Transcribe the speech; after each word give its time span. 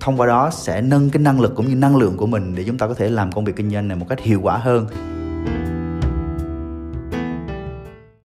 thông 0.00 0.20
qua 0.20 0.26
đó 0.26 0.50
sẽ 0.52 0.80
nâng 0.80 1.10
cái 1.10 1.22
năng 1.22 1.40
lực 1.40 1.54
cũng 1.56 1.68
như 1.68 1.74
năng 1.74 1.96
lượng 1.96 2.16
của 2.16 2.26
mình 2.26 2.54
để 2.54 2.64
chúng 2.66 2.78
ta 2.78 2.86
có 2.86 2.94
thể 2.94 3.08
làm 3.08 3.32
công 3.32 3.44
việc 3.44 3.56
kinh 3.56 3.70
doanh 3.70 3.88
này 3.88 3.96
một 3.96 4.06
cách 4.08 4.20
hiệu 4.20 4.40
quả 4.42 4.56
hơn. 4.56 4.86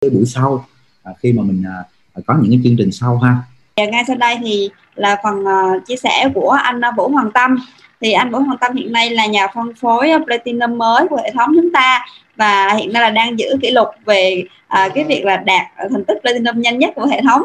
Cái 0.02 0.10
buổi 0.10 0.26
sau 0.26 0.66
à, 1.04 1.12
khi 1.20 1.34
mà 1.34 1.44
mình 1.44 1.64
à, 1.66 1.84
có 2.26 2.36
những 2.42 2.52
cái 2.52 2.60
chương 2.64 2.78
trình 2.78 2.92
sau 2.92 3.18
ha. 3.18 3.36
Và 3.78 3.86
ngay 3.86 4.04
sau 4.08 4.16
đây 4.16 4.38
thì 4.44 4.70
là 4.96 5.18
phần 5.24 5.44
uh, 5.44 5.86
chia 5.88 5.96
sẻ 5.96 6.30
của 6.34 6.50
anh 6.50 6.82
Vũ 6.98 7.08
Hoàng 7.08 7.32
Tâm. 7.34 7.58
Thì 8.02 8.12
anh 8.12 8.32
Vũ 8.32 8.40
Hoàng 8.40 8.58
Tâm 8.58 8.76
hiện 8.76 8.92
nay 8.92 9.10
là 9.10 9.26
nhà 9.26 9.48
phân 9.56 9.74
phối 9.76 10.10
Platinum 10.26 10.78
mới 10.78 11.08
của 11.08 11.18
hệ 11.24 11.32
thống 11.32 11.52
chúng 11.56 11.72
ta 11.74 12.06
và 12.36 12.74
hiện 12.74 12.94
nay 12.94 13.02
là 13.02 13.10
đang 13.10 13.40
giữ 13.40 13.46
kỷ 13.62 13.72
lục 13.72 13.88
về 14.06 14.44
cái 14.70 15.04
việc 15.08 15.26
là 15.26 15.38
đạt 15.38 15.66
thành 15.78 16.06
tích 16.06 16.18
Platinum 16.22 16.62
nhanh 16.62 16.80
nhất 16.80 16.90
của 16.96 17.06
hệ 17.06 17.22
thống. 17.22 17.44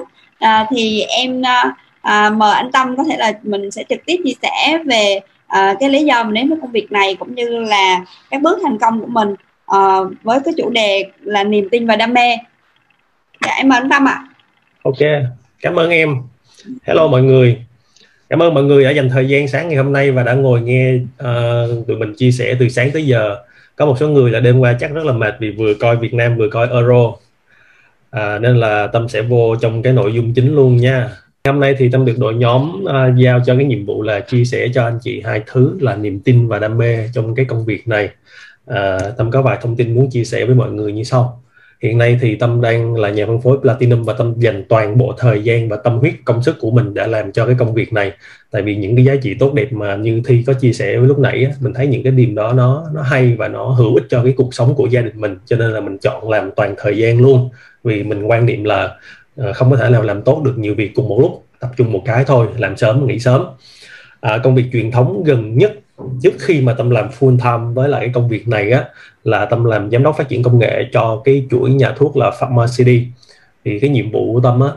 Thì 0.70 1.00
em 1.00 1.42
à, 2.04 2.30
mời 2.30 2.54
anh 2.54 2.72
Tâm 2.72 2.96
có 2.96 3.04
thể 3.04 3.16
là 3.16 3.32
mình 3.42 3.70
sẽ 3.70 3.84
trực 3.88 3.98
tiếp 4.06 4.16
chia 4.24 4.32
sẻ 4.42 4.78
về 4.86 5.20
à, 5.46 5.74
cái 5.80 5.88
lý 5.88 6.04
do 6.04 6.24
mình 6.24 6.34
đến 6.34 6.48
với 6.48 6.58
công 6.60 6.72
việc 6.72 6.92
này 6.92 7.16
cũng 7.18 7.34
như 7.34 7.48
là 7.48 8.05
các 8.30 8.42
bước 8.42 8.58
thành 8.62 8.78
công 8.78 9.00
của 9.00 9.06
mình 9.06 9.34
à, 9.66 9.78
với 10.22 10.38
cái 10.44 10.55
chủ 10.56 10.70
đề 10.70 11.05
là 11.20 11.44
niềm 11.44 11.69
tin 11.70 11.86
và 11.86 11.97
đam 11.97 12.14
mê. 12.14 12.36
Dạ 13.47 13.52
em 13.52 13.69
mời 13.69 13.80
anh 13.80 13.91
Tâm 13.91 14.08
ạ. 14.08 14.25
Ok 14.82 14.98
cảm 15.60 15.78
ơn 15.78 15.91
em. 15.91 16.16
Hello 16.82 17.08
mọi 17.08 17.22
người. 17.22 17.64
Cảm 18.28 18.42
ơn 18.42 18.55
mọi 18.55 18.64
người 18.64 18.84
đã 18.84 18.91
dành 18.91 19.10
thời 19.10 19.28
gian 19.28 19.48
sáng 19.48 19.69
ngày 19.69 19.77
hôm 19.77 19.92
nay 19.92 20.10
và 20.10 20.22
đã 20.22 20.34
ngồi 20.34 20.60
nghe 20.60 20.94
uh, 20.94 21.86
tụi 21.86 21.97
mình 21.97 22.14
chia 22.16 22.30
sẻ 22.30 22.56
từ 22.58 22.69
sáng 22.69 22.91
tới 22.91 23.06
giờ. 23.06 23.36
Có 23.77 23.86
một 23.86 23.97
số 24.00 24.08
người 24.08 24.30
là 24.30 24.41
đêm 24.41 24.58
qua 24.58 24.77
chắc 24.80 24.94
rất 24.94 25.05
là 25.05 25.12
mệt 25.12 25.34
vì 25.41 25.50
vừa 25.50 25.75
coi 25.75 25.97
Việt 25.97 26.14
Nam 26.14 26.36
vừa 26.36 26.48
coi 26.48 26.69
Euro. 26.69 27.12
À, 28.10 28.38
nên 28.38 28.56
là 28.56 28.86
tâm 28.86 29.08
sẽ 29.08 29.22
vô 29.22 29.56
trong 29.56 29.82
cái 29.82 29.92
nội 29.92 30.14
dung 30.14 30.34
chính 30.34 30.55
luôn 30.55 30.77
nha. 30.77 31.10
Hôm 31.48 31.61
nay 31.61 31.75
thì 31.78 31.89
Tâm 31.89 32.05
được 32.05 32.19
đội 32.19 32.34
nhóm 32.34 32.84
uh, 32.84 33.17
giao 33.17 33.41
cho 33.47 33.56
cái 33.56 33.64
nhiệm 33.64 33.87
vụ 33.87 34.03
là 34.03 34.20
chia 34.20 34.45
sẻ 34.45 34.69
cho 34.75 34.84
anh 34.84 34.98
chị 35.03 35.23
hai 35.25 35.42
thứ 35.47 35.78
là 35.81 35.97
niềm 35.97 36.20
tin 36.20 36.48
và 36.48 36.59
đam 36.59 36.78
mê 36.78 37.09
trong 37.12 37.34
cái 37.34 37.45
công 37.45 37.64
việc 37.64 37.89
này. 37.89 38.09
Uh, 38.70 38.77
Tâm 39.17 39.31
có 39.31 39.42
vài 39.42 39.59
thông 39.62 39.77
tin 39.77 39.95
muốn 39.95 40.11
chia 40.11 40.25
sẻ 40.25 40.45
với 40.45 40.55
mọi 40.55 40.70
người 40.70 40.92
như 40.92 41.05
sau. 41.05 41.42
Hiện 41.83 41.98
nay 41.98 42.19
thì 42.20 42.37
Tâm 42.37 42.61
đang 42.61 42.95
là 42.95 43.11
nhà 43.11 43.27
phân 43.27 43.41
phối 43.41 43.59
Platinum 43.62 44.05
và 44.05 44.12
Tâm 44.12 44.34
dành 44.39 44.65
toàn 44.69 44.98
bộ 44.98 45.15
thời 45.19 45.42
gian 45.42 45.69
và 45.69 45.77
tâm 45.77 45.98
huyết 45.98 46.15
công 46.25 46.42
sức 46.42 46.56
của 46.61 46.70
mình 46.70 46.95
để 46.95 47.06
làm 47.06 47.33
cho 47.33 47.47
cái 47.47 47.55
công 47.59 47.75
việc 47.75 47.92
này. 47.92 48.12
Tại 48.50 48.62
vì 48.62 48.77
những 48.77 48.97
cái 48.97 49.05
giá 49.05 49.15
trị 49.22 49.34
tốt 49.34 49.55
đẹp 49.55 49.72
mà 49.72 49.97
như 49.97 50.22
Thi 50.25 50.45
có 50.47 50.53
chia 50.53 50.72
sẻ 50.72 50.98
với 50.98 51.09
lúc 51.09 51.19
nãy, 51.19 51.47
mình 51.61 51.72
thấy 51.75 51.87
những 51.87 52.03
cái 52.03 52.12
điểm 52.12 52.34
đó 52.34 52.53
nó 52.53 52.87
nó 52.95 53.03
hay 53.03 53.34
và 53.39 53.48
nó 53.48 53.65
hữu 53.65 53.95
ích 53.95 54.05
cho 54.09 54.25
cái 54.25 54.34
cuộc 54.37 54.55
sống 54.55 54.75
của 54.75 54.87
gia 54.87 55.00
đình 55.00 55.20
mình. 55.20 55.37
Cho 55.47 55.56
nên 55.56 55.70
là 55.70 55.81
mình 55.81 55.98
chọn 55.98 56.31
làm 56.31 56.50
toàn 56.56 56.75
thời 56.78 56.98
gian 56.98 57.20
luôn. 57.20 57.50
Vì 57.84 58.03
mình 58.03 58.22
quan 58.22 58.47
niệm 58.47 58.65
là 58.65 58.97
Ờ, 59.36 59.52
không 59.52 59.70
có 59.70 59.77
thể 59.77 59.90
nào 59.90 60.02
làm 60.02 60.22
tốt 60.22 60.42
được 60.44 60.58
nhiều 60.58 60.74
việc 60.74 60.94
cùng 60.94 61.08
một 61.08 61.18
lúc 61.20 61.44
tập 61.60 61.70
trung 61.77 61.92
một 61.92 62.02
cái 62.04 62.24
thôi 62.24 62.46
làm 62.58 62.77
sớm 62.77 63.06
nghỉ 63.06 63.18
sớm. 63.18 63.46
À, 64.20 64.38
công 64.38 64.54
việc 64.54 64.64
truyền 64.72 64.91
thống 64.91 65.24
gần 65.24 65.58
nhất 65.58 65.72
trước 66.22 66.32
khi 66.38 66.60
mà 66.60 66.74
tâm 66.74 66.91
làm 66.91 67.08
full 67.18 67.38
time 67.38 67.74
với 67.74 67.88
lại 67.88 68.00
cái 68.00 68.10
công 68.14 68.28
việc 68.28 68.48
này 68.48 68.70
á 68.70 68.84
là 69.24 69.44
tâm 69.44 69.64
làm 69.64 69.91
giám 69.91 70.02
đốc 70.02 70.16
phát 70.16 70.28
triển 70.28 70.42
công 70.42 70.58
nghệ 70.58 70.88
cho 70.92 71.22
cái 71.24 71.46
chuỗi 71.50 71.70
nhà 71.70 71.92
thuốc 71.96 72.16
là 72.16 72.31
Pharma 72.31 72.66
City 72.76 73.06
thì 73.64 73.78
cái 73.81 73.91
nhiệm 73.91 74.10
vụ 74.10 74.32
của 74.32 74.41
tâm 74.41 74.60
á 74.60 74.69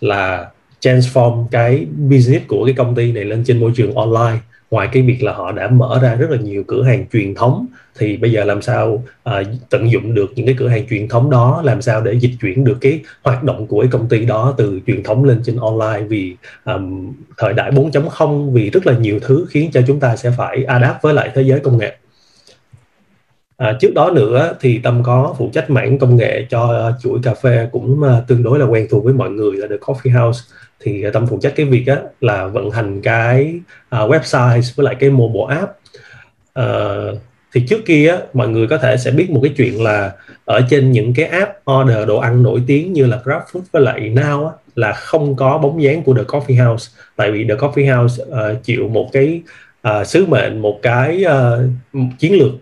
là 0.00 0.50
transform 0.80 1.46
cái 1.50 1.86
business 2.10 2.46
của 2.48 2.64
cái 2.64 2.74
công 2.74 2.94
ty 2.94 3.12
này 3.12 3.24
lên 3.24 3.44
trên 3.46 3.60
môi 3.60 3.72
trường 3.74 3.94
online. 3.94 4.38
Ngoài 4.70 4.88
cái 4.92 5.02
việc 5.02 5.22
là 5.22 5.32
họ 5.32 5.52
đã 5.52 5.68
mở 5.68 5.98
ra 6.02 6.14
rất 6.14 6.30
là 6.30 6.36
nhiều 6.36 6.64
cửa 6.66 6.82
hàng 6.82 7.06
truyền 7.12 7.34
thống 7.34 7.66
thì 7.98 8.16
bây 8.16 8.32
giờ 8.32 8.44
làm 8.44 8.62
sao 8.62 9.04
uh, 9.28 9.32
tận 9.70 9.90
dụng 9.90 10.14
được 10.14 10.32
những 10.34 10.46
cái 10.46 10.54
cửa 10.58 10.68
hàng 10.68 10.86
truyền 10.88 11.08
thống 11.08 11.30
đó 11.30 11.62
làm 11.64 11.82
sao 11.82 12.00
để 12.00 12.12
dịch 12.12 12.32
chuyển 12.40 12.64
được 12.64 12.78
cái 12.80 13.00
hoạt 13.22 13.44
động 13.44 13.66
của 13.66 13.80
cái 13.80 13.90
công 13.92 14.08
ty 14.08 14.24
đó 14.24 14.54
từ 14.56 14.80
truyền 14.86 15.02
thống 15.02 15.24
lên 15.24 15.42
trên 15.44 15.56
online? 15.56 16.06
Vì 16.08 16.36
um, 16.64 17.12
thời 17.38 17.52
đại 17.52 17.70
4.0 17.70 18.50
vì 18.50 18.70
rất 18.70 18.86
là 18.86 18.98
nhiều 18.98 19.18
thứ 19.22 19.46
khiến 19.50 19.70
cho 19.72 19.80
chúng 19.86 20.00
ta 20.00 20.16
sẽ 20.16 20.30
phải 20.38 20.64
adapt 20.64 21.02
với 21.02 21.14
lại 21.14 21.30
thế 21.34 21.42
giới 21.42 21.60
công 21.60 21.78
nghệ. 21.78 21.96
À, 23.56 23.76
trước 23.80 23.94
đó 23.94 24.10
nữa 24.10 24.54
thì 24.60 24.80
Tâm 24.82 25.02
có 25.02 25.34
phụ 25.38 25.50
trách 25.52 25.70
mảng 25.70 25.98
công 25.98 26.16
nghệ 26.16 26.46
cho 26.50 26.88
uh, 26.88 27.02
chuỗi 27.02 27.18
cà 27.22 27.34
phê 27.34 27.68
cũng 27.72 28.00
uh, 28.00 28.26
tương 28.26 28.42
đối 28.42 28.58
là 28.58 28.66
quen 28.66 28.86
thuộc 28.90 29.04
với 29.04 29.14
mọi 29.14 29.30
người 29.30 29.56
là 29.56 29.66
The 29.70 29.76
Coffee 29.76 30.24
House. 30.24 30.40
Thì 30.80 31.04
tâm 31.12 31.26
phụ 31.26 31.38
trách 31.42 31.52
cái 31.56 31.66
việc 31.66 31.86
á, 31.86 31.96
là 32.20 32.46
vận 32.46 32.70
hành 32.70 33.02
cái 33.02 33.60
uh, 33.96 34.10
website 34.10 34.72
với 34.76 34.84
lại 34.84 34.96
cái 35.00 35.10
mobile 35.10 35.56
app. 35.56 35.70
Uh, 36.58 37.18
thì 37.54 37.60
trước 37.68 37.80
kia 37.86 38.08
á, 38.08 38.18
mọi 38.32 38.48
người 38.48 38.66
có 38.66 38.78
thể 38.78 38.96
sẽ 38.96 39.10
biết 39.10 39.30
một 39.30 39.40
cái 39.42 39.52
chuyện 39.56 39.82
là 39.82 40.12
ở 40.44 40.60
trên 40.70 40.92
những 40.92 41.14
cái 41.14 41.26
app 41.26 41.52
order 41.70 42.08
đồ 42.08 42.18
ăn 42.18 42.42
nổi 42.42 42.62
tiếng 42.66 42.92
như 42.92 43.06
là 43.06 43.20
GrabFood 43.24 43.60
với 43.72 43.82
lại 43.82 44.00
Now 44.14 44.46
á, 44.46 44.52
là 44.76 44.92
không 44.92 45.36
có 45.36 45.58
bóng 45.58 45.82
dáng 45.82 46.02
của 46.02 46.14
The 46.14 46.22
Coffee 46.22 46.68
House. 46.68 46.90
Tại 47.16 47.30
vì 47.30 47.44
The 47.44 47.54
Coffee 47.54 47.96
House 47.96 48.24
uh, 48.24 48.64
chịu 48.64 48.88
một 48.88 49.08
cái 49.12 49.42
uh, 49.88 50.06
sứ 50.06 50.26
mệnh 50.26 50.58
một 50.58 50.78
cái 50.82 51.24
uh, 51.24 52.10
chiến 52.18 52.38
lược 52.38 52.52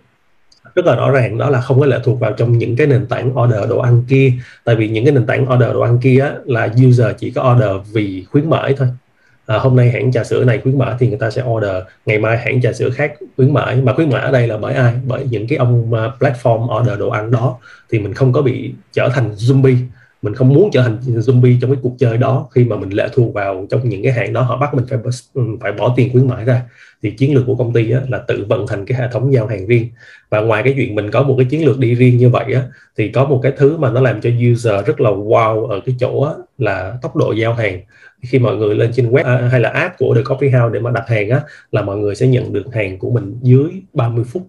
rất 0.75 0.87
là 0.87 0.97
rõ 0.97 1.11
ràng 1.11 1.39
đó 1.39 1.51
là 1.51 1.61
không 1.61 1.81
có 1.81 1.87
lệ 1.87 1.99
thuộc 2.05 2.21
vào 2.21 2.33
trong 2.33 2.59
những 2.59 2.77
cái 2.77 2.87
nền 2.87 3.07
tảng 3.07 3.39
order 3.39 3.69
đồ 3.69 3.79
ăn 3.79 4.05
kia. 4.09 4.33
Tại 4.65 4.77
vì 4.77 4.89
những 4.89 5.05
cái 5.05 5.15
nền 5.15 5.27
tảng 5.27 5.53
order 5.53 5.73
đồ 5.73 5.81
ăn 5.81 5.99
kia 5.99 6.21
á, 6.21 6.33
là 6.45 6.69
user 6.89 7.07
chỉ 7.19 7.31
có 7.31 7.55
order 7.55 7.93
vì 7.93 8.25
khuyến 8.31 8.51
mãi 8.51 8.75
thôi 8.79 8.89
à, 9.51 9.59
hôm 9.59 9.77
nay 9.77 9.91
hãng 9.91 10.13
trà 10.13 10.25
sữa 10.25 10.45
này 10.45 10.61
khuyến 10.63 10.79
mãi 10.79 10.95
thì 10.99 11.09
người 11.09 11.19
ta 11.19 11.31
sẽ 11.31 11.43
order. 11.43 11.83
Ngày 12.07 12.19
mai 12.19 12.39
hãng 12.39 12.61
trà 12.61 12.73
sữa 12.73 12.91
khác 12.91 13.13
khuyến 13.37 13.55
mãi. 13.55 13.77
Mà 13.77 13.93
khuyến 13.95 14.11
mãi 14.11 14.23
ở 14.23 14.33
đây 14.33 14.49
là 14.49 14.57
bởi 14.57 14.75
ai? 14.75 14.95
Bởi 15.07 15.27
những 15.31 15.47
cái 15.47 15.59
ông 15.59 15.93
uh, 15.93 16.23
platform 16.23 16.81
order 16.81 16.99
đồ 16.99 17.09
ăn 17.09 17.31
đó. 17.31 17.59
Thì 17.91 17.99
mình 17.99 18.15
không 18.15 18.33
có 18.33 18.43
bị 18.43 18.73
trở 18.93 19.09
thành 19.09 19.35
zombie. 19.35 19.77
Mình 20.23 20.35
không 20.35 20.49
muốn 20.49 20.71
trở 20.73 20.83
thành 20.83 20.99
zombie 21.01 21.59
trong 21.61 21.71
cái 21.71 21.81
cuộc 21.83 21.95
chơi 21.99 22.17
đó. 22.17 22.49
Khi 22.55 22.65
mà 22.65 22.77
mình 22.77 22.91
lệ 22.91 23.09
thuộc 23.13 23.35
vào 23.35 23.67
trong 23.71 23.89
những 23.89 24.03
cái 24.03 24.13
hãng 24.13 24.33
đó 24.33 24.43
họ 24.43 24.57
bắt 24.57 24.75
mình 24.75 24.85
phải 24.89 24.99
phải 25.61 25.73
bỏ 25.73 25.95
tiền 25.97 26.13
khuyến 26.13 26.29
mãi 26.29 26.45
ra. 26.45 26.63
Thì 27.03 27.11
chiến 27.11 27.35
lược 27.35 27.47
của 27.47 27.55
công 27.55 27.73
ty 27.73 27.91
á, 27.91 28.01
là 28.09 28.19
tự 28.19 28.47
vận 28.49 28.67
hành 28.67 28.87
cái 28.87 28.99
hệ 28.99 29.09
thống 29.13 29.33
giao 29.33 29.47
hàng 29.47 29.67
riêng. 29.67 29.89
Và 30.31 30.41
ngoài 30.41 30.63
cái 30.63 30.73
chuyện 30.77 30.95
mình 30.95 31.11
có 31.11 31.23
một 31.23 31.35
cái 31.39 31.47
chiến 31.51 31.67
lược 31.67 31.79
đi 31.79 31.95
riêng 31.95 32.19
như 32.19 32.29
vậy 32.29 32.55
á, 32.55 32.63
thì 32.99 33.09
có 33.09 33.25
một 33.25 33.41
cái 33.43 33.53
thứ 33.57 33.77
mà 33.77 33.91
nó 33.91 34.01
làm 34.01 34.21
cho 34.21 34.31
user 34.53 34.87
rất 34.87 35.01
là 35.01 35.11
wow 35.11 35.67
ở 35.67 35.81
cái 35.87 35.95
chỗ 36.01 36.23
á, 36.23 36.33
là 36.59 36.95
tốc 37.03 37.17
độ 37.17 37.33
giao 37.33 37.55
hàng 37.55 37.81
khi 38.23 38.39
mọi 38.39 38.57
người 38.57 38.75
lên 38.75 38.91
trên 38.93 39.11
web 39.11 39.25
à, 39.25 39.49
hay 39.51 39.61
là 39.61 39.69
app 39.69 39.99
của 39.99 40.15
The 40.15 40.23
Coffee 40.23 40.61
House 40.61 40.75
để 40.75 40.81
mà 40.81 40.91
đặt 40.91 41.09
hàng 41.09 41.31
á 41.31 41.41
là 41.73 41.83
mọi 41.83 41.97
người 41.97 42.15
sẽ 42.15 42.27
nhận 42.27 42.53
được 42.53 42.75
hàng 42.75 42.99
của 42.99 43.11
mình 43.11 43.39
dưới 43.43 43.71
30 43.95 44.25
phút. 44.25 44.49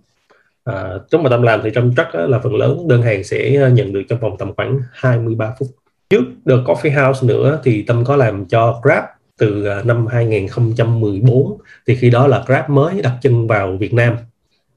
À, 0.64 0.90
trong 1.12 1.24
mà 1.24 1.30
tâm 1.30 1.42
làm 1.42 1.62
thì 1.64 1.70
trong 1.74 1.94
chắc 1.98 2.16
là 2.16 2.40
phần 2.40 2.56
lớn 2.56 2.88
đơn 2.88 3.02
hàng 3.02 3.24
sẽ 3.24 3.62
à, 3.62 3.70
nhận 3.70 3.94
được 3.94 4.02
trong 4.10 4.20
vòng 4.20 4.38
tầm 4.38 4.54
khoảng 4.58 4.80
23 4.92 5.54
phút. 5.60 5.68
Trước 6.10 6.24
The 6.46 6.56
Coffee 6.56 7.06
House 7.06 7.28
nữa 7.28 7.60
thì 7.64 7.82
tâm 7.82 8.04
có 8.06 8.16
làm 8.16 8.46
cho 8.46 8.80
Grab 8.84 9.04
từ 9.38 9.66
à, 9.66 9.82
năm 9.86 10.08
2014 10.08 11.58
thì 11.88 11.96
khi 11.96 12.10
đó 12.10 12.28
là 12.28 12.44
Grab 12.48 12.70
mới 12.70 13.02
đặt 13.02 13.14
chân 13.22 13.48
vào 13.48 13.78
Việt 13.78 13.94
Nam 13.94 14.16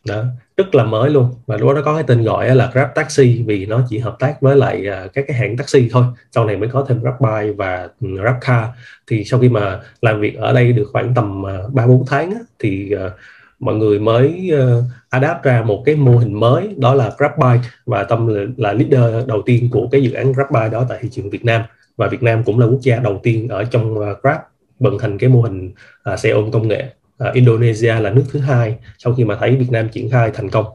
đó 0.06 0.24
rất 0.56 0.74
là 0.74 0.84
mới 0.84 1.10
luôn. 1.10 1.34
Và 1.46 1.56
lúc 1.56 1.68
đó 1.68 1.74
nó 1.74 1.82
có 1.82 1.94
cái 1.94 2.04
tên 2.06 2.22
gọi 2.22 2.56
là 2.56 2.70
Grab 2.72 2.88
Taxi 2.94 3.42
vì 3.46 3.66
nó 3.66 3.80
chỉ 3.88 3.98
hợp 3.98 4.16
tác 4.18 4.40
với 4.40 4.56
lại 4.56 4.86
à, 4.88 5.06
các 5.12 5.24
cái 5.28 5.36
hãng 5.36 5.56
taxi 5.56 5.88
thôi. 5.92 6.04
Sau 6.30 6.44
này 6.44 6.56
mới 6.56 6.68
có 6.68 6.84
thêm 6.88 7.00
Grab 7.00 7.14
Bike 7.20 7.52
và 7.56 7.88
ừ, 8.00 8.08
Grab 8.20 8.36
Car. 8.40 8.64
Thì 9.06 9.24
sau 9.24 9.40
khi 9.40 9.48
mà 9.48 9.80
làm 10.00 10.20
việc 10.20 10.36
ở 10.36 10.52
đây 10.52 10.72
được 10.72 10.88
khoảng 10.92 11.14
tầm 11.14 11.46
à, 11.46 11.58
ba 11.72 11.84
uh, 11.84 11.88
bốn 11.88 12.04
tháng 12.06 12.34
thì 12.58 12.92
à, 12.92 13.10
mọi 13.58 13.74
người 13.74 13.98
mới 13.98 14.50
ờ, 14.52 14.82
adapt 15.10 15.42
ra 15.42 15.62
một 15.62 15.82
cái 15.86 15.96
mô 15.96 16.18
hình 16.18 16.40
mới 16.40 16.74
đó 16.78 16.94
là 16.94 17.10
Grab 17.18 17.32
Bike 17.38 17.68
và 17.86 18.04
tâm 18.04 18.26
là, 18.56 18.72
leader 18.72 19.26
đầu 19.26 19.42
tiên 19.46 19.68
của 19.72 19.88
cái 19.92 20.02
dự 20.02 20.12
án 20.12 20.32
Grab 20.32 20.50
Bike 20.50 20.68
đó 20.68 20.86
tại 20.88 20.98
thị 21.02 21.08
trường 21.12 21.30
Việt 21.30 21.44
Nam. 21.44 21.62
Và 21.96 22.08
Việt 22.08 22.22
Nam 22.22 22.44
cũng 22.44 22.58
là 22.58 22.66
quốc 22.66 22.80
gia 22.80 22.96
đầu 22.96 23.20
tiên 23.22 23.48
ở 23.48 23.64
trong 23.64 23.98
ờ, 23.98 24.16
Grab 24.22 24.40
vận 24.80 24.98
hành 24.98 25.18
cái 25.18 25.30
mô 25.30 25.40
hình 25.40 25.72
xe 26.16 26.30
ôm 26.30 26.50
công 26.50 26.68
nghệ. 26.68 26.84
Ờ, 27.18 27.30
Indonesia 27.32 27.94
là 28.00 28.10
nước 28.10 28.24
thứ 28.30 28.40
hai 28.40 28.76
sau 28.98 29.14
khi 29.14 29.24
mà 29.24 29.36
thấy 29.40 29.56
Việt 29.56 29.70
Nam 29.70 29.88
triển 29.88 30.10
khai 30.10 30.30
thành 30.34 30.50
công. 30.50 30.66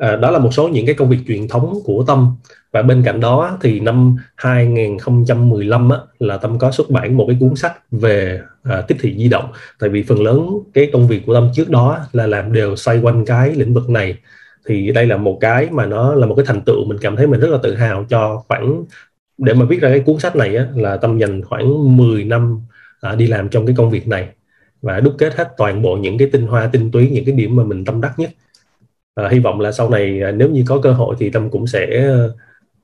À, 0.00 0.16
đó 0.16 0.30
là 0.30 0.38
một 0.38 0.50
số 0.54 0.68
những 0.68 0.86
cái 0.86 0.94
công 0.94 1.08
việc 1.08 1.18
truyền 1.28 1.48
thống 1.48 1.74
của 1.84 2.04
Tâm. 2.06 2.36
Và 2.72 2.82
bên 2.82 3.02
cạnh 3.04 3.20
đó 3.20 3.58
thì 3.60 3.80
năm 3.80 4.16
2015 4.36 5.90
á, 5.90 5.98
là 6.18 6.36
Tâm 6.36 6.58
có 6.58 6.70
xuất 6.70 6.90
bản 6.90 7.16
một 7.16 7.24
cái 7.28 7.36
cuốn 7.40 7.56
sách 7.56 7.78
về 7.90 8.40
à, 8.62 8.80
tiếp 8.88 8.96
thị 9.00 9.16
di 9.18 9.28
động. 9.28 9.52
Tại 9.78 9.90
vì 9.90 10.02
phần 10.02 10.22
lớn 10.22 10.48
cái 10.74 10.90
công 10.92 11.08
việc 11.08 11.22
của 11.26 11.34
Tâm 11.34 11.50
trước 11.54 11.70
đó 11.70 11.98
là 12.12 12.26
làm 12.26 12.52
đều 12.52 12.76
xoay 12.76 12.98
quanh 12.98 13.24
cái 13.24 13.54
lĩnh 13.54 13.74
vực 13.74 13.90
này. 13.90 14.16
Thì 14.66 14.92
đây 14.92 15.06
là 15.06 15.16
một 15.16 15.38
cái 15.40 15.68
mà 15.70 15.86
nó 15.86 16.14
là 16.14 16.26
một 16.26 16.34
cái 16.34 16.44
thành 16.48 16.60
tựu 16.62 16.84
mình 16.88 16.98
cảm 17.00 17.16
thấy 17.16 17.26
mình 17.26 17.40
rất 17.40 17.48
là 17.50 17.58
tự 17.62 17.74
hào 17.74 18.04
cho 18.08 18.42
khoảng 18.48 18.84
để 19.38 19.54
mà 19.54 19.64
viết 19.64 19.80
ra 19.80 19.88
cái 19.88 20.00
cuốn 20.00 20.18
sách 20.18 20.36
này 20.36 20.56
á, 20.56 20.66
là 20.74 20.96
Tâm 20.96 21.18
dành 21.18 21.42
khoảng 21.42 21.96
10 21.96 22.24
năm 22.24 22.60
à, 23.00 23.14
đi 23.14 23.26
làm 23.26 23.48
trong 23.48 23.66
cái 23.66 23.74
công 23.78 23.90
việc 23.90 24.08
này 24.08 24.28
và 24.82 25.00
đúc 25.00 25.14
kết 25.18 25.34
hết 25.34 25.48
toàn 25.56 25.82
bộ 25.82 25.96
những 25.96 26.18
cái 26.18 26.28
tinh 26.32 26.46
hoa 26.46 26.66
tinh 26.72 26.90
túy 26.90 27.10
những 27.10 27.24
cái 27.24 27.34
điểm 27.34 27.56
mà 27.56 27.64
mình 27.64 27.84
tâm 27.84 28.00
đắc 28.00 28.18
nhất. 28.18 28.30
À, 29.14 29.28
hy 29.28 29.38
vọng 29.38 29.60
là 29.60 29.72
sau 29.72 29.90
này 29.90 30.22
à, 30.22 30.30
nếu 30.30 30.50
như 30.50 30.64
có 30.66 30.80
cơ 30.82 30.92
hội 30.92 31.16
thì 31.18 31.30
tâm 31.30 31.50
cũng 31.50 31.66
sẽ 31.66 32.08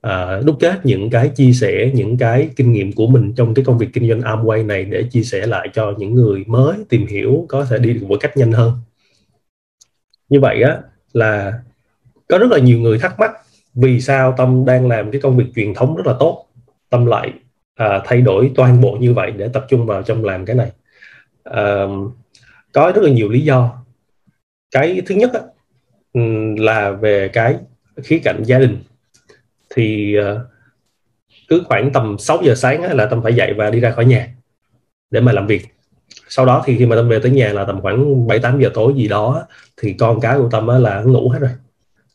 à, 0.00 0.40
đúc 0.44 0.56
kết 0.60 0.86
những 0.86 1.10
cái 1.10 1.28
chia 1.28 1.52
sẻ 1.52 1.90
những 1.94 2.18
cái 2.18 2.50
kinh 2.56 2.72
nghiệm 2.72 2.92
của 2.92 3.06
mình 3.06 3.32
trong 3.36 3.54
cái 3.54 3.64
công 3.64 3.78
việc 3.78 3.88
kinh 3.92 4.08
doanh 4.08 4.20
Amway 4.20 4.66
này 4.66 4.84
để 4.84 5.02
chia 5.02 5.22
sẻ 5.22 5.46
lại 5.46 5.68
cho 5.72 5.94
những 5.98 6.14
người 6.14 6.44
mới 6.46 6.76
tìm 6.88 7.06
hiểu 7.06 7.46
có 7.48 7.64
thể 7.64 7.78
đi 7.78 7.92
được 7.92 8.06
một 8.06 8.16
cách 8.20 8.36
nhanh 8.36 8.52
hơn. 8.52 8.72
Như 10.28 10.40
vậy 10.40 10.62
á 10.62 10.78
là 11.12 11.52
có 12.28 12.38
rất 12.38 12.50
là 12.50 12.58
nhiều 12.58 12.78
người 12.78 12.98
thắc 12.98 13.20
mắc 13.20 13.32
vì 13.74 14.00
sao 14.00 14.34
tâm 14.36 14.64
đang 14.66 14.88
làm 14.88 15.10
cái 15.10 15.20
công 15.20 15.36
việc 15.36 15.46
truyền 15.54 15.74
thống 15.74 15.96
rất 15.96 16.06
là 16.06 16.14
tốt. 16.20 16.46
Tâm 16.90 17.06
lại 17.06 17.32
à, 17.76 18.02
thay 18.04 18.20
đổi 18.20 18.52
toàn 18.54 18.80
bộ 18.80 18.96
như 19.00 19.14
vậy 19.14 19.30
để 19.30 19.48
tập 19.52 19.66
trung 19.68 19.86
vào 19.86 20.02
trong 20.02 20.24
làm 20.24 20.44
cái 20.44 20.56
này. 20.56 20.70
À, 21.44 21.86
có 22.72 22.92
rất 22.94 23.02
là 23.02 23.10
nhiều 23.10 23.28
lý 23.28 23.40
do. 23.40 23.84
Cái 24.70 25.02
thứ 25.06 25.14
nhất 25.14 25.30
á, 25.34 25.40
ừ, 26.12 26.20
là 26.58 26.90
về 26.90 27.28
cái 27.28 27.56
khía 28.04 28.18
cạnh 28.24 28.42
gia 28.44 28.58
đình. 28.58 28.78
Thì 29.74 30.16
uh, 30.18 30.38
cứ 31.48 31.62
khoảng 31.66 31.92
tầm 31.92 32.16
6 32.18 32.38
giờ 32.42 32.54
sáng 32.54 32.82
á, 32.82 32.94
là 32.94 33.06
tâm 33.06 33.22
phải 33.22 33.34
dậy 33.34 33.54
và 33.56 33.70
đi 33.70 33.80
ra 33.80 33.90
khỏi 33.90 34.04
nhà 34.04 34.28
để 35.10 35.20
mà 35.20 35.32
làm 35.32 35.46
việc. 35.46 35.62
Sau 36.28 36.46
đó 36.46 36.62
thì 36.66 36.76
khi 36.78 36.86
mà 36.86 36.96
tâm 36.96 37.08
về 37.08 37.18
tới 37.22 37.30
nhà 37.30 37.52
là 37.52 37.64
tầm 37.64 37.80
khoảng 37.80 38.26
7 38.26 38.38
8 38.38 38.60
giờ 38.60 38.70
tối 38.74 38.92
gì 38.96 39.08
đó 39.08 39.46
thì 39.76 39.92
con 39.92 40.20
cái 40.20 40.38
của 40.38 40.48
tâm 40.50 40.66
á, 40.66 40.78
là 40.78 41.02
ngủ 41.02 41.28
hết 41.30 41.38
rồi. 41.38 41.50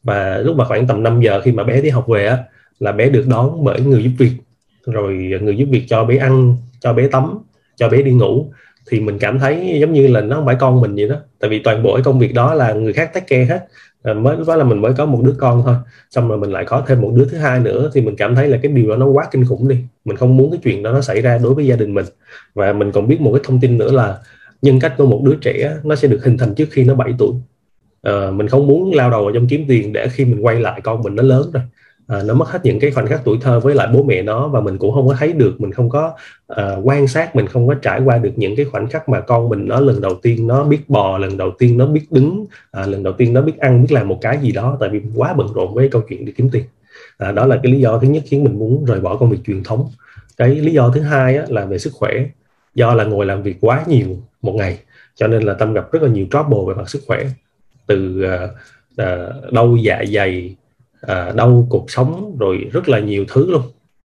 Và 0.04 0.38
lúc 0.38 0.56
mà 0.56 0.66
khoảng 0.66 0.88
tầm 0.88 1.04
5 1.04 1.22
giờ 1.22 1.42
khi 1.42 1.52
mà 1.52 1.64
bé 1.64 1.82
đi 1.82 1.90
học 1.90 2.08
về 2.08 2.26
á 2.26 2.38
là 2.80 2.92
bé 2.92 3.10
được 3.10 3.26
đón 3.28 3.64
bởi 3.64 3.82
người 3.82 4.04
giúp 4.04 4.12
việc 4.18 4.32
rồi 4.86 5.32
người 5.42 5.58
giúp 5.58 5.68
việc 5.72 5.84
cho 5.88 6.06
bé 6.06 6.18
ăn 6.18 6.56
cho 6.80 6.94
bé 6.94 7.08
tắm 7.08 7.38
cho 7.76 7.90
bé 7.90 8.02
đi 8.02 8.12
ngủ. 8.12 8.52
Thì 8.90 9.00
mình 9.00 9.20
cảm 9.20 9.40
thấy 9.40 9.78
giống 9.82 9.94
như 9.94 10.08
là 10.08 10.22
nó 10.22 10.36
không 10.36 10.46
phải 10.46 10.56
con 10.60 10.82
mình 10.82 10.96
vậy 10.96 11.08
đó. 11.08 11.16
Tại 11.40 11.50
vì 11.50 11.60
toàn 11.60 11.84
bộ 11.84 11.94
cái 11.96 12.04
công 12.04 12.20
việc 12.20 12.34
đó 12.34 12.54
là 12.54 12.74
người 12.74 12.94
khác 12.94 13.14
take 13.14 13.26
care 13.30 13.46
hết. 13.46 13.68
À, 14.04 14.14
mới 14.14 14.38
lúc 14.38 14.48
đó 14.48 14.56
là 14.56 14.64
mình 14.64 14.82
mới 14.82 14.94
có 14.94 15.06
một 15.06 15.22
đứa 15.24 15.36
con 15.38 15.64
thôi. 15.66 15.76
Xong 16.10 16.28
rồi 16.28 16.38
mình 16.38 16.52
lại 16.52 16.66
có 16.66 16.84
thêm 16.88 17.02
một 17.02 17.12
đứa 17.16 17.26
thứ 17.26 17.38
hai 17.38 17.60
nữa. 17.60 17.92
Thì 17.94 18.02
mình 18.02 18.16
cảm 18.16 18.36
thấy 18.36 18.48
là 18.48 18.60
cái 18.64 18.72
điều 18.72 18.90
đó 18.90 18.96
nó 18.96 19.06
quá 19.06 19.28
kinh 19.32 19.46
khủng 19.46 19.68
đi. 19.68 19.78
Mình 20.06 20.18
không 20.18 20.38
muốn 20.38 20.52
cái 20.52 20.60
chuyện 20.64 20.84
đó 20.84 20.92
nó 20.92 21.02
xảy 21.02 21.22
ra 21.22 21.38
đối 21.38 21.54
với 21.54 21.66
gia 21.66 21.76
đình 21.76 21.94
mình. 21.94 22.06
Và 22.54 22.74
mình 22.74 22.92
còn 22.92 23.08
biết 23.08 23.22
một 23.22 23.32
cái 23.34 23.42
thông 23.44 23.60
tin 23.60 23.78
nữa 23.78 23.92
là 23.92 24.18
nhân 24.62 24.80
cách 24.80 24.94
của 24.98 25.06
một 25.06 25.22
đứa 25.24 25.36
trẻ 25.42 25.78
nó 25.84 25.96
sẽ 25.96 26.08
được 26.08 26.24
hình 26.24 26.38
thành 26.38 26.56
trước 26.56 26.68
khi 26.72 26.84
nó 26.84 26.96
7 26.96 27.14
tuổi. 27.18 27.34
À, 28.02 28.32
mình 28.32 28.48
không 28.48 28.68
muốn 28.68 28.94
lao 28.94 29.10
đầu 29.10 29.24
vào 29.24 29.34
trong 29.34 29.48
kiếm 29.48 29.66
tiền 29.68 29.94
để 29.94 30.08
khi 30.08 30.26
mình 30.26 30.46
quay 30.46 30.60
lại 30.60 30.82
con 30.84 31.04
mình 31.04 31.16
nó 31.16 31.24
lớn 31.24 31.50
rồi 31.54 31.64
à, 32.08 32.24
nó 32.26 32.34
mất 32.34 32.50
hết 32.50 32.60
những 32.64 32.80
cái 32.80 32.92
khoảnh 32.92 33.08
khắc 33.08 33.22
tuổi 33.24 33.38
thơ 33.42 33.60
với 33.60 33.76
lại 33.76 33.88
bố 33.94 34.04
mẹ 34.04 34.22
nó 34.22 34.48
và 34.48 34.62
mình 34.62 34.78
cũng 34.78 34.94
không 34.94 35.08
có 35.08 35.16
thấy 35.20 35.34
được 35.34 35.62
mình 35.62 35.72
không 35.72 35.90
có 35.90 36.14
uh, 36.54 36.58
quan 36.84 37.08
sát 37.08 37.36
mình 37.36 37.48
không 37.48 37.68
có 37.68 37.74
trải 37.74 38.02
qua 38.02 38.18
được 38.18 38.32
những 38.36 38.56
cái 38.56 38.66
khoảnh 38.66 38.88
khắc 38.88 39.10
mà 39.10 39.20
con 39.20 39.50
mình 39.50 39.68
nó 39.68 39.80
lần 39.80 40.02
đầu 40.02 40.16
tiên 40.22 40.48
nó 40.48 40.64
biết 40.64 40.90
bò 40.90 41.18
lần 41.18 41.38
đầu 41.38 41.52
tiên 41.60 41.78
nó 41.78 41.86
biết 41.86 42.12
đứng 42.12 42.46
à, 42.72 42.86
lần 42.86 43.04
đầu 43.04 43.14
tiên 43.14 43.34
nó 43.34 43.42
biết 43.42 43.58
ăn 43.58 43.82
biết 43.82 43.92
làm 43.92 44.08
một 44.08 44.18
cái 44.22 44.38
gì 44.42 44.52
đó 44.52 44.78
tại 44.80 44.90
vì 44.90 45.02
quá 45.16 45.34
bận 45.34 45.48
rộn 45.54 45.74
với 45.74 45.90
câu 45.90 46.02
chuyện 46.10 46.26
đi 46.26 46.32
kiếm 46.32 46.50
tiền. 46.50 46.64
À, 47.18 47.32
đó 47.32 47.46
là 47.46 47.60
cái 47.64 47.72
lý 47.72 47.80
do 47.80 48.00
thứ 48.00 48.08
nhất 48.08 48.24
khiến 48.26 48.44
mình 48.44 48.60
muốn 48.60 48.86
rời 48.86 49.00
bỏ 49.00 49.18
công 49.18 49.30
việc 49.30 49.40
truyền 49.46 49.64
thống. 49.64 49.90
Cái 50.38 50.50
lý 50.50 50.72
do 50.72 50.92
thứ 50.96 51.02
hai 51.02 51.38
á, 51.38 51.46
là 51.50 51.66
về 51.66 51.78
sức 51.78 51.94
khỏe. 51.94 52.26
Do 52.76 52.94
là 52.94 53.04
ngồi 53.04 53.26
làm 53.26 53.44
việc 53.44 53.58
quá 53.62 53.84
nhiều 53.88 54.08
một 54.42 54.54
ngày 54.56 54.80
cho 55.16 55.28
nên 55.28 55.44
là 55.44 55.54
tâm 55.54 55.74
gặp 55.74 55.92
rất 55.92 56.04
là 56.04 56.10
nhiều 56.10 56.26
trouble 56.32 56.60
về 56.68 56.74
mặt 56.74 56.90
sức 56.90 57.02
khỏe. 57.08 57.24
Từ 57.88 58.26
uh, 58.26 58.50
uh, 59.02 59.54
đau 59.54 59.76
dạ 59.76 60.04
dày 60.14 60.56
à, 61.02 61.32
đau 61.36 61.68
cuộc 61.70 61.92
sống 61.92 62.38
rồi 62.40 62.58
rất 62.74 62.90
là 62.90 63.00
nhiều 63.00 63.26
thứ 63.28 63.52
luôn. 63.52 63.62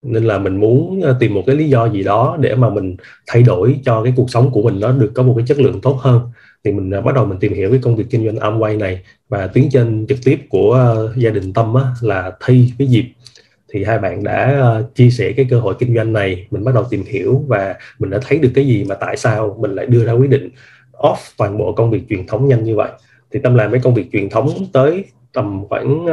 Nên 0.03 0.25
là 0.25 0.39
mình 0.39 0.57
muốn 0.57 1.03
à, 1.03 1.15
tìm 1.21 1.35
một 1.35 1.43
cái 1.47 1.57
lý 1.57 1.69
do 1.69 1.89
gì 1.89 2.03
đó 2.03 2.37
để 2.41 2.55
mà 2.55 2.71
mình 2.71 2.97
thay 3.27 3.43
đổi 3.43 3.81
cho 3.85 4.03
cái 4.03 4.13
cuộc 4.17 4.31
sống 4.31 4.51
của 4.51 4.63
mình 4.63 4.81
nó 4.81 4.93
được 4.93 5.13
có 5.15 5.23
một 5.23 5.35
cái 5.37 5.47
chất 5.47 5.61
lượng 5.61 5.81
tốt 5.81 5.99
hơn. 6.01 6.21
Thì 6.65 6.73
mình 6.73 6.91
à, 6.91 7.01
bắt 7.01 7.15
đầu 7.15 7.27
mình 7.27 7.39
tìm 7.39 7.53
hiểu 7.53 7.71
cái 7.71 7.81
công 7.83 7.97
việc 7.97 8.07
kinh 8.11 8.25
doanh 8.25 8.37
Amway 8.37 8.79
này 8.79 9.01
và 9.29 9.47
tuyến 9.47 9.69
trên 9.71 10.07
trực 10.09 10.19
tiếp 10.25 10.41
của 10.49 10.97
uh, 11.05 11.17
gia 11.17 11.31
đình 11.31 11.53
Tâm 11.53 11.75
á, 11.75 11.83
là 12.01 12.33
Thi 12.47 12.73
với 12.79 12.89
Diệp. 12.89 13.05
Thì 13.73 13.85
hai 13.85 13.99
bạn 13.99 14.25
đã 14.25 14.63
uh, 14.81 14.95
chia 14.95 15.11
sẻ 15.11 15.33
cái 15.33 15.47
cơ 15.51 15.61
hội 15.61 15.75
kinh 15.79 15.95
doanh 15.95 16.13
này 16.13 16.47
mình 16.51 16.65
bắt 16.65 16.75
đầu 16.75 16.85
tìm 16.91 17.03
hiểu 17.07 17.45
và 17.49 17.75
mình 17.99 18.11
đã 18.11 18.19
thấy 18.29 18.39
được 18.39 18.51
cái 18.55 18.67
gì 18.67 18.85
mà 18.85 18.95
tại 18.95 19.17
sao 19.17 19.57
mình 19.61 19.75
lại 19.75 19.87
đưa 19.87 20.05
ra 20.05 20.13
quyết 20.13 20.31
định 20.31 20.51
off 20.93 21.17
toàn 21.39 21.59
bộ 21.59 21.73
công 21.73 21.91
việc 21.91 22.03
truyền 22.09 22.27
thống 22.27 22.49
nhanh 22.49 22.65
như 22.65 22.77
vậy. 22.77 22.91
Thì 23.33 23.41
Tâm 23.43 23.55
làm 23.55 23.73
cái 23.73 23.81
công 23.85 23.95
việc 23.95 24.07
truyền 24.13 24.31
thống 24.31 24.49
tới 24.73 25.05
tầm 25.33 25.65
khoảng 25.69 26.05
uh, 26.05 26.11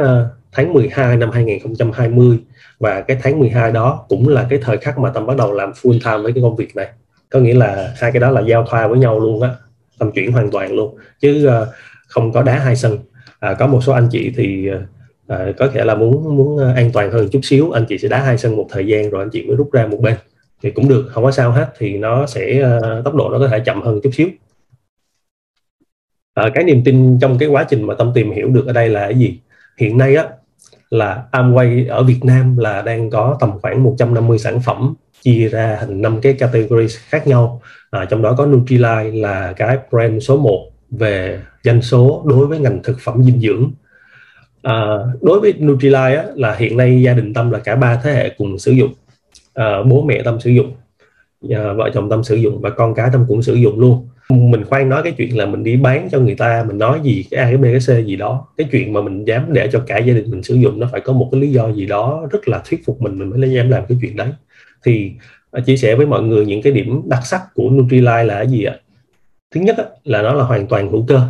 tháng 0.52 0.72
12 0.72 1.16
năm 1.16 1.30
2020 1.30 2.38
và 2.78 3.00
cái 3.00 3.16
tháng 3.22 3.38
12 3.38 3.72
đó 3.72 4.04
cũng 4.08 4.28
là 4.28 4.46
cái 4.50 4.58
thời 4.62 4.78
khắc 4.78 4.98
mà 4.98 5.10
Tâm 5.10 5.26
bắt 5.26 5.36
đầu 5.36 5.52
làm 5.52 5.72
full 5.72 5.98
time 6.04 6.18
với 6.18 6.32
cái 6.32 6.42
công 6.42 6.56
việc 6.56 6.76
này. 6.76 6.88
Có 7.30 7.40
nghĩa 7.40 7.54
là 7.54 7.94
hai 7.96 8.12
cái 8.12 8.20
đó 8.20 8.30
là 8.30 8.40
giao 8.40 8.64
thoa 8.68 8.86
với 8.86 8.98
nhau 8.98 9.20
luôn 9.20 9.42
á 9.42 9.50
Tâm 9.98 10.12
chuyển 10.12 10.32
hoàn 10.32 10.50
toàn 10.50 10.74
luôn. 10.74 10.96
Chứ 11.20 11.48
uh, 11.48 11.68
không 12.08 12.32
có 12.32 12.42
đá 12.42 12.58
hai 12.58 12.76
sân. 12.76 12.98
À, 13.40 13.54
có 13.54 13.66
một 13.66 13.80
số 13.84 13.92
anh 13.92 14.08
chị 14.10 14.32
thì 14.36 14.70
uh, 15.32 15.56
có 15.58 15.68
thể 15.68 15.84
là 15.84 15.94
muốn 15.94 16.36
muốn 16.36 16.74
an 16.74 16.90
toàn 16.92 17.10
hơn 17.10 17.28
chút 17.32 17.40
xíu 17.42 17.70
anh 17.70 17.84
chị 17.88 17.98
sẽ 17.98 18.08
đá 18.08 18.22
hai 18.22 18.38
sân 18.38 18.56
một 18.56 18.66
thời 18.70 18.86
gian 18.86 19.10
rồi 19.10 19.22
anh 19.22 19.30
chị 19.30 19.42
mới 19.46 19.56
rút 19.56 19.72
ra 19.72 19.86
một 19.86 19.98
bên. 20.00 20.14
Thì 20.62 20.70
cũng 20.70 20.88
được 20.88 21.06
không 21.10 21.24
có 21.24 21.30
sao 21.30 21.50
hết 21.50 21.72
thì 21.78 21.98
nó 21.98 22.26
sẽ 22.26 22.72
uh, 22.76 23.04
tốc 23.04 23.14
độ 23.14 23.28
nó 23.30 23.38
có 23.38 23.48
thể 23.48 23.60
chậm 23.60 23.82
hơn 23.82 24.00
chút 24.02 24.10
xíu. 24.12 24.28
À, 26.34 26.50
cái 26.54 26.64
niềm 26.64 26.82
tin 26.84 27.18
trong 27.20 27.38
cái 27.38 27.48
quá 27.48 27.64
trình 27.64 27.86
mà 27.86 27.94
tâm 27.94 28.12
tìm 28.14 28.30
hiểu 28.30 28.48
được 28.48 28.66
ở 28.66 28.72
đây 28.72 28.88
là 28.88 29.00
cái 29.00 29.18
gì? 29.18 29.38
Hiện 29.78 29.98
nay 29.98 30.16
á 30.16 30.24
là 30.90 31.24
Amway 31.32 31.88
ở 31.88 32.02
Việt 32.02 32.20
Nam 32.24 32.58
là 32.58 32.82
đang 32.82 33.10
có 33.10 33.36
tầm 33.40 33.50
khoảng 33.62 33.82
150 33.82 34.38
sản 34.38 34.60
phẩm 34.60 34.94
chia 35.22 35.48
ra 35.48 35.76
thành 35.80 36.02
năm 36.02 36.20
cái 36.20 36.32
category 36.32 36.94
khác 37.08 37.26
nhau. 37.26 37.60
À, 37.90 38.04
trong 38.04 38.22
đó 38.22 38.34
có 38.38 38.46
Nutrilite 38.46 39.10
là 39.12 39.52
cái 39.56 39.78
brand 39.90 40.24
số 40.24 40.36
1 40.36 40.70
về 40.90 41.40
doanh 41.64 41.82
số 41.82 42.24
đối 42.26 42.46
với 42.46 42.58
ngành 42.58 42.82
thực 42.82 42.96
phẩm 43.00 43.24
dinh 43.24 43.40
dưỡng. 43.40 43.72
À, 44.62 44.86
đối 45.20 45.40
với 45.40 45.52
Nutrilite 45.52 46.16
á, 46.16 46.24
là 46.34 46.54
hiện 46.54 46.76
nay 46.76 47.02
gia 47.02 47.12
đình 47.12 47.34
Tâm 47.34 47.50
là 47.50 47.58
cả 47.58 47.76
ba 47.76 48.00
thế 48.04 48.12
hệ 48.12 48.28
cùng 48.38 48.58
sử 48.58 48.72
dụng. 48.72 48.94
À, 49.54 49.82
bố 49.82 50.02
mẹ 50.02 50.22
Tâm 50.24 50.40
sử 50.40 50.50
dụng 50.50 50.72
à, 51.50 51.72
vợ 51.72 51.90
chồng 51.94 52.10
Tâm 52.10 52.24
sử 52.24 52.34
dụng 52.34 52.60
và 52.60 52.70
con 52.70 52.94
cái 52.94 53.08
Tâm 53.12 53.24
cũng 53.28 53.42
sử 53.42 53.54
dụng 53.54 53.80
luôn 53.80 54.08
mình 54.30 54.64
khoan 54.64 54.88
nói 54.88 55.02
cái 55.02 55.12
chuyện 55.12 55.38
là 55.38 55.46
mình 55.46 55.64
đi 55.64 55.76
bán 55.76 56.08
cho 56.12 56.18
người 56.20 56.34
ta 56.34 56.64
mình 56.68 56.78
nói 56.78 57.00
gì 57.02 57.24
cái 57.30 57.40
a 57.40 57.46
cái 57.46 57.56
b 57.56 57.62
cái 57.64 57.80
c 57.80 58.06
gì 58.06 58.16
đó. 58.16 58.46
Cái 58.56 58.68
chuyện 58.72 58.92
mà 58.92 59.00
mình 59.00 59.24
dám 59.24 59.52
để 59.52 59.68
cho 59.72 59.82
cả 59.86 59.98
gia 59.98 60.14
đình 60.14 60.30
mình 60.30 60.42
sử 60.42 60.54
dụng 60.54 60.80
nó 60.80 60.88
phải 60.92 61.00
có 61.00 61.12
một 61.12 61.28
cái 61.32 61.40
lý 61.40 61.52
do 61.52 61.72
gì 61.72 61.86
đó 61.86 62.26
rất 62.30 62.48
là 62.48 62.62
thuyết 62.64 62.86
phục 62.86 63.02
mình 63.02 63.18
mình 63.18 63.40
mới 63.40 63.50
dám 63.50 63.70
làm 63.70 63.86
cái 63.88 63.98
chuyện 64.00 64.16
đấy. 64.16 64.28
Thì 64.84 65.12
à, 65.50 65.60
chia 65.60 65.76
sẻ 65.76 65.94
với 65.94 66.06
mọi 66.06 66.22
người 66.22 66.46
những 66.46 66.62
cái 66.62 66.72
điểm 66.72 67.02
đặc 67.06 67.20
sắc 67.26 67.42
của 67.54 67.70
Nutrilite 67.70 68.24
là 68.24 68.34
cái 68.34 68.48
gì 68.48 68.64
ạ? 68.64 68.76
Thứ 69.54 69.60
nhất 69.60 69.76
là 70.04 70.22
nó 70.22 70.32
là 70.32 70.44
hoàn 70.44 70.66
toàn 70.66 70.90
hữu 70.90 71.04
cơ. 71.08 71.20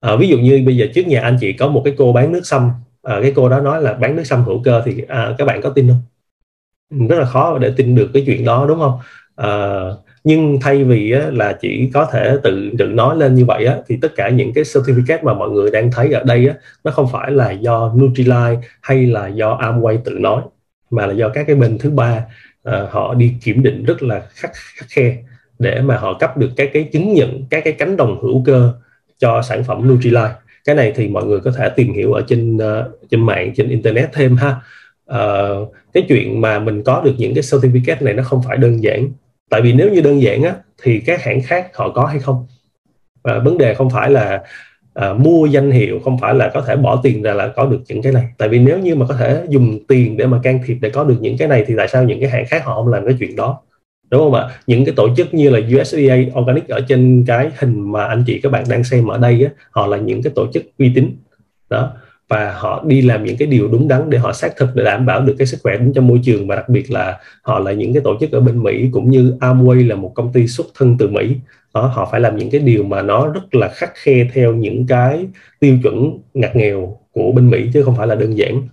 À, 0.00 0.16
ví 0.16 0.28
dụ 0.28 0.38
như 0.38 0.62
bây 0.66 0.76
giờ 0.76 0.86
trước 0.94 1.06
nhà 1.06 1.20
anh 1.20 1.36
chị 1.40 1.52
có 1.52 1.68
một 1.68 1.82
cái 1.84 1.94
cô 1.98 2.12
bán 2.12 2.32
nước 2.32 2.46
sâm. 2.46 2.70
À, 3.02 3.18
cái 3.22 3.32
cô 3.36 3.48
đó 3.48 3.60
nói 3.60 3.82
là 3.82 3.92
bán 3.92 4.16
nước 4.16 4.24
sâm 4.24 4.44
hữu 4.44 4.62
cơ 4.62 4.82
thì 4.84 5.02
à, 5.08 5.34
các 5.38 5.44
bạn 5.44 5.60
có 5.62 5.70
tin 5.70 5.88
không? 5.88 6.02
Ừ, 6.90 6.96
rất 7.08 7.18
là 7.18 7.24
khó 7.24 7.58
để 7.58 7.72
tin 7.76 7.94
được 7.94 8.10
cái 8.14 8.22
chuyện 8.26 8.44
đó 8.44 8.66
đúng 8.68 8.78
không? 8.78 8.98
À, 9.36 9.80
nhưng 10.24 10.58
thay 10.60 10.84
vì 10.84 11.12
á, 11.12 11.26
là 11.32 11.52
chỉ 11.60 11.90
có 11.94 12.08
thể 12.12 12.36
tự 12.42 12.70
tự 12.78 12.86
nói 12.86 13.16
lên 13.16 13.34
như 13.34 13.44
vậy 13.44 13.64
á, 13.64 13.76
thì 13.88 13.98
tất 14.02 14.12
cả 14.16 14.28
những 14.28 14.52
cái 14.52 14.64
certificate 14.64 15.22
mà 15.22 15.34
mọi 15.34 15.50
người 15.50 15.70
đang 15.70 15.90
thấy 15.90 16.12
ở 16.12 16.22
đây 16.24 16.48
á, 16.48 16.54
nó 16.84 16.90
không 16.90 17.08
phải 17.12 17.30
là 17.30 17.50
do 17.50 17.92
Nutrilite 17.96 18.68
hay 18.82 19.06
là 19.06 19.28
do 19.28 19.58
Amway 19.62 19.98
tự 20.04 20.12
nói 20.12 20.42
mà 20.90 21.06
là 21.06 21.14
do 21.14 21.28
các 21.28 21.46
cái 21.46 21.56
bên 21.56 21.78
thứ 21.78 21.90
ba 21.90 22.24
à, 22.64 22.86
họ 22.90 23.14
đi 23.14 23.34
kiểm 23.42 23.62
định 23.62 23.84
rất 23.84 24.02
là 24.02 24.22
khắc, 24.34 24.50
khắc 24.54 24.88
khe 24.88 25.16
để 25.58 25.80
mà 25.80 25.96
họ 25.96 26.18
cấp 26.18 26.36
được 26.36 26.50
các 26.56 26.70
cái 26.72 26.82
chứng 26.92 27.14
nhận 27.14 27.44
các 27.50 27.64
cái 27.64 27.72
cánh 27.72 27.96
đồng 27.96 28.20
hữu 28.22 28.42
cơ 28.46 28.72
cho 29.18 29.42
sản 29.42 29.64
phẩm 29.64 29.88
Nutrilite. 29.88 30.34
Cái 30.64 30.74
này 30.74 30.92
thì 30.96 31.08
mọi 31.08 31.24
người 31.24 31.40
có 31.40 31.50
thể 31.50 31.68
tìm 31.76 31.92
hiểu 31.92 32.12
ở 32.12 32.24
trên 32.28 32.56
uh, 32.56 32.62
trên 33.10 33.26
mạng 33.26 33.52
trên 33.56 33.68
internet 33.68 34.10
thêm 34.12 34.36
ha. 34.36 34.56
Uh, 35.10 35.74
cái 35.92 36.04
chuyện 36.08 36.40
mà 36.40 36.58
mình 36.58 36.82
có 36.82 37.02
được 37.04 37.14
những 37.18 37.34
cái 37.34 37.42
certificate 37.42 38.04
này 38.04 38.14
nó 38.14 38.22
không 38.22 38.42
phải 38.48 38.56
đơn 38.56 38.82
giản 38.82 39.08
tại 39.50 39.62
vì 39.62 39.72
nếu 39.72 39.92
như 39.92 40.00
đơn 40.00 40.22
giản 40.22 40.42
á 40.42 40.54
thì 40.82 41.00
các 41.00 41.22
hãng 41.22 41.42
khác 41.42 41.76
họ 41.76 41.90
có 41.90 42.04
hay 42.04 42.18
không? 42.18 42.46
Và 43.22 43.38
vấn 43.38 43.58
đề 43.58 43.74
không 43.74 43.90
phải 43.90 44.10
là 44.10 44.42
à, 44.94 45.12
mua 45.12 45.46
danh 45.46 45.70
hiệu 45.70 46.00
không 46.04 46.18
phải 46.18 46.34
là 46.34 46.50
có 46.54 46.60
thể 46.60 46.76
bỏ 46.76 47.00
tiền 47.02 47.22
ra 47.22 47.34
là 47.34 47.48
có 47.48 47.66
được 47.66 47.80
những 47.88 48.02
cái 48.02 48.12
này. 48.12 48.24
Tại 48.38 48.48
vì 48.48 48.58
nếu 48.58 48.78
như 48.78 48.94
mà 48.94 49.06
có 49.08 49.14
thể 49.14 49.42
dùng 49.48 49.78
tiền 49.88 50.16
để 50.16 50.26
mà 50.26 50.40
can 50.42 50.60
thiệp 50.66 50.76
để 50.80 50.90
có 50.90 51.04
được 51.04 51.16
những 51.20 51.38
cái 51.38 51.48
này 51.48 51.64
thì 51.66 51.74
tại 51.76 51.88
sao 51.88 52.04
những 52.04 52.20
cái 52.20 52.30
hãng 52.30 52.46
khác 52.46 52.64
họ 52.64 52.74
không 52.74 52.88
làm 52.88 53.04
cái 53.04 53.14
chuyện 53.18 53.36
đó? 53.36 53.60
Đúng 54.10 54.20
không 54.20 54.34
ạ? 54.34 54.48
Những 54.66 54.84
cái 54.84 54.94
tổ 54.96 55.08
chức 55.16 55.34
như 55.34 55.50
là 55.50 55.60
USDA 55.80 56.40
Organic 56.40 56.68
ở 56.68 56.80
trên 56.88 57.24
cái 57.26 57.50
hình 57.58 57.92
mà 57.92 58.04
anh 58.04 58.24
chị 58.26 58.40
các 58.42 58.52
bạn 58.52 58.64
đang 58.68 58.84
xem 58.84 59.06
ở 59.06 59.18
đây 59.18 59.44
á, 59.44 59.50
họ 59.70 59.86
là 59.86 59.96
những 59.96 60.22
cái 60.22 60.32
tổ 60.36 60.46
chức 60.52 60.62
uy 60.78 60.92
tín. 60.94 61.16
Đó 61.70 61.92
và 62.30 62.52
họ 62.52 62.84
đi 62.86 63.02
làm 63.02 63.24
những 63.24 63.36
cái 63.36 63.48
điều 63.48 63.68
đúng 63.68 63.88
đắn 63.88 64.10
để 64.10 64.18
họ 64.18 64.32
xác 64.32 64.56
thực 64.56 64.68
để 64.74 64.84
đảm 64.84 65.06
bảo 65.06 65.20
được 65.20 65.34
cái 65.38 65.46
sức 65.46 65.58
khỏe 65.62 65.76
đúng 65.76 65.92
cho 65.94 66.00
môi 66.00 66.20
trường. 66.24 66.46
Và 66.46 66.56
đặc 66.56 66.68
biệt 66.68 66.90
là 66.90 67.18
họ 67.42 67.58
là 67.58 67.72
những 67.72 67.92
cái 67.94 68.02
tổ 68.04 68.16
chức 68.20 68.32
ở 68.32 68.40
bên 68.40 68.62
Mỹ 68.62 68.88
cũng 68.92 69.10
như 69.10 69.34
Amway 69.40 69.88
là 69.88 69.94
một 69.94 70.12
công 70.14 70.32
ty 70.32 70.46
xuất 70.46 70.66
thân 70.74 70.96
từ 70.98 71.08
Mỹ. 71.08 71.36
Đó, 71.74 71.86
họ 71.86 72.08
phải 72.12 72.20
làm 72.20 72.36
những 72.36 72.50
cái 72.50 72.60
điều 72.60 72.84
mà 72.84 73.02
nó 73.02 73.26
rất 73.26 73.54
là 73.54 73.68
khắc 73.68 73.92
khe 73.94 74.28
theo 74.32 74.54
những 74.54 74.86
cái 74.86 75.26
tiêu 75.60 75.78
chuẩn 75.82 76.18
ngặt 76.34 76.56
nghèo 76.56 76.98
của 77.12 77.32
bên 77.32 77.50
Mỹ 77.50 77.70
chứ 77.74 77.82
không 77.82 77.96
phải 77.96 78.06
là 78.06 78.14
đơn 78.14 78.38
giản. 78.38 78.68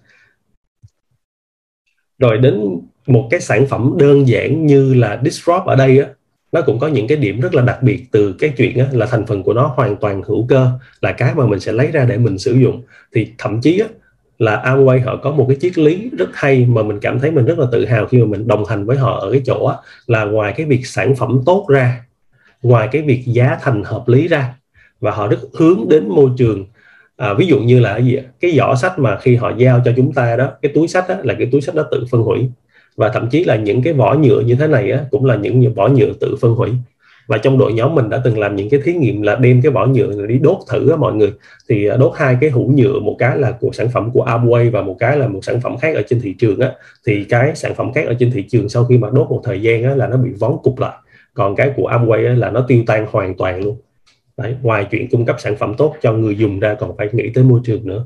Rồi 2.19 2.37
đến 2.37 2.79
một 3.07 3.27
cái 3.31 3.39
sản 3.39 3.67
phẩm 3.67 3.93
đơn 3.97 4.27
giản 4.27 4.65
như 4.65 4.93
là 4.93 5.21
Disrupt 5.23 5.65
ở 5.65 5.75
đây 5.75 5.99
á, 5.99 6.07
nó 6.51 6.61
cũng 6.61 6.79
có 6.79 6.87
những 6.87 7.07
cái 7.07 7.17
điểm 7.17 7.39
rất 7.39 7.55
là 7.55 7.61
đặc 7.61 7.83
biệt 7.83 8.05
từ 8.11 8.35
cái 8.39 8.49
chuyện 8.57 8.77
là 8.91 9.05
thành 9.05 9.25
phần 9.25 9.43
của 9.43 9.53
nó 9.53 9.73
hoàn 9.75 9.95
toàn 9.95 10.21
hữu 10.23 10.47
cơ 10.47 10.69
là 11.01 11.11
cái 11.11 11.35
mà 11.35 11.45
mình 11.45 11.59
sẽ 11.59 11.71
lấy 11.71 11.91
ra 11.91 12.05
để 12.05 12.17
mình 12.17 12.37
sử 12.37 12.53
dụng. 12.53 12.81
Thì 13.13 13.27
thậm 13.37 13.61
chí 13.61 13.83
là 14.39 14.61
Amway 14.65 15.05
họ 15.05 15.15
có 15.15 15.31
một 15.31 15.45
cái 15.49 15.57
triết 15.61 15.77
lý 15.77 16.09
rất 16.17 16.29
hay 16.33 16.65
mà 16.65 16.83
mình 16.83 16.99
cảm 16.99 17.19
thấy 17.19 17.31
mình 17.31 17.45
rất 17.45 17.59
là 17.59 17.65
tự 17.71 17.85
hào 17.85 18.05
khi 18.07 18.17
mà 18.17 18.25
mình 18.25 18.47
đồng 18.47 18.65
hành 18.65 18.85
với 18.85 18.97
họ 18.97 19.19
ở 19.19 19.31
cái 19.31 19.41
chỗ 19.45 19.71
là 20.07 20.25
ngoài 20.25 20.53
cái 20.57 20.65
việc 20.65 20.87
sản 20.87 21.15
phẩm 21.15 21.41
tốt 21.45 21.65
ra 21.69 22.03
ngoài 22.61 22.89
cái 22.91 23.01
việc 23.01 23.23
giá 23.25 23.57
thành 23.61 23.83
hợp 23.83 24.03
lý 24.07 24.27
ra 24.27 24.53
và 24.99 25.11
họ 25.11 25.27
rất 25.27 25.39
hướng 25.53 25.89
đến 25.89 26.09
môi 26.09 26.29
trường. 26.37 26.65
À, 27.17 27.33
ví 27.33 27.47
dụ 27.47 27.59
như 27.59 27.79
là 27.79 27.93
cái 27.93 28.05
gì 28.05 28.19
cái 28.39 28.51
giỏ 28.57 28.75
sách 28.75 28.99
mà 28.99 29.17
khi 29.21 29.35
họ 29.35 29.51
giao 29.57 29.81
cho 29.85 29.93
chúng 29.95 30.13
ta 30.13 30.35
đó 30.35 30.51
cái 30.61 30.71
túi 30.75 30.87
sách 30.87 31.05
đó, 31.09 31.15
là 31.23 31.33
cái 31.33 31.47
túi 31.51 31.61
sách 31.61 31.75
đó 31.75 31.83
tự 31.91 32.05
phân 32.11 32.21
hủy 32.21 32.49
và 32.97 33.09
thậm 33.09 33.27
chí 33.29 33.43
là 33.43 33.55
những 33.55 33.81
cái 33.81 33.93
vỏ 33.93 34.13
nhựa 34.13 34.41
như 34.41 34.55
thế 34.55 34.67
này 34.67 34.91
á, 34.91 35.05
cũng 35.11 35.25
là 35.25 35.35
những 35.35 35.73
vỏ 35.73 35.87
nhựa 35.87 36.13
tự 36.19 36.35
phân 36.41 36.55
hủy. 36.55 36.69
Và 37.27 37.37
trong 37.37 37.57
đội 37.57 37.73
nhóm 37.73 37.95
mình 37.95 38.09
đã 38.09 38.21
từng 38.23 38.39
làm 38.39 38.55
những 38.55 38.69
cái 38.69 38.79
thí 38.83 38.93
nghiệm 38.93 39.21
là 39.21 39.35
đem 39.35 39.61
cái 39.61 39.71
vỏ 39.71 39.85
nhựa 39.85 40.07
này 40.07 40.27
đi 40.27 40.37
đốt 40.37 40.57
thử 40.69 40.89
á, 40.89 40.95
mọi 40.95 41.13
người. 41.13 41.33
Thì 41.69 41.87
à, 41.87 41.97
đốt 41.97 42.11
hai 42.15 42.37
cái 42.41 42.49
hũ 42.49 42.71
nhựa 42.75 42.99
một 42.99 43.15
cái 43.19 43.37
là 43.37 43.51
của 43.51 43.71
sản 43.73 43.87
phẩm 43.93 44.11
của 44.13 44.25
Amway 44.25 44.71
và 44.71 44.81
một 44.81 44.95
cái 44.99 45.17
là 45.17 45.27
một 45.27 45.39
sản 45.43 45.61
phẩm 45.61 45.77
khác 45.77 45.95
ở 45.95 46.01
trên 46.09 46.21
thị 46.21 46.35
trường 46.39 46.59
á. 46.59 46.71
Thì 47.07 47.23
cái 47.23 47.55
sản 47.55 47.75
phẩm 47.75 47.93
khác 47.93 48.07
ở 48.07 48.13
trên 48.19 48.31
thị 48.31 48.45
trường 48.49 48.69
sau 48.69 48.85
khi 48.85 48.97
mà 48.97 49.09
đốt 49.13 49.29
một 49.29 49.41
thời 49.43 49.61
gian 49.61 49.83
á, 49.83 49.95
là 49.95 50.07
nó 50.07 50.17
bị 50.17 50.29
vón 50.39 50.57
cục 50.63 50.79
lại. 50.79 50.93
Còn 51.33 51.55
cái 51.55 51.71
của 51.75 51.89
Amway 51.89 52.27
á, 52.27 52.33
là 52.33 52.49
nó 52.49 52.65
tiêu 52.67 52.83
tan 52.87 53.05
hoàn 53.11 53.37
toàn 53.37 53.63
luôn. 53.63 53.77
Đấy, 54.37 54.55
ngoài 54.61 54.85
chuyện 54.91 55.09
cung 55.09 55.25
cấp 55.25 55.35
sản 55.39 55.55
phẩm 55.55 55.73
tốt 55.77 55.95
cho 56.01 56.13
người 56.13 56.35
dùng 56.35 56.59
ra 56.59 56.73
còn 56.73 56.97
phải 56.97 57.09
nghĩ 57.11 57.29
tới 57.33 57.43
môi 57.43 57.59
trường 57.63 57.87
nữa 57.87 58.05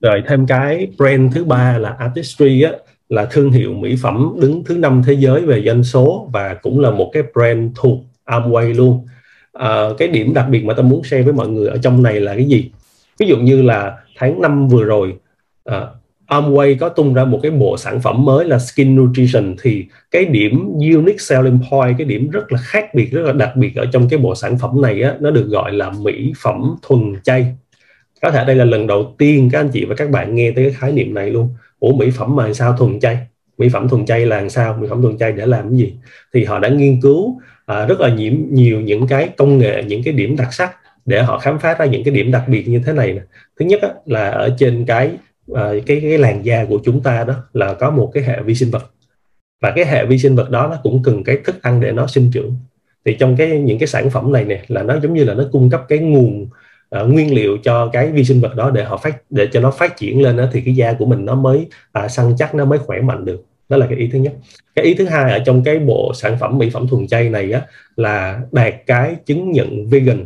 rồi 0.00 0.22
thêm 0.26 0.46
cái 0.46 0.88
brand 0.98 1.34
thứ 1.34 1.44
ba 1.44 1.78
là 1.78 1.90
Artistry 1.90 2.62
á 2.62 2.72
là 3.08 3.24
thương 3.24 3.52
hiệu 3.52 3.72
mỹ 3.72 3.96
phẩm 4.02 4.36
đứng 4.40 4.64
thứ 4.64 4.78
năm 4.78 5.02
thế 5.06 5.12
giới 5.12 5.40
về 5.40 5.62
doanh 5.66 5.84
số 5.84 6.30
và 6.32 6.54
cũng 6.54 6.80
là 6.80 6.90
một 6.90 7.10
cái 7.12 7.22
brand 7.34 7.72
thuộc 7.76 7.98
Amway 8.26 8.74
luôn. 8.74 9.06
À, 9.52 9.82
cái 9.98 10.08
điểm 10.08 10.34
đặc 10.34 10.46
biệt 10.50 10.64
mà 10.64 10.74
tôi 10.74 10.84
muốn 10.84 11.04
share 11.04 11.22
với 11.22 11.32
mọi 11.32 11.48
người 11.48 11.68
ở 11.68 11.78
trong 11.82 12.02
này 12.02 12.20
là 12.20 12.34
cái 12.34 12.44
gì? 12.44 12.70
Ví 13.18 13.26
dụ 13.26 13.36
như 13.36 13.62
là 13.62 13.96
tháng 14.16 14.40
5 14.40 14.68
vừa 14.68 14.84
rồi 14.84 15.14
ờ, 15.64 15.80
à, 15.80 16.38
Amway 16.40 16.76
có 16.80 16.88
tung 16.88 17.14
ra 17.14 17.24
một 17.24 17.40
cái 17.42 17.50
bộ 17.50 17.76
sản 17.76 18.00
phẩm 18.00 18.24
mới 18.24 18.44
là 18.44 18.58
Skin 18.58 18.96
Nutrition 18.96 19.56
thì 19.62 19.86
cái 20.10 20.24
điểm 20.24 20.68
unique 20.78 21.18
selling 21.18 21.58
point 21.70 21.98
cái 21.98 22.04
điểm 22.04 22.30
rất 22.30 22.52
là 22.52 22.58
khác 22.62 22.94
biệt 22.94 23.12
rất 23.12 23.22
là 23.22 23.32
đặc 23.32 23.56
biệt 23.56 23.76
ở 23.76 23.86
trong 23.92 24.08
cái 24.08 24.18
bộ 24.18 24.34
sản 24.34 24.58
phẩm 24.58 24.82
này 24.82 25.02
á, 25.02 25.14
nó 25.20 25.30
được 25.30 25.46
gọi 25.48 25.72
là 25.72 25.90
mỹ 25.90 26.32
phẩm 26.42 26.76
thuần 26.82 27.14
chay 27.24 27.56
có 28.22 28.30
thể 28.30 28.44
đây 28.44 28.56
là 28.56 28.64
lần 28.64 28.86
đầu 28.86 29.14
tiên 29.18 29.48
các 29.52 29.60
anh 29.60 29.68
chị 29.68 29.84
và 29.84 29.94
các 29.94 30.10
bạn 30.10 30.34
nghe 30.34 30.50
tới 30.50 30.64
cái 30.64 30.74
khái 30.74 30.92
niệm 30.92 31.14
này 31.14 31.30
luôn. 31.30 31.48
Ủa 31.78 31.92
mỹ 31.92 32.10
phẩm 32.10 32.36
mà 32.36 32.52
sao 32.52 32.76
thuần 32.76 33.00
chay? 33.00 33.18
Mỹ 33.58 33.68
phẩm 33.68 33.88
thuần 33.88 34.06
chay 34.06 34.26
là 34.26 34.48
sao? 34.48 34.78
Mỹ 34.80 34.86
phẩm 34.90 35.02
thuần 35.02 35.18
chay 35.18 35.32
để 35.32 35.46
làm 35.46 35.68
cái 35.70 35.78
gì? 35.78 35.94
Thì 36.34 36.44
họ 36.44 36.58
đã 36.58 36.68
nghiên 36.68 37.00
cứu 37.00 37.40
à, 37.66 37.86
rất 37.86 38.00
là 38.00 38.08
nhiều, 38.08 38.32
nhiều 38.50 38.80
những 38.80 39.06
cái 39.06 39.28
công 39.36 39.58
nghệ 39.58 39.82
những 39.86 40.02
cái 40.02 40.14
điểm 40.14 40.36
đặc 40.36 40.52
sắc 40.52 40.76
để 41.06 41.22
họ 41.22 41.38
khám 41.38 41.58
phá 41.58 41.74
ra 41.74 41.84
những 41.84 42.04
cái 42.04 42.14
điểm 42.14 42.32
đặc 42.32 42.44
biệt 42.48 42.68
như 42.68 42.82
thế 42.86 42.92
này 42.92 43.12
nè. 43.12 43.20
Thứ 43.60 43.66
nhất 43.66 43.82
á, 43.82 43.88
là 44.06 44.28
ở 44.28 44.56
trên 44.58 44.84
cái 44.84 45.10
à, 45.54 45.72
cái 45.86 46.00
cái 46.00 46.18
làn 46.18 46.44
da 46.44 46.64
của 46.64 46.80
chúng 46.84 47.02
ta 47.02 47.24
đó 47.24 47.34
là 47.52 47.74
có 47.74 47.90
một 47.90 48.10
cái 48.14 48.22
hệ 48.22 48.40
vi 48.42 48.54
sinh 48.54 48.70
vật. 48.70 48.90
Và 49.62 49.72
cái 49.76 49.86
hệ 49.86 50.06
vi 50.06 50.18
sinh 50.18 50.36
vật 50.36 50.50
đó 50.50 50.66
nó 50.70 50.76
cũng 50.82 51.02
cần 51.02 51.24
cái 51.24 51.38
thức 51.44 51.62
ăn 51.62 51.80
để 51.80 51.92
nó 51.92 52.06
sinh 52.06 52.30
trưởng. 52.32 52.56
Thì 53.04 53.16
trong 53.20 53.36
cái 53.36 53.48
những 53.48 53.78
cái 53.78 53.86
sản 53.86 54.10
phẩm 54.10 54.32
này 54.32 54.44
nè 54.44 54.62
là 54.68 54.82
nó 54.82 55.00
giống 55.02 55.14
như 55.14 55.24
là 55.24 55.34
nó 55.34 55.44
cung 55.52 55.70
cấp 55.70 55.84
cái 55.88 55.98
nguồn 55.98 56.48
uh, 56.96 57.10
nguyên 57.10 57.34
liệu 57.34 57.56
cho 57.62 57.90
cái 57.92 58.10
vi 58.10 58.24
sinh 58.24 58.40
vật 58.40 58.56
đó 58.56 58.70
để 58.70 58.84
họ 58.84 58.96
phát 58.96 59.22
để 59.30 59.48
cho 59.52 59.60
nó 59.60 59.70
phát 59.70 59.96
triển 59.96 60.22
lên 60.22 60.36
đó, 60.36 60.44
thì 60.52 60.60
cái 60.60 60.74
da 60.74 60.92
của 60.92 61.06
mình 61.06 61.24
nó 61.24 61.34
mới 61.34 61.66
uh, 62.04 62.10
săn 62.10 62.34
chắc 62.38 62.54
nó 62.54 62.64
mới 62.64 62.78
khỏe 62.78 63.00
mạnh 63.00 63.24
được. 63.24 63.44
Đó 63.68 63.76
là 63.76 63.86
cái 63.86 63.98
ý 63.98 64.08
thứ 64.12 64.18
nhất. 64.18 64.32
Cái 64.74 64.84
ý 64.84 64.94
thứ 64.94 65.04
hai 65.04 65.32
ở 65.32 65.38
trong 65.46 65.64
cái 65.64 65.78
bộ 65.78 66.12
sản 66.14 66.36
phẩm 66.40 66.58
mỹ 66.58 66.70
phẩm 66.70 66.88
thuần 66.88 67.06
chay 67.06 67.30
này 67.30 67.52
á 67.52 67.62
là 67.96 68.40
đạt 68.52 68.74
cái 68.86 69.16
chứng 69.26 69.52
nhận 69.52 69.88
vegan. 69.88 70.24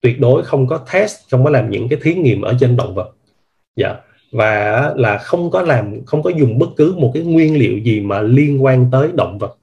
Tuyệt 0.00 0.20
đối 0.20 0.44
không 0.44 0.66
có 0.66 0.78
test 0.92 1.16
không 1.30 1.44
có 1.44 1.50
làm 1.50 1.70
những 1.70 1.88
cái 1.88 1.98
thí 2.02 2.14
nghiệm 2.14 2.42
ở 2.42 2.56
trên 2.60 2.76
động 2.76 2.94
vật. 2.94 3.16
Dạ. 3.76 3.94
Và 4.32 4.92
là 4.96 5.18
không 5.18 5.50
có 5.50 5.62
làm 5.62 6.04
không 6.04 6.22
có 6.22 6.30
dùng 6.30 6.58
bất 6.58 6.68
cứ 6.76 6.94
một 6.98 7.10
cái 7.14 7.22
nguyên 7.22 7.58
liệu 7.58 7.78
gì 7.78 8.00
mà 8.00 8.20
liên 8.20 8.64
quan 8.64 8.88
tới 8.92 9.08
động 9.14 9.38
vật. 9.38 9.58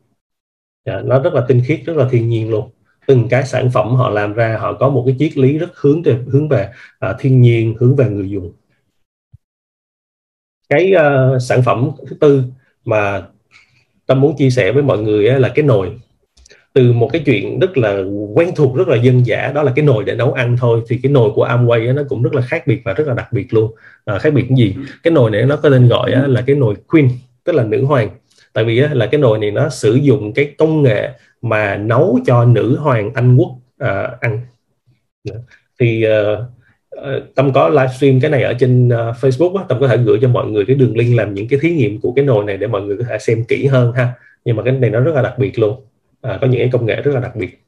Dạ, 0.86 1.02
nó 1.06 1.20
rất 1.20 1.34
là 1.34 1.46
tinh 1.48 1.62
khiết 1.66 1.80
rất 1.86 1.98
là 1.98 2.08
thiên 2.12 2.30
nhiên 2.30 2.50
luôn 2.50 2.70
từng 3.08 3.28
cái 3.30 3.46
sản 3.46 3.70
phẩm 3.72 3.96
họ 3.96 4.10
làm 4.10 4.34
ra 4.34 4.58
họ 4.60 4.74
có 4.74 4.90
một 4.90 5.04
cái 5.06 5.16
triết 5.20 5.38
lý 5.38 5.58
rất 5.58 5.70
hướng 5.76 6.04
về 6.04 6.18
hướng 6.28 6.50
về 6.50 6.70
uh, 7.10 7.16
thiên 7.20 7.42
nhiên 7.42 7.76
hướng 7.80 7.96
về 7.96 8.10
người 8.10 8.30
dùng. 8.30 8.52
Cái 10.70 10.94
uh, 10.96 11.42
sản 11.42 11.64
phẩm 11.64 11.92
thứ 12.08 12.16
tư 12.20 12.44
mà 12.86 13.24
tâm 14.06 14.22
muốn 14.22 14.36
chia 14.38 14.50
sẻ 14.50 14.72
với 14.72 14.84
mọi 14.84 14.98
người 14.98 15.40
là 15.40 15.50
cái 15.56 15.66
nồi. 15.66 15.92
Từ 16.74 16.94
một 16.94 17.10
cái 17.14 17.24
chuyện 17.26 17.60
rất 17.60 17.78
là 17.78 18.04
quen 18.34 18.50
thuộc 18.56 18.76
rất 18.76 18.88
là 18.88 18.96
dân 18.96 19.26
dã 19.26 19.52
đó 19.56 19.64
là 19.64 19.74
cái 19.76 19.86
nồi 19.86 20.04
để 20.04 20.16
nấu 20.16 20.34
ăn 20.34 20.58
thôi 20.60 20.82
thì 20.88 21.00
cái 21.04 21.12
nồi 21.12 21.32
của 21.36 21.48
Amway 21.48 21.94
nó 21.96 22.04
cũng 22.10 22.24
rất 22.24 22.34
là 22.34 22.42
khác 22.42 22.68
biệt 22.68 22.82
và 22.86 22.94
rất 22.94 23.08
là 23.08 23.14
đặc 23.14 23.34
biệt 23.34 23.54
luôn. 23.54 23.76
À, 24.06 24.20
khác 24.20 24.34
biệt 24.34 24.46
cái 24.50 24.58
gì? 24.58 24.76
Cái 25.04 25.12
nồi 25.14 25.32
này 25.32 25.46
nó 25.46 25.56
có 25.56 25.70
tên 25.70 25.88
gọi 25.88 26.12
là 26.28 26.44
cái 26.48 26.56
nồi 26.56 26.76
queen 26.88 27.10
tức 27.44 27.54
là 27.54 27.64
nữ 27.64 27.86
hoàng 27.86 28.10
tại 28.54 28.64
vì 28.64 28.80
là 28.80 29.06
cái 29.06 29.22
nồi 29.22 29.40
này 29.40 29.52
nó 29.52 29.70
sử 29.70 29.94
dụng 29.94 30.34
cái 30.34 30.56
công 30.58 30.82
nghệ 30.82 31.10
mà 31.42 31.76
nấu 31.76 32.20
cho 32.26 32.46
nữ 32.46 32.78
hoàng 32.78 33.12
Anh 33.14 33.38
quốc 33.38 33.50
uh, 33.84 34.20
ăn. 34.20 34.42
Dạ. 35.24 35.36
Thì 35.80 36.06
uh, 36.08 37.36
tâm 37.36 37.54
có 37.54 37.70
livestream 37.70 38.20
cái 38.20 38.32
này 38.32 38.44
ở 38.44 38.54
trên 38.54 38.88
uh, 38.88 38.92
Facebook 38.94 39.56
á, 39.56 39.64
tâm 39.70 39.80
có 39.80 39.88
thể 39.88 39.98
gửi 39.98 40.18
cho 40.22 40.30
mọi 40.30 40.48
người 40.48 40.66
cái 40.66 40.76
đường 40.76 40.98
link 40.98 41.18
làm 41.18 41.34
những 41.34 41.48
cái 41.48 41.60
thí 41.62 41.72
nghiệm 41.72 42.02
của 42.02 42.12
cái 42.12 42.26
nồi 42.26 42.46
này 42.46 42.58
để 42.58 42.68
mọi 42.68 42.82
người 42.82 42.98
có 42.98 43.04
thể 43.10 43.18
xem 43.20 43.44
kỹ 43.44 43.66
hơn 43.66 43.92
ha. 43.92 44.14
Nhưng 44.46 44.56
mà 44.56 44.64
cái 44.64 44.74
này 44.74 44.90
nó 44.90 45.00
rất 45.00 45.16
là 45.16 45.22
đặc 45.22 45.34
biệt 45.38 45.60
luôn. 45.60 45.86
À, 46.22 46.38
có 46.42 46.48
những 46.48 46.60
cái 46.60 46.70
công 46.72 46.86
nghệ 46.86 47.02
rất 47.02 47.12
là 47.14 47.20
đặc 47.20 47.36
biệt. 47.36 47.60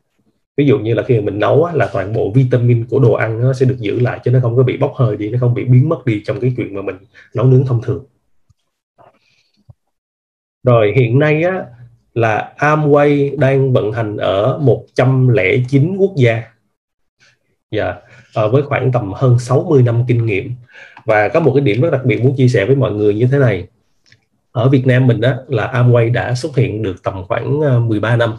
Ví 0.57 0.65
dụ 0.65 0.79
như 0.79 0.93
là 0.93 1.03
khi 1.03 1.21
mình 1.21 1.39
nấu 1.39 1.63
á, 1.63 1.73
là 1.75 1.89
toàn 1.93 2.13
bộ 2.13 2.31
vitamin 2.31 2.85
của 2.85 2.99
đồ 2.99 3.13
ăn 3.13 3.41
nó 3.41 3.53
sẽ 3.53 3.65
được 3.65 3.79
giữ 3.79 3.99
lại 3.99 4.19
cho 4.23 4.31
nó 4.31 4.39
không 4.41 4.57
có 4.57 4.63
bị 4.63 4.77
bốc 4.77 4.93
hơi 4.95 5.17
đi 5.17 5.29
nó 5.29 5.37
không 5.39 5.53
bị 5.53 5.65
biến 5.65 5.89
mất 5.89 6.05
đi 6.05 6.21
trong 6.25 6.39
cái 6.39 6.53
chuyện 6.57 6.75
mà 6.75 6.81
mình 6.81 6.95
nấu 7.35 7.45
nướng 7.45 7.65
thông 7.65 7.81
thường 7.81 8.05
rồi 10.65 10.93
hiện 10.95 11.19
nay 11.19 11.43
á, 11.43 11.65
là 12.13 12.53
Amway 12.57 13.39
đang 13.39 13.73
vận 13.73 13.91
hành 13.91 14.17
ở 14.17 14.57
109 14.57 15.95
quốc 15.97 16.13
gia. 16.15 16.43
Dạ 17.71 17.95
yeah. 18.35 18.51
với 18.51 18.61
khoảng 18.61 18.91
tầm 18.91 19.13
hơn 19.13 19.39
60 19.39 19.83
năm 19.83 20.03
kinh 20.07 20.25
nghiệm. 20.25 20.51
Và 21.05 21.29
có 21.29 21.39
một 21.39 21.51
cái 21.55 21.61
điểm 21.61 21.81
rất 21.81 21.89
đặc 21.89 22.05
biệt 22.05 22.23
muốn 22.23 22.35
chia 22.35 22.47
sẻ 22.47 22.65
với 22.65 22.75
mọi 22.75 22.91
người 22.91 23.13
như 23.13 23.27
thế 23.31 23.37
này. 23.37 23.67
Ở 24.51 24.69
Việt 24.69 24.87
Nam 24.87 25.07
mình 25.07 25.21
đó 25.21 25.33
là 25.47 25.71
Amway 25.73 26.11
đã 26.11 26.35
xuất 26.35 26.55
hiện 26.55 26.83
được 26.83 27.03
tầm 27.03 27.23
khoảng 27.27 27.61
ờ, 27.61 27.79
13 27.79 28.15
năm. 28.15 28.35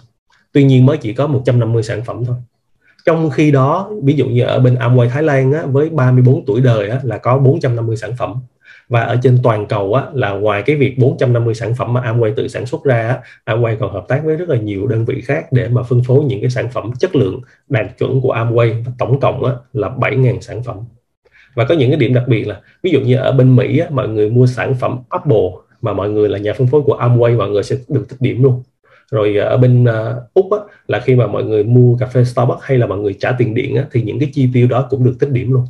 Tuy 0.52 0.64
nhiên 0.64 0.86
mới 0.86 0.96
chỉ 0.96 1.12
có 1.12 1.26
150 1.26 1.82
sản 1.82 2.04
phẩm 2.04 2.24
thôi. 2.24 2.36
Trong 3.06 3.30
khi 3.30 3.50
đó 3.50 3.90
ví 4.02 4.14
dụ 4.14 4.26
như 4.26 4.42
ở 4.42 4.60
bên 4.60 4.74
Amway 4.74 5.08
Thái 5.08 5.22
Lan 5.22 5.52
á, 5.52 5.62
với 5.66 5.88
34 5.88 6.44
tuổi 6.46 6.60
đời 6.60 6.88
á, 6.88 7.00
là 7.02 7.18
có 7.18 7.38
450 7.38 7.96
sản 7.96 8.12
phẩm 8.18 8.34
và 8.88 9.00
ở 9.00 9.16
trên 9.22 9.38
toàn 9.42 9.66
cầu 9.66 9.94
á, 9.94 10.04
là 10.12 10.30
ngoài 10.30 10.62
cái 10.62 10.76
việc 10.76 10.98
450 10.98 11.54
sản 11.54 11.74
phẩm 11.74 11.92
mà 11.92 12.00
Amway 12.00 12.34
tự 12.34 12.48
sản 12.48 12.66
xuất 12.66 12.84
ra 12.84 13.08
á, 13.08 13.20
Amway 13.54 13.76
còn 13.80 13.92
hợp 13.92 14.04
tác 14.08 14.24
với 14.24 14.36
rất 14.36 14.48
là 14.48 14.56
nhiều 14.56 14.86
đơn 14.86 15.04
vị 15.04 15.20
khác 15.20 15.46
để 15.52 15.68
mà 15.68 15.82
phân 15.82 16.02
phối 16.06 16.24
những 16.24 16.40
cái 16.40 16.50
sản 16.50 16.68
phẩm 16.72 16.92
chất 16.98 17.16
lượng 17.16 17.40
đạt 17.68 17.86
chuẩn 17.98 18.20
của 18.20 18.34
Amway. 18.34 18.84
Và 18.84 18.92
tổng 18.98 19.20
cộng 19.20 19.44
á, 19.44 19.52
là 19.72 19.88
7.000 19.88 20.40
sản 20.40 20.62
phẩm. 20.62 20.76
Và 21.54 21.64
có 21.64 21.74
những 21.74 21.90
cái 21.90 21.98
điểm 21.98 22.14
đặc 22.14 22.24
biệt 22.28 22.44
là 22.44 22.60
ví 22.82 22.90
dụ 22.90 23.00
như 23.00 23.16
ở 23.16 23.32
bên 23.32 23.56
Mỹ 23.56 23.78
á, 23.78 23.86
mọi 23.90 24.08
người 24.08 24.30
mua 24.30 24.46
sản 24.46 24.74
phẩm 24.74 24.98
Apple 25.08 25.50
mà 25.82 25.92
mọi 25.92 26.10
người 26.10 26.28
là 26.28 26.38
nhà 26.38 26.52
phân 26.52 26.66
phối 26.66 26.82
của 26.82 26.96
Amway 26.96 27.38
mọi 27.38 27.50
người 27.50 27.62
sẽ 27.62 27.76
được 27.88 28.06
tích 28.08 28.20
điểm 28.20 28.42
luôn. 28.42 28.62
Rồi 29.10 29.36
ờ, 29.36 29.48
ở 29.48 29.56
bên 29.56 29.84
uh, 29.84 30.34
úc 30.34 30.52
á, 30.52 30.58
là 30.88 31.00
khi 31.00 31.14
mà 31.14 31.26
mọi 31.26 31.44
người 31.44 31.64
mua 31.64 31.96
cà 31.96 32.06
phê 32.06 32.24
Starbucks 32.24 32.62
hay 32.62 32.78
là 32.78 32.86
mọi 32.86 32.98
người 32.98 33.14
trả 33.20 33.32
tiền 33.32 33.54
điện 33.54 33.76
á, 33.76 33.86
thì 33.92 34.02
những 34.02 34.18
cái 34.18 34.30
chi 34.32 34.48
tiêu 34.52 34.68
đó 34.68 34.86
cũng 34.90 35.04
được 35.04 35.16
tích 35.20 35.30
điểm 35.30 35.52
luôn 35.52 35.66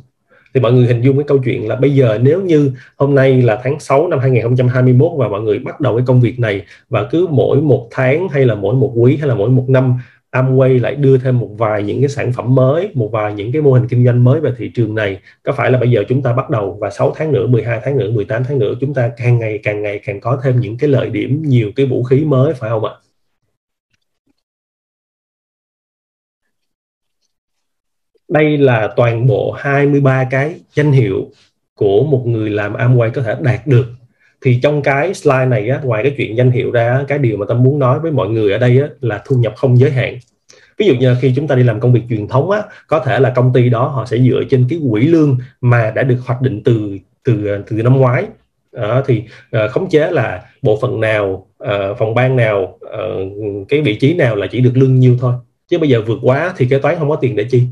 thì 0.57 0.61
mọi 0.61 0.73
người 0.73 0.87
hình 0.87 1.01
dung 1.01 1.17
cái 1.17 1.23
câu 1.27 1.37
chuyện 1.37 1.67
là 1.67 1.75
bây 1.75 1.95
giờ 1.95 2.19
nếu 2.21 2.41
như 2.41 2.71
hôm 2.95 3.15
nay 3.15 3.41
là 3.41 3.59
tháng 3.63 3.79
6 3.79 4.07
năm 4.07 4.19
2021 4.19 5.11
và 5.17 5.27
mọi 5.27 5.41
người 5.41 5.59
bắt 5.59 5.79
đầu 5.79 5.97
cái 5.97 6.03
công 6.07 6.21
việc 6.21 6.39
này 6.39 6.61
và 6.89 7.03
cứ 7.03 7.27
mỗi 7.29 7.61
một 7.61 7.87
tháng 7.91 8.29
hay 8.29 8.45
là 8.45 8.55
mỗi 8.55 8.75
một 8.75 8.91
quý 8.95 9.17
hay 9.17 9.27
là 9.27 9.35
mỗi 9.35 9.49
một 9.49 9.65
năm 9.67 9.93
Amway 10.31 10.81
lại 10.81 10.95
đưa 10.95 11.17
thêm 11.17 11.39
một 11.39 11.49
vài 11.57 11.83
những 11.83 12.01
cái 12.01 12.09
sản 12.09 12.33
phẩm 12.33 12.55
mới, 12.55 12.89
một 12.93 13.09
vài 13.11 13.33
những 13.33 13.51
cái 13.51 13.61
mô 13.61 13.71
hình 13.71 13.87
kinh 13.87 14.05
doanh 14.05 14.23
mới 14.23 14.39
về 14.39 14.51
thị 14.57 14.71
trường 14.75 14.95
này. 14.95 15.19
Có 15.43 15.51
phải 15.51 15.71
là 15.71 15.79
bây 15.79 15.91
giờ 15.91 16.03
chúng 16.09 16.21
ta 16.21 16.33
bắt 16.33 16.49
đầu 16.49 16.77
và 16.81 16.89
6 16.89 17.13
tháng 17.15 17.31
nữa, 17.31 17.47
12 17.47 17.79
tháng 17.83 17.97
nữa, 17.97 18.11
18 18.11 18.43
tháng 18.43 18.59
nữa 18.59 18.73
chúng 18.81 18.93
ta 18.93 19.11
càng 19.17 19.39
ngày 19.39 19.59
càng 19.63 19.81
ngày 19.81 19.99
càng 20.05 20.19
có 20.19 20.39
thêm 20.43 20.59
những 20.59 20.77
cái 20.77 20.89
lợi 20.89 21.09
điểm, 21.09 21.41
nhiều 21.45 21.71
cái 21.75 21.85
vũ 21.85 22.03
khí 22.03 22.25
mới 22.25 22.53
phải 22.53 22.69
không 22.69 22.85
ạ? 22.85 22.91
Đây 28.29 28.57
là 28.57 28.89
toàn 28.95 29.27
bộ 29.27 29.51
23 29.51 30.23
cái 30.31 30.55
danh 30.73 30.91
hiệu 30.91 31.31
của 31.75 32.03
một 32.03 32.23
người 32.25 32.49
làm 32.49 32.73
Amway 32.73 33.11
có 33.11 33.21
thể 33.21 33.35
đạt 33.41 33.67
được. 33.67 33.85
Thì 34.41 34.59
trong 34.63 34.81
cái 34.81 35.13
slide 35.13 35.45
này 35.45 35.69
á, 35.69 35.79
ngoài 35.83 36.03
cái 36.03 36.13
chuyện 36.17 36.37
danh 36.37 36.51
hiệu 36.51 36.71
ra 36.71 37.05
cái 37.07 37.17
điều 37.17 37.37
mà 37.37 37.45
tâm 37.49 37.63
muốn 37.63 37.79
nói 37.79 37.99
với 37.99 38.11
mọi 38.11 38.29
người 38.29 38.51
ở 38.51 38.57
đây 38.57 38.81
á, 38.81 38.87
là 39.01 39.21
thu 39.25 39.35
nhập 39.35 39.53
không 39.55 39.79
giới 39.79 39.91
hạn. 39.91 40.17
Ví 40.77 40.87
dụ 40.87 40.93
như 40.93 41.15
khi 41.21 41.33
chúng 41.35 41.47
ta 41.47 41.55
đi 41.55 41.63
làm 41.63 41.79
công 41.79 41.93
việc 41.93 42.01
truyền 42.09 42.27
thống 42.27 42.51
á, 42.51 42.61
có 42.87 42.99
thể 42.99 43.19
là 43.19 43.33
công 43.35 43.53
ty 43.53 43.69
đó 43.69 43.87
họ 43.87 44.05
sẽ 44.05 44.17
dựa 44.17 44.41
trên 44.49 44.65
cái 44.69 44.79
quỹ 44.91 45.07
lương 45.07 45.37
mà 45.61 45.91
đã 45.95 46.03
được 46.03 46.17
hoạch 46.25 46.41
định 46.41 46.63
từ 46.63 46.97
từ 47.23 47.57
từ 47.67 47.83
năm 47.83 47.97
ngoái. 47.97 48.25
À, 48.73 49.01
thì 49.05 49.23
à, 49.51 49.67
khống 49.67 49.89
chế 49.89 50.11
là 50.11 50.43
bộ 50.61 50.79
phận 50.81 50.99
nào 50.99 51.47
à, 51.59 51.93
phòng 51.99 52.15
ban 52.15 52.35
nào 52.35 52.79
à, 52.91 52.99
cái 53.69 53.81
vị 53.81 53.95
trí 53.95 54.13
nào 54.13 54.35
là 54.35 54.47
chỉ 54.47 54.61
được 54.61 54.71
lương 54.73 54.95
nhiêu 54.95 55.17
thôi. 55.19 55.33
Chứ 55.67 55.79
bây 55.79 55.89
giờ 55.89 56.01
vượt 56.07 56.19
quá 56.21 56.53
thì 56.57 56.67
kế 56.69 56.79
toán 56.79 56.95
không 56.99 57.09
có 57.09 57.15
tiền 57.15 57.35
để 57.35 57.43
chi 57.43 57.63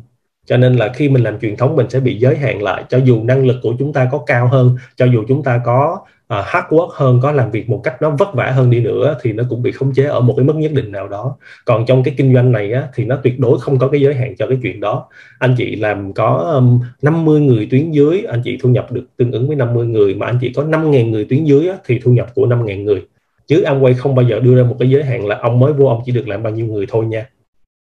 cho 0.46 0.58
nên 0.58 0.76
là 0.76 0.92
khi 0.96 1.10
mình 1.10 1.24
làm 1.24 1.40
truyền 1.40 1.56
thống 1.56 1.76
mình 1.76 1.90
sẽ 1.90 2.00
bị 2.00 2.20
giới 2.20 2.36
hạn 2.38 2.64
lại. 2.64 2.84
Cho 2.90 2.98
dù 2.98 3.24
năng 3.24 3.46
lực 3.46 3.56
của 3.64 3.74
chúng 3.80 3.94
ta 3.94 4.10
có 4.12 4.24
cao 4.28 4.48
hơn 4.48 4.78
cho 4.96 5.06
dù 5.06 5.24
chúng 5.28 5.44
ta 5.44 5.62
có 5.66 6.00
uh, 6.34 6.46
hard 6.46 6.68
work 6.70 6.90
hơn 6.94 7.20
có 7.24 7.32
làm 7.32 7.52
việc 7.52 7.70
một 7.70 7.82
cách 7.84 8.02
nó 8.02 8.10
vất 8.10 8.34
vả 8.34 8.52
hơn 8.52 8.70
đi 8.70 8.80
nữa 8.80 9.18
thì 9.22 9.34
nó 9.34 9.44
cũng 9.50 9.62
bị 9.62 9.72
khống 9.72 9.94
chế 9.94 10.04
ở 10.04 10.20
một 10.20 10.34
cái 10.38 10.46
mức 10.46 10.56
nhất 10.56 10.72
định 10.74 10.92
nào 10.92 11.08
đó. 11.08 11.38
Còn 11.66 11.86
trong 11.86 12.04
cái 12.04 12.14
kinh 12.18 12.34
doanh 12.34 12.52
này 12.52 12.72
á, 12.72 12.88
thì 12.96 13.06
nó 13.06 13.16
tuyệt 13.24 13.40
đối 13.40 13.60
không 13.60 13.78
có 13.78 13.88
cái 13.88 14.02
giới 14.02 14.16
hạn 14.16 14.36
cho 14.36 14.48
cái 14.48 14.58
chuyện 14.62 14.80
đó. 14.80 15.08
Anh 15.40 15.56
chị 15.58 15.76
làm 15.76 16.14
có 16.14 16.52
um, 16.56 16.80
50 17.02 17.42
người 17.42 17.68
tuyến 17.72 17.92
dưới 17.92 18.24
anh 18.30 18.42
chị 18.44 18.58
thu 18.62 18.70
nhập 18.70 18.92
được 18.92 19.06
tương 19.18 19.32
ứng 19.32 19.48
với 19.48 19.56
50 19.56 19.86
người 19.88 20.16
mà 20.16 20.26
anh 20.26 20.38
chị 20.42 20.52
có 20.56 20.64
5.000 20.64 21.10
người 21.10 21.26
tuyến 21.30 21.44
dưới 21.44 21.68
á, 21.68 21.78
thì 21.86 22.00
thu 22.04 22.12
nhập 22.12 22.36
của 22.36 22.48
5.000 22.48 22.84
người. 22.84 23.02
Chứ 23.48 23.64
Amway 23.64 23.94
không 23.98 24.16
bao 24.16 24.26
giờ 24.26 24.40
đưa 24.40 24.56
ra 24.56 24.64
một 24.64 24.76
cái 24.80 24.90
giới 24.90 25.04
hạn 25.04 25.28
là 25.28 25.40
ông 25.42 25.60
mới 25.60 25.74
vô 25.74 25.86
ông 25.86 26.02
chỉ 26.06 26.12
được 26.12 26.28
làm 26.28 26.44
bao 26.44 26.54
nhiêu 26.54 26.66
người 26.66 26.86
thôi 26.90 27.06
nha 27.06 27.26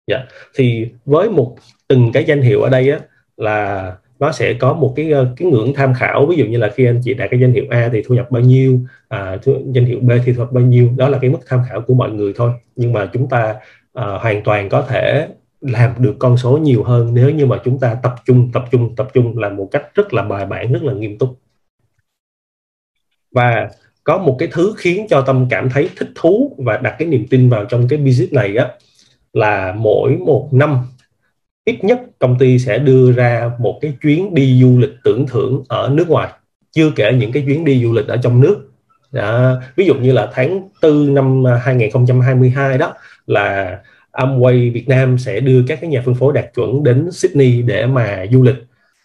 dạ. 0.08 0.24
Thì 0.54 0.88
với 1.04 1.30
một 1.30 1.56
từng 1.88 2.10
cái 2.12 2.24
danh 2.24 2.42
hiệu 2.42 2.62
ở 2.62 2.70
đây 2.70 2.90
á 2.90 2.98
là 3.36 3.92
nó 4.20 4.32
sẽ 4.32 4.54
có 4.54 4.74
một 4.74 4.92
cái 4.96 5.10
ờ, 5.10 5.34
cái 5.36 5.50
ngưỡng 5.50 5.74
tham 5.74 5.94
khảo. 5.94 6.26
Ví 6.26 6.36
dụ 6.36 6.46
như 6.46 6.58
là 6.58 6.70
khi 6.74 6.86
anh 6.86 7.00
chị 7.04 7.14
đạt 7.14 7.30
cái 7.30 7.40
danh 7.40 7.52
hiệu 7.52 7.64
A 7.70 7.88
thì 7.92 8.02
thu 8.06 8.14
nhập 8.14 8.30
bao 8.30 8.42
nhiêu 8.42 8.80
à, 9.08 9.36
thu, 9.42 9.52
danh 9.72 9.84
hiệu 9.84 9.98
B 10.00 10.10
thì 10.24 10.32
thu 10.32 10.38
nhập 10.38 10.52
bao 10.52 10.64
nhiêu 10.64 10.90
đó 10.96 11.08
là 11.08 11.18
cái 11.18 11.30
mức 11.30 11.38
tham 11.46 11.60
khảo 11.68 11.80
của 11.80 11.94
mọi 11.94 12.10
người 12.10 12.32
thôi. 12.36 12.52
Nhưng 12.76 12.92
mà 12.92 13.10
chúng 13.12 13.28
ta 13.28 13.54
à, 13.94 14.04
hoàn 14.04 14.42
toàn 14.42 14.68
có 14.68 14.82
thể 14.82 15.28
làm 15.60 15.94
được 15.98 16.14
con 16.18 16.36
số 16.36 16.58
nhiều 16.58 16.82
hơn 16.82 17.14
nếu 17.14 17.30
như 17.30 17.46
mà 17.46 17.60
chúng 17.64 17.80
ta 17.80 17.96
tập 18.02 18.14
trung 18.26 18.50
tập 18.52 18.64
trung 18.70 18.96
tập 18.96 19.08
trung 19.14 19.38
làm 19.38 19.56
một 19.56 19.68
cách 19.70 19.82
rất 19.94 20.14
là 20.14 20.22
bài 20.22 20.46
bản 20.46 20.72
rất 20.72 20.82
là 20.82 20.92
nghiêm 20.92 21.18
túc. 21.18 21.38
Và 23.32 23.68
có 24.04 24.18
một 24.18 24.36
cái 24.38 24.48
thứ 24.52 24.74
khiến 24.78 25.06
cho 25.10 25.20
tâm 25.20 25.46
cảm 25.50 25.70
thấy 25.70 25.90
thích 25.96 26.08
thú 26.14 26.56
và 26.58 26.76
đặt 26.76 26.96
cái 26.98 27.08
niềm 27.08 27.26
tin 27.30 27.48
vào 27.48 27.64
trong 27.64 27.88
cái 27.88 27.98
business 27.98 28.32
này 28.32 28.56
á 28.56 28.68
là 29.38 29.75
mỗi 29.76 30.16
một 30.16 30.49
năm 30.52 30.78
ít 31.64 31.85
nhất 31.85 32.00
công 32.18 32.38
ty 32.38 32.59
sẽ 32.59 32.78
đưa 32.78 33.12
ra 33.12 33.50
một 33.59 33.78
cái 33.80 33.92
chuyến 34.02 34.35
đi 34.35 34.61
du 34.61 34.78
lịch 34.78 34.92
tưởng 35.04 35.26
thưởng 35.26 35.64
ở 35.68 35.90
nước 35.92 36.09
ngoài 36.09 36.33
chưa 36.73 36.90
kể 36.97 37.12
những 37.12 37.33
cái 37.33 37.42
chuyến 37.47 37.64
đi 37.64 37.83
du 37.83 37.92
lịch 37.92 38.07
ở 38.07 38.16
trong 38.16 38.40
nước 38.40 38.71
đó. 39.12 39.61
ví 39.76 39.87
dụ 39.87 39.95
như 39.95 40.12
là 40.12 40.30
tháng 40.33 40.68
4 40.83 41.14
năm 41.14 41.45
2022 41.62 42.78
đó 42.78 42.95
là 43.26 43.78
Amway 44.12 44.73
Việt 44.73 44.88
Nam 44.88 45.18
sẽ 45.18 45.40
đưa 45.40 45.62
các 45.68 45.78
cái 45.80 45.90
nhà 45.90 46.02
phân 46.04 46.14
phối 46.14 46.33
đạt 46.33 46.54
chuẩn 46.54 46.83
đến 46.85 47.12
Sydney 47.12 47.62
để 47.62 47.87
mà 47.87 48.26
du 48.33 48.42
lịch 48.42 48.57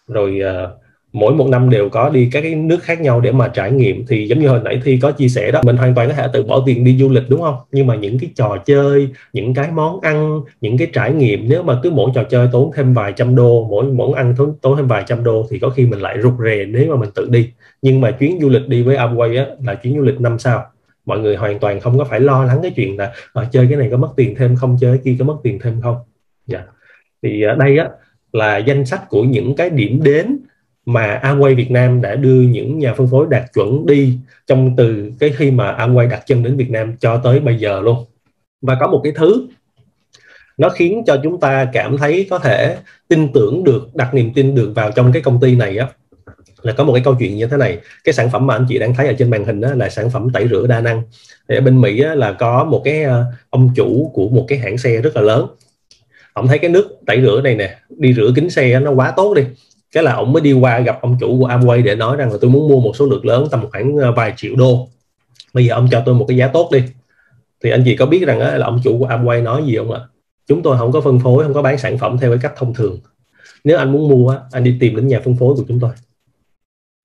rồi 0.08 0.40
uh, 0.64 0.83
mỗi 1.14 1.34
một 1.34 1.48
năm 1.48 1.70
đều 1.70 1.88
có 1.88 2.08
đi 2.08 2.28
các 2.32 2.40
cái 2.40 2.54
nước 2.54 2.82
khác 2.82 3.00
nhau 3.00 3.20
để 3.20 3.32
mà 3.32 3.48
trải 3.48 3.72
nghiệm. 3.72 4.06
Thì 4.06 4.28
giống 4.28 4.38
như 4.38 4.48
hồi 4.48 4.60
nãy 4.64 4.80
thi 4.84 4.98
có 5.02 5.10
chia 5.10 5.28
sẻ 5.28 5.50
đó 5.50 5.60
mình 5.64 5.76
hoàn 5.76 5.94
toàn 5.94 6.08
có 6.08 6.14
thể 6.14 6.26
tự 6.32 6.42
bỏ 6.42 6.62
tiền 6.66 6.84
đi 6.84 6.98
du 6.98 7.08
lịch 7.08 7.22
đúng 7.28 7.40
không? 7.40 7.56
Nhưng 7.72 7.86
mà 7.86 7.94
những 7.94 8.18
cái 8.18 8.30
trò 8.34 8.56
chơi 8.66 9.08
những 9.32 9.54
cái 9.54 9.70
món 9.70 10.00
ăn 10.00 10.40
những 10.60 10.78
cái 10.78 10.88
trải 10.92 11.12
nghiệm 11.12 11.48
nếu 11.48 11.62
mà 11.62 11.80
cứ 11.82 11.90
mỗi 11.90 12.10
trò 12.14 12.24
chơi 12.24 12.48
tốn 12.52 12.70
thêm 12.74 12.94
vài 12.94 13.12
trăm 13.16 13.34
đô 13.34 13.66
mỗi 13.70 13.84
món 13.84 14.14
ăn 14.14 14.34
tốn, 14.38 14.54
tốn 14.62 14.76
thêm 14.76 14.86
vài 14.86 15.04
trăm 15.06 15.24
đô 15.24 15.46
thì 15.50 15.58
có 15.58 15.68
khi 15.68 15.86
mình 15.86 16.00
lại 16.00 16.16
rụt 16.22 16.32
rè 16.44 16.64
nếu 16.64 16.90
mà 16.90 16.96
mình 16.96 17.10
tự 17.14 17.28
đi. 17.28 17.50
Nhưng 17.82 18.00
mà 18.00 18.10
chuyến 18.10 18.38
du 18.40 18.48
lịch 18.48 18.68
đi 18.68 18.82
với 18.82 18.96
Amway 18.96 19.38
á 19.38 19.46
là 19.64 19.74
chuyến 19.74 19.96
du 19.96 20.02
lịch 20.02 20.20
năm 20.20 20.38
sao. 20.38 20.64
Mọi 21.06 21.18
người 21.18 21.36
hoàn 21.36 21.58
toàn 21.58 21.80
không 21.80 21.98
có 21.98 22.04
phải 22.04 22.20
lo 22.20 22.44
lắng 22.44 22.58
cái 22.62 22.70
chuyện 22.76 22.96
là 22.98 23.12
à, 23.34 23.48
chơi 23.52 23.66
cái 23.70 23.78
này 23.78 23.88
có 23.90 23.96
mất 23.96 24.10
tiền 24.16 24.34
thêm 24.38 24.56
không 24.56 24.76
chơi 24.80 24.96
cái 24.96 25.02
kia 25.04 25.16
có 25.18 25.24
mất 25.24 25.36
tiền 25.42 25.58
thêm 25.62 25.80
không? 25.80 25.96
Dạ. 26.46 26.58
Yeah. 26.58 26.70
thì 27.22 27.42
ở 27.42 27.54
đây 27.54 27.78
á 27.78 27.88
là 28.32 28.56
danh 28.56 28.86
sách 28.86 29.08
của 29.08 29.22
những 29.22 29.56
cái 29.56 29.70
điểm 29.70 30.02
đến 30.02 30.38
mà 30.86 31.20
Amway 31.22 31.56
Việt 31.56 31.70
Nam 31.70 32.00
đã 32.00 32.14
đưa 32.14 32.40
những 32.40 32.78
nhà 32.78 32.94
phân 32.94 33.08
phối 33.10 33.26
đạt 33.30 33.52
chuẩn 33.54 33.86
đi 33.86 34.18
trong 34.46 34.76
từ 34.76 35.12
cái 35.18 35.30
khi 35.36 35.50
mà 35.50 35.76
Amway 35.78 36.08
đặt 36.08 36.22
chân 36.26 36.42
đến 36.42 36.56
Việt 36.56 36.70
Nam 36.70 36.96
cho 37.00 37.16
tới 37.16 37.40
bây 37.40 37.56
giờ 37.56 37.80
luôn. 37.80 38.04
Và 38.62 38.76
có 38.80 38.86
một 38.86 39.00
cái 39.04 39.12
thứ 39.16 39.46
nó 40.58 40.68
khiến 40.68 41.02
cho 41.06 41.20
chúng 41.22 41.40
ta 41.40 41.68
cảm 41.72 41.96
thấy 41.98 42.26
có 42.30 42.38
thể 42.38 42.76
tin 43.08 43.32
tưởng 43.32 43.64
được 43.64 43.94
đặt 43.94 44.14
niềm 44.14 44.32
tin 44.34 44.54
được 44.54 44.72
vào 44.74 44.90
trong 44.90 45.12
cái 45.12 45.22
công 45.22 45.40
ty 45.40 45.56
này 45.56 45.78
á 45.78 45.88
là 46.62 46.72
có 46.72 46.84
một 46.84 46.92
cái 46.92 47.02
câu 47.04 47.14
chuyện 47.18 47.36
như 47.36 47.46
thế 47.46 47.56
này. 47.56 47.78
Cái 48.04 48.12
sản 48.12 48.30
phẩm 48.30 48.46
mà 48.46 48.54
anh 48.54 48.66
chị 48.68 48.78
đang 48.78 48.94
thấy 48.94 49.06
ở 49.06 49.12
trên 49.18 49.30
màn 49.30 49.44
hình 49.44 49.60
đó 49.60 49.74
là 49.74 49.88
sản 49.88 50.10
phẩm 50.10 50.30
tẩy 50.32 50.48
rửa 50.48 50.66
đa 50.66 50.80
năng. 50.80 51.02
Thì 51.48 51.56
ở 51.56 51.60
bên 51.60 51.80
Mỹ 51.80 52.00
á, 52.00 52.14
là 52.14 52.32
có 52.32 52.64
một 52.64 52.82
cái 52.84 53.02
ờ, 53.02 53.24
ông 53.50 53.70
chủ 53.76 54.10
của 54.14 54.28
một 54.28 54.44
cái 54.48 54.58
hãng 54.58 54.78
xe 54.78 55.00
rất 55.00 55.16
là 55.16 55.22
lớn. 55.22 55.46
Ông 56.32 56.48
thấy 56.48 56.58
cái 56.58 56.70
nước 56.70 56.98
tẩy 57.06 57.22
rửa 57.22 57.40
này 57.44 57.54
nè 57.54 57.78
đi 57.88 58.14
rửa 58.14 58.32
kính 58.36 58.50
xe 58.50 58.80
nó 58.80 58.90
quá 58.90 59.12
tốt 59.16 59.34
đi 59.34 59.42
cái 59.94 60.04
là 60.04 60.14
ông 60.14 60.32
mới 60.32 60.42
đi 60.42 60.52
qua 60.52 60.80
gặp 60.80 60.98
ông 61.02 61.16
chủ 61.20 61.38
của 61.38 61.48
Amway 61.48 61.82
để 61.82 61.94
nói 61.94 62.16
rằng 62.16 62.32
là 62.32 62.38
tôi 62.40 62.50
muốn 62.50 62.68
mua 62.68 62.80
một 62.80 62.96
số 62.96 63.06
lượng 63.06 63.26
lớn 63.26 63.48
tầm 63.50 63.66
khoảng 63.70 63.96
ờ, 63.96 64.12
vài 64.12 64.32
triệu 64.36 64.56
đô. 64.56 64.88
Bây 65.54 65.66
giờ 65.66 65.74
ông 65.74 65.88
cho 65.90 66.02
tôi 66.06 66.14
một 66.14 66.24
cái 66.28 66.36
giá 66.36 66.48
tốt 66.48 66.70
đi. 66.72 66.82
Thì 67.64 67.70
anh 67.70 67.82
chị 67.84 67.96
có 67.96 68.06
biết 68.06 68.24
rằng 68.26 68.38
là 68.38 68.66
ông 68.66 68.80
chủ 68.84 68.98
của 68.98 69.06
Amway 69.06 69.42
nói 69.42 69.62
gì 69.66 69.76
không 69.76 69.92
ạ? 69.92 70.00
Chúng 70.46 70.62
tôi 70.62 70.78
không 70.78 70.92
có 70.92 71.00
phân 71.00 71.20
phối, 71.20 71.44
không 71.44 71.54
có 71.54 71.62
bán 71.62 71.78
sản 71.78 71.98
phẩm 71.98 72.18
theo 72.20 72.30
cái 72.30 72.38
cách 72.42 72.52
thông 72.56 72.74
thường. 72.74 72.98
Nếu 73.64 73.78
anh 73.78 73.92
muốn 73.92 74.08
mua 74.08 74.38
anh 74.52 74.64
đi 74.64 74.76
tìm 74.80 74.96
đến 74.96 75.08
nhà 75.08 75.20
phân 75.24 75.36
phối 75.36 75.54
của 75.54 75.64
chúng 75.68 75.80
tôi. 75.80 75.90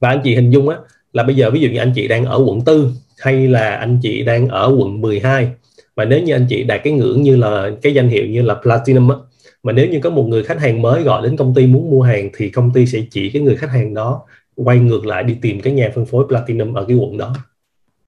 Và 0.01 0.09
anh 0.09 0.21
chị 0.23 0.35
hình 0.35 0.49
dung 0.49 0.69
á, 0.69 0.77
là 1.13 1.23
bây 1.23 1.35
giờ 1.35 1.51
ví 1.51 1.61
dụ 1.61 1.69
như 1.69 1.79
anh 1.79 1.91
chị 1.95 2.07
đang 2.07 2.25
ở 2.25 2.43
quận 2.47 2.61
tư 2.61 2.91
hay 3.19 3.47
là 3.47 3.75
anh 3.75 3.99
chị 4.01 4.23
đang 4.23 4.47
ở 4.47 4.75
quận 4.77 5.01
12 5.01 5.51
và 5.95 6.05
nếu 6.05 6.23
như 6.23 6.33
anh 6.33 6.45
chị 6.49 6.63
đạt 6.63 6.81
cái 6.83 6.93
ngưỡng 6.93 7.21
như 7.21 7.35
là 7.35 7.71
cái 7.81 7.93
danh 7.93 8.09
hiệu 8.09 8.25
như 8.25 8.41
là 8.41 8.53
platinum 8.53 9.09
á 9.09 9.15
mà 9.63 9.73
nếu 9.73 9.89
như 9.89 9.99
có 10.03 10.09
một 10.09 10.23
người 10.23 10.43
khách 10.43 10.59
hàng 10.59 10.81
mới 10.81 11.03
gọi 11.03 11.23
đến 11.23 11.37
công 11.37 11.53
ty 11.53 11.67
muốn 11.67 11.89
mua 11.89 12.01
hàng 12.01 12.29
thì 12.37 12.49
công 12.49 12.73
ty 12.73 12.85
sẽ 12.85 12.99
chỉ 13.11 13.29
cái 13.29 13.41
người 13.41 13.55
khách 13.55 13.69
hàng 13.69 13.93
đó 13.93 14.21
quay 14.55 14.77
ngược 14.77 15.05
lại 15.05 15.23
đi 15.23 15.37
tìm 15.41 15.61
cái 15.61 15.73
nhà 15.73 15.91
phân 15.95 16.05
phối 16.05 16.25
platinum 16.27 16.73
ở 16.73 16.85
cái 16.87 16.97
quận 16.97 17.17
đó. 17.17 17.35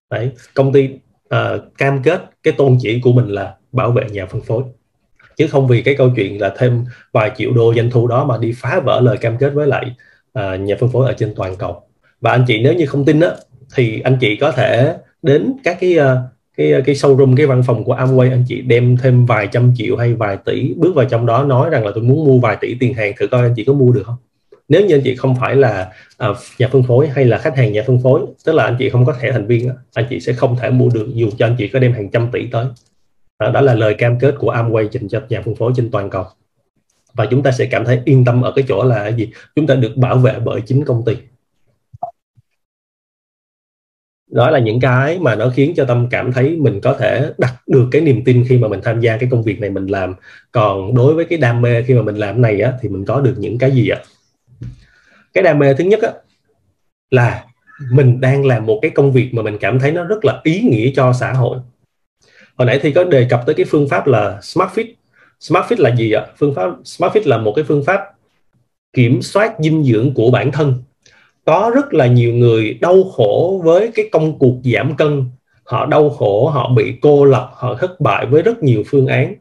Đấy 0.09 0.31
công 0.53 0.73
ty 0.73 0.89
uh, 1.35 1.77
cam 1.77 2.03
kết 2.03 2.21
cái 2.43 2.53
tôn 2.57 2.77
chỉ 2.81 2.99
của 3.03 3.11
mình 3.11 3.27
là 3.27 3.55
bảo 3.71 3.91
vệ 3.91 4.03
nhà 4.11 4.25
phân 4.25 4.41
phối. 4.41 4.63
Chứ 5.37 5.47
không 5.47 5.67
vì 5.67 5.81
cái 5.81 5.95
câu 5.95 6.09
chuyện 6.15 6.41
là 6.41 6.53
thêm 6.57 6.85
vài 7.11 7.31
triệu 7.37 7.53
đô 7.53 7.73
doanh 7.73 7.89
thu 7.89 8.07
đó 8.07 8.25
mà 8.25 8.37
đi 8.37 8.53
phá 8.55 8.79
vỡ 8.85 9.01
lời 9.01 9.17
cam 9.17 9.37
kết 9.37 9.49
với 9.49 9.67
lại 9.67 9.85
uh, 10.39 10.59
nhà 10.59 10.75
phân 10.79 10.89
phối 10.89 11.07
ở 11.07 11.13
trên 11.13 11.33
toàn 11.35 11.55
cầu. 11.55 11.81
Và 12.21 12.31
anh 12.31 12.43
chị 12.47 12.61
nếu 12.63 12.73
như 12.73 12.85
không 12.85 13.05
tin 13.05 13.19
á 13.19 13.29
thì 13.75 14.01
anh 14.01 14.17
chị 14.21 14.35
có 14.35 14.51
thể 14.51 14.95
đến 15.21 15.53
các 15.63 15.77
cái 15.79 15.97
uh, 15.97 16.03
cái 16.61 16.81
cái 16.85 16.95
showroom 16.95 17.35
cái 17.35 17.45
văn 17.45 17.63
phòng 17.63 17.83
của 17.83 17.95
Amway 17.95 18.31
anh 18.31 18.43
chị 18.47 18.61
đem 18.61 18.97
thêm 18.97 19.25
vài 19.25 19.47
trăm 19.51 19.73
triệu 19.75 19.97
hay 19.97 20.13
vài 20.13 20.37
tỷ 20.45 20.73
bước 20.73 20.95
vào 20.95 21.05
trong 21.05 21.25
đó 21.25 21.43
nói 21.43 21.69
rằng 21.69 21.85
là 21.85 21.91
tôi 21.95 22.03
muốn 22.03 22.25
mua 22.25 22.39
vài 22.39 22.57
tỷ 22.61 22.75
tiền 22.79 22.93
hàng 22.93 23.13
thử 23.19 23.27
coi 23.27 23.41
anh 23.41 23.53
chị 23.55 23.63
có 23.63 23.73
mua 23.73 23.91
được 23.91 24.03
không? 24.05 24.15
Nếu 24.69 24.85
như 24.85 24.95
anh 24.95 25.01
chị 25.03 25.15
không 25.15 25.35
phải 25.39 25.55
là 25.55 25.91
uh, 26.29 26.37
nhà 26.59 26.67
phân 26.67 26.83
phối 26.83 27.07
hay 27.07 27.25
là 27.25 27.37
khách 27.37 27.57
hàng 27.57 27.71
nhà 27.71 27.83
phân 27.87 27.99
phối 28.03 28.21
tức 28.45 28.55
là 28.55 28.63
anh 28.63 28.75
chị 28.79 28.89
không 28.89 29.05
có 29.05 29.13
thẻ 29.21 29.31
thành 29.31 29.47
viên 29.47 29.69
anh 29.93 30.05
chị 30.09 30.19
sẽ 30.19 30.33
không 30.33 30.55
thể 30.61 30.69
mua 30.69 30.89
được 30.93 31.07
dù 31.13 31.29
cho 31.37 31.45
anh 31.45 31.55
chị 31.57 31.67
có 31.67 31.79
đem 31.79 31.93
hàng 31.93 32.09
trăm 32.09 32.29
tỷ 32.31 32.47
tới. 32.47 32.65
Đó, 33.39 33.51
đó 33.51 33.61
là 33.61 33.73
lời 33.73 33.93
cam 33.93 34.19
kết 34.19 34.35
của 34.39 34.53
Amway 34.53 34.87
dành 34.91 35.07
cho 35.07 35.21
nhà 35.29 35.41
phân 35.41 35.55
phối 35.55 35.71
trên 35.75 35.91
toàn 35.91 36.09
cầu. 36.09 36.25
Và 37.13 37.25
chúng 37.25 37.43
ta 37.43 37.51
sẽ 37.51 37.65
cảm 37.65 37.85
thấy 37.85 37.99
yên 38.05 38.25
tâm 38.25 38.41
ở 38.41 38.53
cái 38.55 38.65
chỗ 38.67 38.83
là 38.83 39.07
gì? 39.07 39.29
Chúng 39.55 39.67
ta 39.67 39.75
được 39.75 39.97
bảo 39.97 40.17
vệ 40.17 40.33
bởi 40.45 40.61
chính 40.61 40.85
công 40.85 41.05
ty 41.05 41.15
đó 44.31 44.49
là 44.49 44.59
những 44.59 44.79
cái 44.79 45.19
mà 45.19 45.35
nó 45.35 45.49
khiến 45.55 45.73
cho 45.75 45.85
tâm 45.85 46.07
cảm 46.11 46.33
thấy 46.33 46.57
mình 46.59 46.81
có 46.81 46.93
thể 46.99 47.31
đặt 47.37 47.53
được 47.67 47.87
cái 47.91 48.01
niềm 48.01 48.23
tin 48.23 48.45
khi 48.49 48.57
mà 48.57 48.67
mình 48.67 48.79
tham 48.83 49.01
gia 49.01 49.17
cái 49.17 49.29
công 49.31 49.43
việc 49.43 49.59
này 49.59 49.69
mình 49.69 49.87
làm. 49.87 50.13
Còn 50.51 50.95
đối 50.95 51.13
với 51.13 51.25
cái 51.25 51.37
đam 51.37 51.61
mê 51.61 51.83
khi 51.83 51.93
mà 51.93 52.01
mình 52.01 52.15
làm 52.15 52.41
này 52.41 52.61
á, 52.61 52.73
thì 52.81 52.89
mình 52.89 53.05
có 53.05 53.21
được 53.21 53.35
những 53.37 53.57
cái 53.57 53.71
gì 53.71 53.89
ạ? 53.89 53.99
Cái 55.33 55.43
đam 55.43 55.59
mê 55.59 55.73
thứ 55.73 55.83
nhất 55.83 55.99
á, 56.01 56.11
là 57.11 57.45
mình 57.91 58.21
đang 58.21 58.45
làm 58.45 58.65
một 58.65 58.79
cái 58.81 58.91
công 58.91 59.11
việc 59.11 59.33
mà 59.33 59.41
mình 59.41 59.57
cảm 59.57 59.79
thấy 59.79 59.91
nó 59.91 60.03
rất 60.03 60.25
là 60.25 60.41
ý 60.43 60.61
nghĩa 60.61 60.91
cho 60.95 61.13
xã 61.13 61.33
hội. 61.33 61.57
Hồi 62.55 62.65
nãy 62.65 62.79
thì 62.81 62.91
có 62.91 63.03
đề 63.03 63.27
cập 63.29 63.43
tới 63.45 63.55
cái 63.55 63.65
phương 63.69 63.89
pháp 63.89 64.07
là 64.07 64.39
smart 64.41 64.71
fit. 64.71 64.93
Smart 65.39 65.65
fit 65.65 65.81
là 65.81 65.95
gì 65.95 66.11
ạ? 66.11 66.25
Phương 66.37 66.55
pháp, 66.55 66.71
smart 66.83 67.13
fit 67.13 67.21
là 67.25 67.37
một 67.37 67.53
cái 67.55 67.65
phương 67.67 67.83
pháp 67.85 67.99
kiểm 68.93 69.21
soát 69.21 69.53
dinh 69.59 69.83
dưỡng 69.83 70.13
của 70.13 70.31
bản 70.31 70.51
thân 70.51 70.83
có 71.45 71.71
rất 71.75 71.93
là 71.93 72.07
nhiều 72.07 72.33
người 72.33 72.77
đau 72.81 73.03
khổ 73.03 73.61
với 73.63 73.91
cái 73.95 74.09
công 74.11 74.39
cuộc 74.39 74.55
giảm 74.63 74.95
cân. 74.95 75.25
Họ 75.63 75.85
đau 75.85 76.09
khổ 76.09 76.49
họ 76.49 76.73
bị 76.75 76.93
cô 77.01 77.25
lập 77.25 77.51
họ 77.53 77.75
thất 77.75 77.99
bại 77.99 78.25
với 78.25 78.41
rất 78.41 78.63
nhiều 78.63 78.83
phương 78.87 79.07
án. 79.07 79.35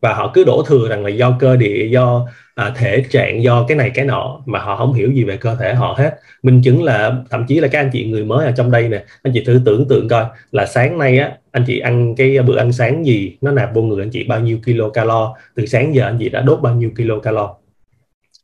Và 0.00 0.14
họ 0.14 0.30
cứ 0.34 0.44
đổ 0.44 0.62
thừa 0.66 0.88
rằng 0.88 1.04
là 1.04 1.10
do 1.10 1.36
cơ 1.40 1.56
địa 1.56 1.86
do 1.90 2.26
à, 2.54 2.72
thể 2.76 3.04
trạng 3.10 3.42
do 3.42 3.64
cái 3.68 3.76
này 3.76 3.90
cái 3.90 4.04
nọ 4.04 4.42
mà 4.46 4.58
họ 4.58 4.76
không 4.76 4.92
hiểu 4.92 5.12
gì 5.12 5.24
về 5.24 5.36
cơ 5.36 5.56
thể 5.56 5.74
họ 5.74 5.94
hết. 5.98 6.16
Minh 6.42 6.62
chứng 6.64 6.82
là 6.82 7.12
thậm 7.30 7.44
chí 7.48 7.60
là 7.60 7.68
các 7.68 7.80
anh 7.80 7.90
chị 7.92 8.04
người 8.04 8.24
mới 8.24 8.46
ở 8.46 8.52
trong 8.56 8.70
đây 8.70 8.88
nè 8.88 9.04
anh 9.22 9.32
chị 9.34 9.44
thử 9.46 9.60
tưởng 9.64 9.88
tượng 9.88 10.08
coi 10.08 10.24
là 10.52 10.66
sáng 10.66 10.98
nay 10.98 11.18
á 11.18 11.32
anh 11.52 11.64
chị 11.66 11.78
ăn 11.78 12.14
cái 12.16 12.38
bữa 12.42 12.56
ăn 12.56 12.72
sáng 12.72 13.06
gì 13.06 13.36
nó 13.40 13.50
nạp 13.50 13.74
vô 13.74 13.82
người 13.82 14.02
anh 14.02 14.10
chị 14.10 14.24
bao 14.24 14.40
nhiêu 14.40 14.58
kilo 14.66 14.88
calo 14.88 15.34
từ 15.54 15.66
sáng 15.66 15.94
giờ 15.94 16.04
anh 16.04 16.16
chị 16.20 16.28
đã 16.28 16.40
đốt 16.40 16.60
bao 16.60 16.74
nhiêu 16.74 16.90
kilo 16.96 17.18
calo 17.20 17.56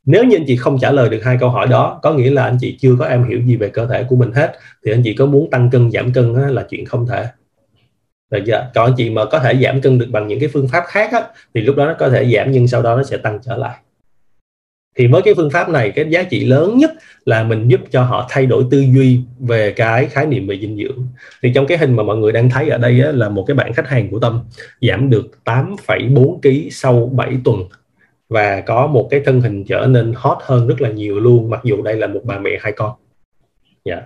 nếu 0.05 0.23
như 0.23 0.37
anh 0.37 0.43
chị 0.47 0.55
không 0.55 0.79
trả 0.79 0.91
lời 0.91 1.09
được 1.09 1.23
hai 1.23 1.37
câu 1.39 1.49
hỏi 1.49 1.67
đó 1.67 1.99
có 2.03 2.13
nghĩa 2.13 2.31
là 2.31 2.43
anh 2.43 2.57
chị 2.61 2.77
chưa 2.79 2.95
có 2.99 3.05
em 3.05 3.23
hiểu 3.23 3.41
gì 3.45 3.55
về 3.55 3.69
cơ 3.69 3.87
thể 3.87 4.03
của 4.09 4.15
mình 4.15 4.31
hết 4.31 4.57
thì 4.85 4.91
anh 4.91 5.01
chị 5.03 5.13
có 5.13 5.25
muốn 5.25 5.49
tăng 5.49 5.69
cân 5.69 5.91
giảm 5.91 6.13
cân 6.13 6.35
á, 6.35 6.47
là 6.49 6.65
chuyện 6.69 6.85
không 6.85 7.07
thể. 7.07 7.25
Được 8.31 8.39
chưa? 8.45 8.51
Dạ, 8.51 8.69
còn 8.73 8.85
anh 8.85 8.93
chị 8.97 9.09
mà 9.09 9.25
có 9.25 9.39
thể 9.39 9.55
giảm 9.63 9.81
cân 9.81 9.99
được 9.99 10.07
bằng 10.11 10.27
những 10.27 10.39
cái 10.39 10.49
phương 10.53 10.67
pháp 10.67 10.83
khác 10.87 11.11
á, 11.11 11.21
thì 11.53 11.61
lúc 11.61 11.75
đó 11.75 11.85
nó 11.85 11.93
có 11.99 12.09
thể 12.09 12.33
giảm 12.35 12.51
nhưng 12.51 12.67
sau 12.67 12.81
đó 12.81 12.95
nó 12.95 13.03
sẽ 13.03 13.17
tăng 13.17 13.39
trở 13.43 13.57
lại. 13.57 13.77
Thì 14.97 15.07
với 15.07 15.21
cái 15.21 15.33
phương 15.33 15.49
pháp 15.49 15.69
này 15.69 15.91
cái 15.91 16.05
giá 16.09 16.23
trị 16.23 16.45
lớn 16.45 16.77
nhất 16.77 16.91
là 17.25 17.43
mình 17.43 17.67
giúp 17.67 17.79
cho 17.91 18.03
họ 18.03 18.27
thay 18.29 18.45
đổi 18.45 18.65
tư 18.71 18.79
duy 18.79 19.19
về 19.39 19.71
cái 19.71 20.05
khái 20.05 20.25
niệm 20.25 20.47
về 20.47 20.59
dinh 20.61 20.77
dưỡng. 20.77 21.07
Thì 21.43 21.51
trong 21.55 21.67
cái 21.67 21.77
hình 21.77 21.95
mà 21.95 22.03
mọi 22.03 22.17
người 22.17 22.31
đang 22.31 22.49
thấy 22.49 22.69
ở 22.69 22.77
đây 22.77 23.01
á, 23.01 23.11
là 23.11 23.29
một 23.29 23.43
cái 23.47 23.55
bạn 23.55 23.73
khách 23.73 23.87
hàng 23.87 24.09
của 24.11 24.19
tâm 24.19 24.41
giảm 24.81 25.09
được 25.09 25.31
8,4 25.45 26.41
kg 26.41 26.69
sau 26.71 27.11
7 27.13 27.37
tuần 27.43 27.63
và 28.31 28.61
có 28.61 28.87
một 28.87 29.07
cái 29.11 29.21
thân 29.25 29.41
hình 29.41 29.63
trở 29.65 29.85
nên 29.89 30.13
hot 30.15 30.37
hơn 30.41 30.67
rất 30.67 30.81
là 30.81 30.89
nhiều 30.89 31.19
luôn 31.19 31.49
mặc 31.49 31.61
dù 31.63 31.81
đây 31.81 31.95
là 31.95 32.07
một 32.07 32.21
bà 32.23 32.39
mẹ 32.39 32.51
hai 32.61 32.71
con. 32.71 32.91
Yeah. 33.83 34.03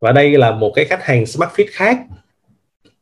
và 0.00 0.12
đây 0.12 0.38
là 0.38 0.50
một 0.50 0.72
cái 0.74 0.84
khách 0.84 1.04
hàng 1.04 1.26
smart 1.26 1.50
fit 1.50 1.66
khác. 1.70 1.98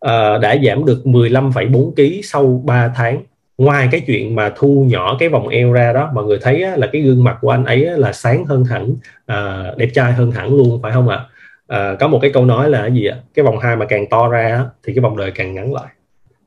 Uh, 0.06 0.40
đã 0.42 0.56
giảm 0.66 0.85
được 0.85 1.02
15,4 1.04 1.94
kg 1.94 2.22
sau 2.22 2.62
3 2.64 2.92
tháng. 2.96 3.22
Ngoài 3.58 3.88
cái 3.92 4.00
chuyện 4.06 4.35
mà 4.35 4.52
thu 4.56 4.87
nhỏ 4.88 5.16
cái 5.18 5.28
vòng 5.28 5.48
eo 5.48 5.72
ra 5.72 5.92
đó 5.92 6.11
mọi 6.14 6.24
người 6.24 6.38
thấy 6.42 6.62
á, 6.62 6.76
là 6.76 6.88
cái 6.92 7.02
gương 7.02 7.24
mặt 7.24 7.38
của 7.40 7.50
anh 7.50 7.64
ấy 7.64 7.87
á, 7.87 7.96
là 7.96 8.12
sáng 8.12 8.44
hơn 8.44 8.64
hẳn 8.64 8.96
à, 9.26 9.64
đẹp 9.76 9.88
trai 9.94 10.12
hơn 10.12 10.30
hẳn 10.30 10.56
luôn 10.56 10.82
phải 10.82 10.92
không 10.92 11.08
ạ? 11.08 11.24
À, 11.66 11.96
có 12.00 12.08
một 12.08 12.18
cái 12.22 12.30
câu 12.35 12.44
nói 12.44 12.70
là 12.70 12.80
cái 12.80 12.92
gì 12.92 13.06
ạ? 13.06 13.16
Cái 13.35 13.44
vòng 13.44 13.58
hai 13.58 13.76
mà 13.76 13.87
càng 13.88 14.06
to 14.11 14.28
ra 14.28 14.48
á, 14.48 14.64
thì 14.82 14.94
cái 14.94 15.00
vòng 15.00 15.16
đời 15.16 15.30
càng 15.30 15.54
ngắn 15.54 15.74
lại 15.74 15.88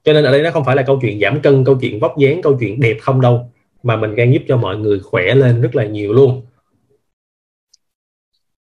cho 0.06 0.14
nên 0.14 0.24
ở 0.24 0.32
đây 0.32 0.44
nó 0.44 0.52
không 0.52 0.66
phải 0.66 0.76
là 0.76 0.84
câu 0.84 1.00
chuyện 1.02 1.20
giảm 1.20 1.42
cân 1.42 1.64
câu 1.66 1.78
chuyện 1.82 2.00
vóc 2.00 2.18
dáng 2.18 2.42
câu 2.42 2.58
chuyện 2.60 2.80
đẹp 2.80 2.98
không 3.02 3.22
đâu 3.22 3.52
mà 3.84 3.96
mình 3.96 4.16
đang 4.16 4.34
giúp 4.34 4.42
cho 4.48 4.58
mọi 4.58 4.78
người 4.78 5.00
khỏe 5.00 5.36
lên 5.36 5.62
rất 5.62 5.76
là 5.76 5.86
nhiều 5.86 6.14
luôn. 6.14 6.46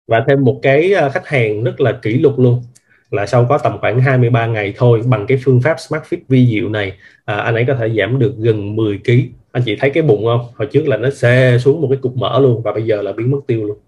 Và 0.06 0.24
thêm 0.28 0.44
một 0.44 0.60
cái 0.62 0.92
ờ, 0.92 1.10
khách 1.10 1.26
hàng 1.26 1.64
rất 1.64 1.80
là 1.80 1.98
kỷ 2.02 2.18
lục 2.18 2.38
luôn 2.38 2.62
là 3.10 3.26
sau 3.26 3.46
có 3.48 3.58
tầm 3.58 3.78
khoảng 3.80 4.00
23 4.00 4.46
ngày 4.46 4.74
thôi 4.76 5.00
bằng 5.06 5.26
cái 5.26 5.38
phương 5.44 5.60
pháp 5.62 5.80
Smart 5.80 6.02
Fit 6.04 6.18
vi 6.28 6.46
diệu 6.46 6.68
này 6.68 6.92
à, 7.24 7.36
anh 7.36 7.54
ấy 7.54 7.64
có 7.68 7.74
thể 7.74 7.90
giảm 7.98 8.18
được 8.18 8.34
gần 8.38 8.76
10 8.76 8.98
kg 9.04 9.12
anh 9.54 9.62
chị 9.66 9.76
thấy 9.80 9.90
cái 9.90 10.02
bụng 10.02 10.24
không? 10.24 10.46
Hồi 10.54 10.68
trước 10.72 10.88
là 10.88 10.96
nó 10.96 11.10
xe 11.10 11.58
xuống 11.60 11.80
một 11.80 11.88
cái 11.90 11.98
cục 12.02 12.16
mỡ 12.16 12.40
luôn 12.40 12.62
và 12.62 12.72
bây 12.72 12.82
giờ 12.82 13.02
là 13.02 13.12
biến 13.12 13.30
mất 13.30 13.38
tiêu 13.46 13.64
luôn. 13.64 13.78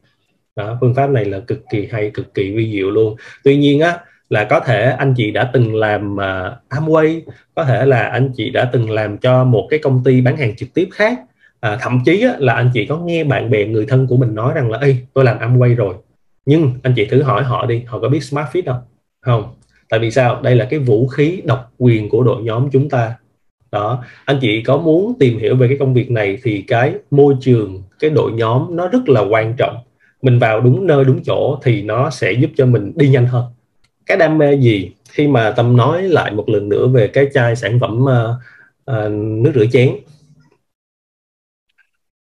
Đó, 0.57 0.79
phương 0.81 0.95
pháp 0.95 1.11
này 1.11 1.25
là 1.25 1.41
cực 1.41 1.63
kỳ 1.71 1.89
hay 1.93 2.11
cực 2.15 2.35
kỳ 2.35 2.53
vi 2.53 2.73
diệu 2.73 2.91
luôn. 2.91 3.17
Tuy 3.45 3.57
nhiên 3.57 3.81
á 3.81 3.99
là 4.31 4.45
có 4.45 4.61
thể 4.61 4.91
anh 4.99 5.15
chị 5.17 5.31
đã 5.31 5.51
từng 5.53 5.75
làm 5.75 6.15
uh, 6.15 6.73
Amway 6.73 7.21
có 7.55 7.65
thể 7.65 7.87
là 7.87 8.03
anh 8.03 8.31
chị 8.37 8.51
đã 8.51 8.71
từng 8.73 8.91
làm 8.91 9.19
cho 9.19 9.45
một 9.45 9.67
cái 9.71 9.79
công 9.79 10.05
ty 10.05 10.21
bán 10.21 10.37
hàng 10.37 10.57
trực 10.57 10.75
tiếp 10.75 10.89
khác. 10.93 11.19
À, 11.61 11.79
thậm 11.81 12.01
chí 12.05 12.23
á, 12.23 12.35
là 12.39 12.55
anh 12.55 12.71
chị 12.75 12.87
có 12.87 12.97
nghe 12.99 13.25
bạn 13.25 13.51
bè 13.51 13.67
người 13.67 13.87
thân 13.87 14.07
của 14.07 14.17
mình 14.17 14.35
nói 14.35 14.55
rằng 14.55 14.71
là 14.71 14.79
Ê, 14.79 14.97
tôi 15.15 15.25
làm 15.25 15.39
Amway 15.39 15.77
rồi. 15.77 15.95
Nhưng 16.47 16.73
anh 16.83 16.93
chị 16.97 17.05
thử 17.05 17.23
hỏi 17.23 17.43
họ 17.43 17.67
đi 17.67 17.83
họ 17.87 18.01
có 18.01 18.09
biết 18.09 18.23
Smart 18.23 18.49
Fit 18.49 18.63
không? 18.67 18.81
Không. 19.21 19.55
Tại 19.89 20.01
vì 20.01 20.11
sao? 20.11 20.41
Đây 20.43 20.57
là 20.57 20.65
cái 20.65 20.79
vũ 20.79 21.09
khí 21.09 21.43
độc 21.45 21.73
quyền 21.79 22.09
của 22.09 22.23
đội 22.23 22.43
nhóm 22.43 22.69
chúng 22.73 22.89
ta. 22.89 23.15
Đó. 23.73 24.05
Anh 24.25 24.39
chị 24.41 24.63
có 24.63 24.77
muốn 24.77 25.15
tìm 25.19 25.39
hiểu 25.39 25.57
về 25.57 25.69
cái 25.69 25.77
công 25.79 25.95
việc 25.95 26.11
này 26.11 26.39
thì 26.43 26.65
cái 26.67 26.95
môi 27.11 27.35
trường 27.41 27.83
cái 27.99 28.11
đội 28.11 28.33
nhóm 28.33 28.77
nó 28.77 28.89
rất 28.89 29.09
là 29.09 29.21
quan 29.21 29.55
trọng. 29.57 29.77
Mình 30.23 30.39
vào 30.39 30.61
đúng 30.61 30.87
nơi 30.87 31.05
đúng 31.05 31.23
chỗ 31.25 31.59
thì 31.63 31.83
nó 31.83 32.11
sẽ 32.11 32.33
giúp 32.33 32.51
cho 32.57 32.67
mình 32.67 32.93
đi 32.97 33.09
nhanh 33.09 33.27
hơn 33.27 33.45
cái 34.07 34.17
đam 34.17 34.39
mê 34.39 34.57
gì 34.57 34.93
khi 35.09 35.29
mà 35.29 35.51
tâm 35.57 35.77
nói 35.77 36.03
lại 36.03 36.33
một 36.33 36.49
lần 36.49 36.69
nữa 36.69 36.89
về 36.89 37.09
cái 37.09 37.29
chai 37.35 37.57
sản 37.57 37.79
phẩm 37.81 38.05
uh, 38.05 38.37
uh, 38.91 39.13
nước 39.13 39.53
rửa 39.55 39.67
chén? 39.73 39.97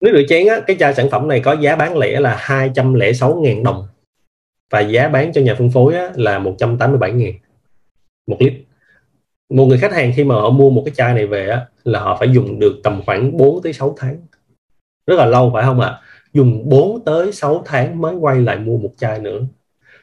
Nước 0.01 0.11
rửa 0.13 0.23
chén 0.29 0.47
á, 0.47 0.59
cái 0.67 0.75
chai 0.79 0.93
sản 0.93 1.09
phẩm 1.09 1.27
này 1.27 1.39
có 1.39 1.53
giá 1.53 1.75
bán 1.75 1.97
lẻ 1.97 2.19
là 2.19 2.37
206.000 2.47 3.63
đồng 3.63 3.87
và 4.69 4.79
giá 4.79 5.07
bán 5.07 5.33
cho 5.33 5.41
nhà 5.41 5.55
phân 5.55 5.71
phối 5.71 5.95
á, 5.95 6.11
là 6.15 6.39
187 6.39 7.11
000 7.11 7.19
một 8.27 8.37
lít. 8.39 8.53
Một 9.49 9.65
người 9.65 9.77
khách 9.77 9.93
hàng 9.93 10.11
khi 10.15 10.23
mà 10.23 10.35
họ 10.35 10.49
mua 10.49 10.69
một 10.69 10.83
cái 10.85 10.95
chai 10.95 11.13
này 11.13 11.27
về 11.27 11.49
á, 11.49 11.65
là 11.83 11.99
họ 11.99 12.17
phải 12.19 12.29
dùng 12.33 12.59
được 12.59 12.79
tầm 12.83 13.01
khoảng 13.05 13.37
4 13.37 13.61
tới 13.61 13.73
6 13.73 13.95
tháng. 13.97 14.17
Rất 15.07 15.15
là 15.15 15.25
lâu 15.25 15.51
phải 15.53 15.63
không 15.63 15.79
ạ? 15.79 15.87
À? 15.87 16.01
dùng 16.35 16.69
4 16.69 17.05
tới 17.05 17.31
6 17.31 17.63
tháng 17.65 18.01
mới 18.01 18.15
quay 18.15 18.41
lại 18.41 18.57
mua 18.57 18.77
một 18.77 18.91
chai 18.97 19.19
nữa. 19.19 19.41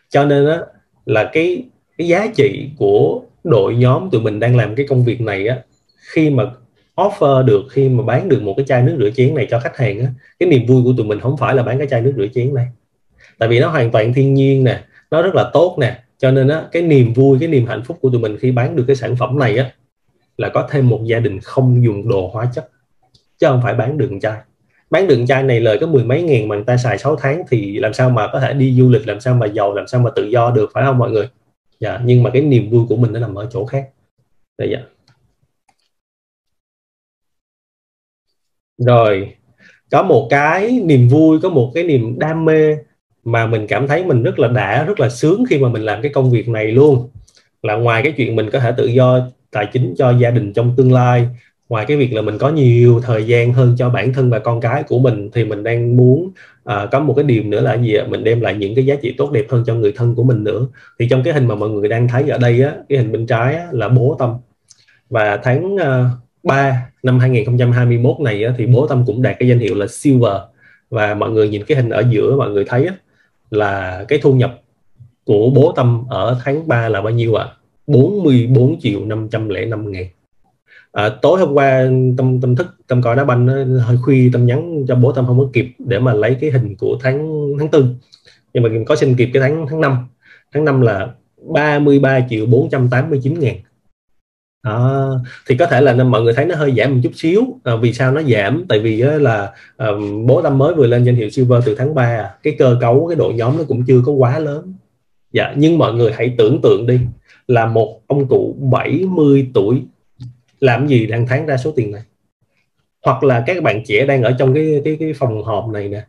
Cho 0.09 0.25
nên 0.25 0.47
á, 0.47 0.59
là 1.07 1.31
cái 1.33 1.65
cái 1.99 2.09
giá 2.09 2.27
trị 2.35 2.71
của 2.79 3.23
đội 3.45 3.75
nhóm 3.75 4.11
tụi 4.11 4.21
mình 4.21 4.41
đang 4.41 4.57
làm 4.57 4.75
cái 4.75 4.87
công 4.89 5.05
việc 5.05 5.21
này 5.21 5.49
á, 5.49 5.59
khi 6.13 6.31
mà 6.31 6.51
offer 6.97 7.45
được, 7.45 7.63
khi 7.71 7.89
mà 7.89 8.05
bán 8.05 8.29
được 8.29 8.43
một 8.43 8.55
cái 8.57 8.67
chai 8.67 8.83
nước 8.83 8.97
rửa 8.99 9.11
chén 9.11 9.35
này 9.35 9.47
cho 9.51 9.61
khách 9.61 9.77
hàng 9.77 10.01
á, 10.01 10.07
cái 10.39 10.49
niềm 10.49 10.67
vui 10.67 10.83
của 10.85 10.95
tụi 10.97 11.07
mình 11.07 11.21
không 11.21 11.37
phải 11.37 11.55
là 11.55 11.63
bán 11.63 11.79
cái 11.79 11.87
chai 11.87 12.03
nước 12.03 12.15
rửa 12.17 12.27
chén 12.35 12.55
này. 12.55 12.67
Tại 13.39 13.49
vì 13.49 13.61
nó 13.61 13.69
hoàn 13.69 13.91
toàn 13.91 14.13
thiên 14.13 14.35
nhiên 14.35 14.65
nè, 14.65 14.85
nó 15.11 15.23
rất 15.23 15.35
là 15.35 15.51
tốt 15.53 15.77
nè, 15.81 16.03
cho 16.19 16.31
nên 16.31 16.49
á, 16.49 16.65
cái 16.73 16.83
niềm 16.83 17.13
vui, 17.13 17.39
cái 17.41 17.49
niềm 17.49 17.67
hạnh 17.67 17.83
phúc 17.85 17.99
của 18.01 18.11
tụi 18.11 18.21
mình 18.21 18.37
khi 18.41 18.53
bán 18.53 18.77
được 18.77 18.85
cái 18.87 18.97
sản 18.97 19.17
phẩm 19.17 19.39
này 19.39 19.57
á, 19.57 19.71
là 20.37 20.49
có 20.49 20.69
thêm 20.71 20.89
một 20.89 21.01
gia 21.05 21.21
đình 21.21 21.41
không 21.41 21.85
dùng 21.85 22.09
đồ 22.09 22.31
hóa 22.33 22.51
chất, 22.55 22.71
chứ 23.39 23.47
không 23.47 23.61
phải 23.63 23.75
bán 23.75 23.99
đường 23.99 24.21
chai 24.21 24.39
bán 24.93 25.07
đường 25.09 25.27
chai 25.27 25.43
này 25.43 25.61
lời 25.61 25.79
có 25.81 25.87
mười 25.87 26.05
mấy 26.05 26.23
ngàn 26.23 26.49
mà 26.49 26.57
người 26.57 26.65
ta 26.65 26.77
xài 26.77 26.99
6 26.99 27.17
tháng 27.17 27.43
thì 27.51 27.79
làm 27.79 27.95
sao 27.95 28.11
mà 28.11 28.29
có 28.33 28.41
thể 28.41 28.55
đi 28.55 28.75
du 28.79 28.91
lịch, 28.91 29.09
làm 29.09 29.21
sao 29.21 29.35
mà 29.35 29.47
giàu, 29.47 29.75
làm 29.75 29.87
sao 29.87 30.01
mà 30.01 30.11
tự 30.17 30.25
do 30.25 30.51
được, 30.51 30.71
phải 30.75 30.85
không 30.85 30.99
mọi 30.99 31.11
người? 31.11 31.29
Dạ 31.81 32.01
nhưng 32.05 32.23
mà 32.23 32.31
cái 32.31 32.43
niềm 32.43 32.71
vui 32.71 32.87
của 32.89 32.97
mình 32.97 33.13
nó 33.13 33.21
nằm 33.21 33.35
ở 33.35 33.49
chỗ 33.53 33.67
khác. 33.67 33.89
Dạ 34.59 34.67
dạ 34.73 34.79
rồi, 38.79 39.37
có 39.91 40.03
một 40.03 40.27
cái 40.31 40.81
niềm 40.85 41.09
vui, 41.09 41.41
có 41.43 41.49
một 41.51 41.73
cái 41.75 41.85
niềm 41.85 42.19
đam 42.19 42.45
mê 42.45 42.77
mà 43.25 43.47
mình 43.47 43.67
cảm 43.67 43.89
thấy 43.89 44.05
mình 44.05 44.23
rất 44.23 44.39
là 44.39 44.49
đã, 44.49 44.85
rất 44.85 45.01
là 45.01 45.09
sướng 45.09 45.45
khi 45.51 45.59
mà 45.59 45.69
mình 45.69 45.83
làm 45.83 46.03
cái 46.03 46.13
công 46.15 46.31
việc 46.31 46.49
này 46.49 46.73
luôn. 46.73 47.11
Là 47.63 47.75
ngoài 47.77 48.03
cái 48.03 48.13
chuyện 48.17 48.37
mình 48.37 48.51
có 48.53 48.61
thể 48.61 48.73
tự 48.77 48.87
do 48.87 49.29
tài 49.51 49.69
chính 49.73 49.95
cho 49.99 50.11
gia 50.11 50.31
đình 50.31 50.53
trong 50.53 50.75
tương 50.77 50.93
lai 50.93 51.29
ngoài 51.73 51.85
cái 51.89 51.97
việc 51.97 52.13
là 52.13 52.23
mình 52.23 52.39
có 52.39 52.49
nhiều 52.49 53.01
thời 53.05 53.27
gian 53.27 53.53
hơn 53.53 53.75
cho 53.79 53.91
bản 53.91 54.13
thân 54.13 54.31
và 54.31 54.39
con 54.39 54.61
cái 54.61 54.83
của 54.83 54.99
mình 54.99 55.31
thì 55.33 55.45
mình 55.45 55.63
đang 55.63 55.97
muốn 55.97 56.31
uh, 56.69 56.91
có 56.93 57.01
một 57.01 57.15
cái 57.15 57.25
điểm 57.25 57.51
nữa 57.51 57.61
là 57.61 57.75
gì 57.75 57.95
ạ 57.95 58.07
mình 58.09 58.25
đem 58.25 58.41
lại 58.41 58.55
những 58.55 58.75
cái 58.75 58.87
giá 58.87 58.95
trị 59.03 59.15
tốt 59.19 59.31
đẹp 59.33 59.47
hơn 59.49 59.65
cho 59.67 59.75
người 59.75 59.93
thân 59.93 60.15
của 60.15 60.23
mình 60.23 60.45
nữa 60.45 60.67
thì 60.99 61.09
trong 61.09 61.23
cái 61.23 61.35
hình 61.35 61.49
mà 61.49 61.55
mọi 61.55 61.69
người 61.69 61.89
đang 61.89 62.09
thấy 62.09 62.29
ở 62.29 62.39
đây 62.39 62.63
á 62.63 62.75
cái 62.89 62.99
hình 62.99 63.13
bên 63.13 63.27
trái 63.27 63.55
á, 63.55 63.67
là 63.71 63.89
bố 63.89 64.17
tâm 64.19 64.35
và 65.11 65.37
tháng 65.37 65.77
à, 65.77 66.01
uh, 66.01 66.07
3 66.43 66.91
năm 67.03 67.19
2021 67.19 68.21
này 68.21 68.45
á, 68.45 68.55
thì 68.59 68.67
bố 68.67 68.87
tâm 68.87 69.05
cũng 69.07 69.23
đạt 69.23 69.37
cái 69.39 69.49
danh 69.49 69.59
hiệu 69.59 69.75
là 69.75 69.87
silver 69.87 70.37
và 70.91 71.15
mọi 71.15 71.31
người 71.31 71.49
nhìn 71.49 71.65
cái 71.65 71.77
hình 71.77 71.91
ở 71.91 72.05
giữa 72.11 72.37
mọi 72.37 72.51
người 72.51 72.65
thấy 72.69 72.87
á, 72.87 72.95
là 73.51 74.05
cái 74.09 74.19
thu 74.23 74.35
nhập 74.35 74.61
của 75.25 75.51
bố 75.51 75.73
tâm 75.77 76.05
ở 76.09 76.41
tháng 76.45 76.69
3 76.69 76.89
là 76.89 77.01
bao 77.01 77.13
nhiêu 77.13 77.35
ạ? 77.35 77.45
À? 77.45 77.55
44 77.87 78.81
triệu 78.81 79.05
505 79.05 79.93
ngàn 79.93 80.05
à, 80.93 81.09
tối 81.23 81.41
hôm 81.41 81.53
qua 81.53 81.85
tâm 82.17 82.41
tâm 82.41 82.57
thức 82.57 82.67
tâm 82.87 83.03
coi 83.03 83.17
đá 83.17 83.25
banh 83.25 83.47
nó 83.47 83.85
hơi 83.85 83.97
khuya 84.03 84.31
tâm 84.33 84.47
nhắn 84.47 84.85
cho 84.89 84.95
bố 84.95 85.13
tâm 85.13 85.27
không 85.27 85.39
có 85.39 85.51
kịp 85.53 85.67
để 85.79 85.99
mà 85.99 86.15
lấy 86.15 86.37
cái 86.41 86.51
hình 86.51 86.77
của 86.77 86.99
tháng 87.03 87.43
tháng 87.59 87.69
tư. 87.69 87.87
Nhưng 88.55 88.63
mà 88.63 88.69
có 88.87 88.97
xin 88.97 89.17
kịp 89.17 89.31
cái 89.33 89.43
tháng 89.43 89.67
tháng 89.71 89.81
năm. 89.81 90.09
Tháng 90.55 90.65
năm 90.65 90.81
là 90.81 91.09
33 91.55 92.21
triệu 92.31 92.47
489 92.47 93.41
ngàn. 93.41 93.57
À, 94.63 94.75
thì 95.47 95.57
có 95.57 95.67
thể 95.67 95.81
là 95.81 96.05
mọi 96.05 96.23
người 96.23 96.33
thấy 96.35 96.47
nó 96.47 96.55
hơi 96.55 96.75
giảm 96.77 96.95
một 96.95 97.01
chút 97.03 97.13
xíu. 97.15 97.43
À, 97.65 97.77
vì 97.77 97.93
sao 97.93 98.13
nó 98.13 98.23
giảm? 98.23 98.65
Tại 98.69 98.79
vì 98.79 98.97
là 99.03 99.53
à, 99.77 99.89
bố 100.27 100.43
tâm 100.43 100.59
mới 100.59 100.75
vừa 100.75 100.87
lên 100.87 101.05
danh 101.05 101.17
hiệu 101.17 101.31
silver 101.31 101.67
từ 101.67 101.75
tháng 101.75 101.95
3 101.95 102.03
à. 102.03 102.35
cái 102.43 102.57
cơ 102.59 102.77
cấu 102.81 103.07
cái 103.09 103.17
đội 103.17 103.35
nhóm 103.35 103.59
nó 103.59 103.65
cũng 103.69 103.85
chưa 103.87 104.03
có 104.07 104.13
quá 104.13 104.39
lớn. 104.39 104.75
Dạ 105.33 105.55
nhưng 105.57 105.79
mọi 105.79 105.95
người 105.95 106.13
hãy 106.13 106.35
tưởng 106.39 106.61
tượng 106.63 106.87
đi 106.87 107.01
là 107.47 107.67
một 107.67 108.01
ông 108.07 108.29
cụ 108.29 108.57
70 108.61 109.51
tuổi 109.55 109.83
làm 110.63 110.87
gì 110.87 111.07
đang 111.07 111.27
tháng 111.27 111.47
ra 111.47 111.57
số 111.57 111.73
tiền 111.77 111.93
này? 111.93 112.03
Hoặc 113.05 113.23
là 113.23 113.45
các 113.47 113.63
bạn 113.63 113.83
trẻ 113.87 114.07
đang 114.07 114.23
ở 114.23 114.37
trong 114.39 114.55
cái 114.55 114.81
cái, 114.85 114.97
cái 115.01 115.13
phòng 115.13 115.45
họp 115.45 115.69
này 115.69 115.89
nè 115.89 116.05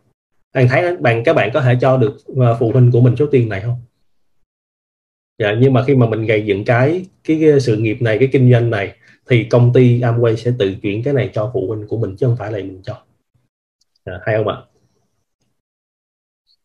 anh 0.52 0.68
thấy 0.68 0.98
bạn 0.98 1.24
các 1.26 1.34
bạn 1.34 1.50
có 1.54 1.62
thể 1.62 1.78
cho 1.82 1.98
được 1.98 2.18
ờ, 2.38 2.58
phụ 2.60 2.72
huynh 2.72 2.92
của 2.92 3.02
mình 3.02 3.16
số 3.16 3.26
tiền 3.32 3.50
này 3.50 3.62
không? 3.62 3.82
Dạ, 5.40 5.56
nhưng 5.60 5.74
mà 5.74 5.84
khi 5.88 5.96
mà 5.96 6.08
mình 6.08 6.26
gây 6.26 6.46
dựng 6.46 6.66
cái, 6.66 7.06
cái 7.24 7.38
cái 7.42 7.60
sự 7.60 7.78
nghiệp 7.78 7.98
này 8.02 8.18
cái 8.20 8.30
kinh 8.32 8.52
doanh 8.52 8.70
này 8.70 8.94
thì 9.30 9.44
công 9.44 9.74
ty 9.74 10.00
Amway 10.02 10.36
sẽ 10.36 10.52
tự 10.60 10.76
chuyển 10.82 11.04
cái 11.04 11.14
này 11.14 11.30
cho 11.34 11.52
phụ 11.54 11.68
huynh 11.68 11.88
của 11.88 11.98
mình 11.98 12.16
chứ 12.16 12.28
không 12.28 12.38
phải 12.38 12.52
là 12.52 12.58
mình 12.58 12.82
cho. 12.84 13.04
Dạ, 14.06 14.14
hay 14.26 14.38
không 14.38 14.48
ạ? 14.48 14.58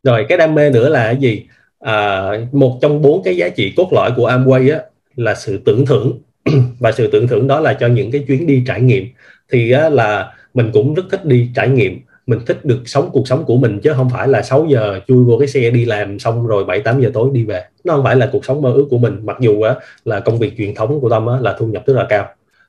Rồi 0.03 0.27
cái 0.29 0.39
đam 0.39 0.55
mê 0.55 0.71
nữa 0.71 0.89
là 0.89 1.05
cái 1.05 1.17
gì? 1.17 1.47
À, 1.79 2.31
một 2.53 2.79
trong 2.83 3.03
bốn 3.03 3.23
cái 3.23 3.37
giá 3.37 3.49
trị 3.49 3.73
cốt 3.77 3.89
lõi 3.93 4.13
của 4.17 4.29
Amway 4.29 4.75
á, 4.75 4.83
là 5.17 5.35
sự 5.35 5.63
tưởng 5.65 5.87
thưởng. 5.87 6.21
và 6.81 6.93
sự 6.93 7.09
tưởng 7.13 7.29
thưởng 7.29 7.47
đó 7.47 7.61
là 7.61 7.75
cho 7.75 7.87
những 7.87 8.11
cái 8.11 8.25
chuyến 8.27 8.47
đi 8.47 8.63
trải 8.67 8.81
nghiệm. 8.81 9.05
Thì 9.53 9.71
á, 9.71 9.89
là 9.89 10.33
mình 10.55 10.71
cũng 10.73 10.95
rất 10.95 11.03
thích 11.11 11.25
đi 11.25 11.51
trải 11.55 11.69
nghiệm. 11.69 12.01
Mình 12.27 12.39
thích 12.47 12.65
được 12.65 12.81
sống 12.85 13.11
cuộc 13.13 13.29
sống 13.29 13.45
của 13.45 13.57
mình 13.57 13.81
chứ 13.81 13.93
không 13.97 14.11
phải 14.11 14.29
là 14.29 14.43
6 14.43 14.67
giờ 14.71 15.01
chui 15.09 15.25
vô 15.25 15.39
cái 15.39 15.49
xe 15.49 15.71
đi 15.71 15.85
làm 15.85 16.19
xong 16.19 16.47
rồi 16.47 16.65
7 16.65 16.81
8 16.81 17.01
giờ 17.01 17.11
tối 17.15 17.31
đi 17.33 17.45
về. 17.45 17.65
Nó 17.85 17.95
không 17.95 18.05
phải 18.05 18.17
là 18.17 18.29
cuộc 18.33 18.45
sống 18.45 18.63
mơ 18.63 18.73
ước 18.73 18.87
của 18.91 18.99
mình 18.99 19.21
mặc 19.25 19.37
dù 19.41 19.63
á, 19.63 19.75
là 20.05 20.21
công 20.21 20.39
việc 20.39 20.57
truyền 20.59 20.75
thống 20.75 21.01
của 21.01 21.11
tâm 21.11 21.27
á, 21.27 21.35
là 21.41 21.57
thu 21.59 21.67
nhập 21.67 21.83
rất 21.87 21.95
là 21.95 22.07
cao. 22.09 22.27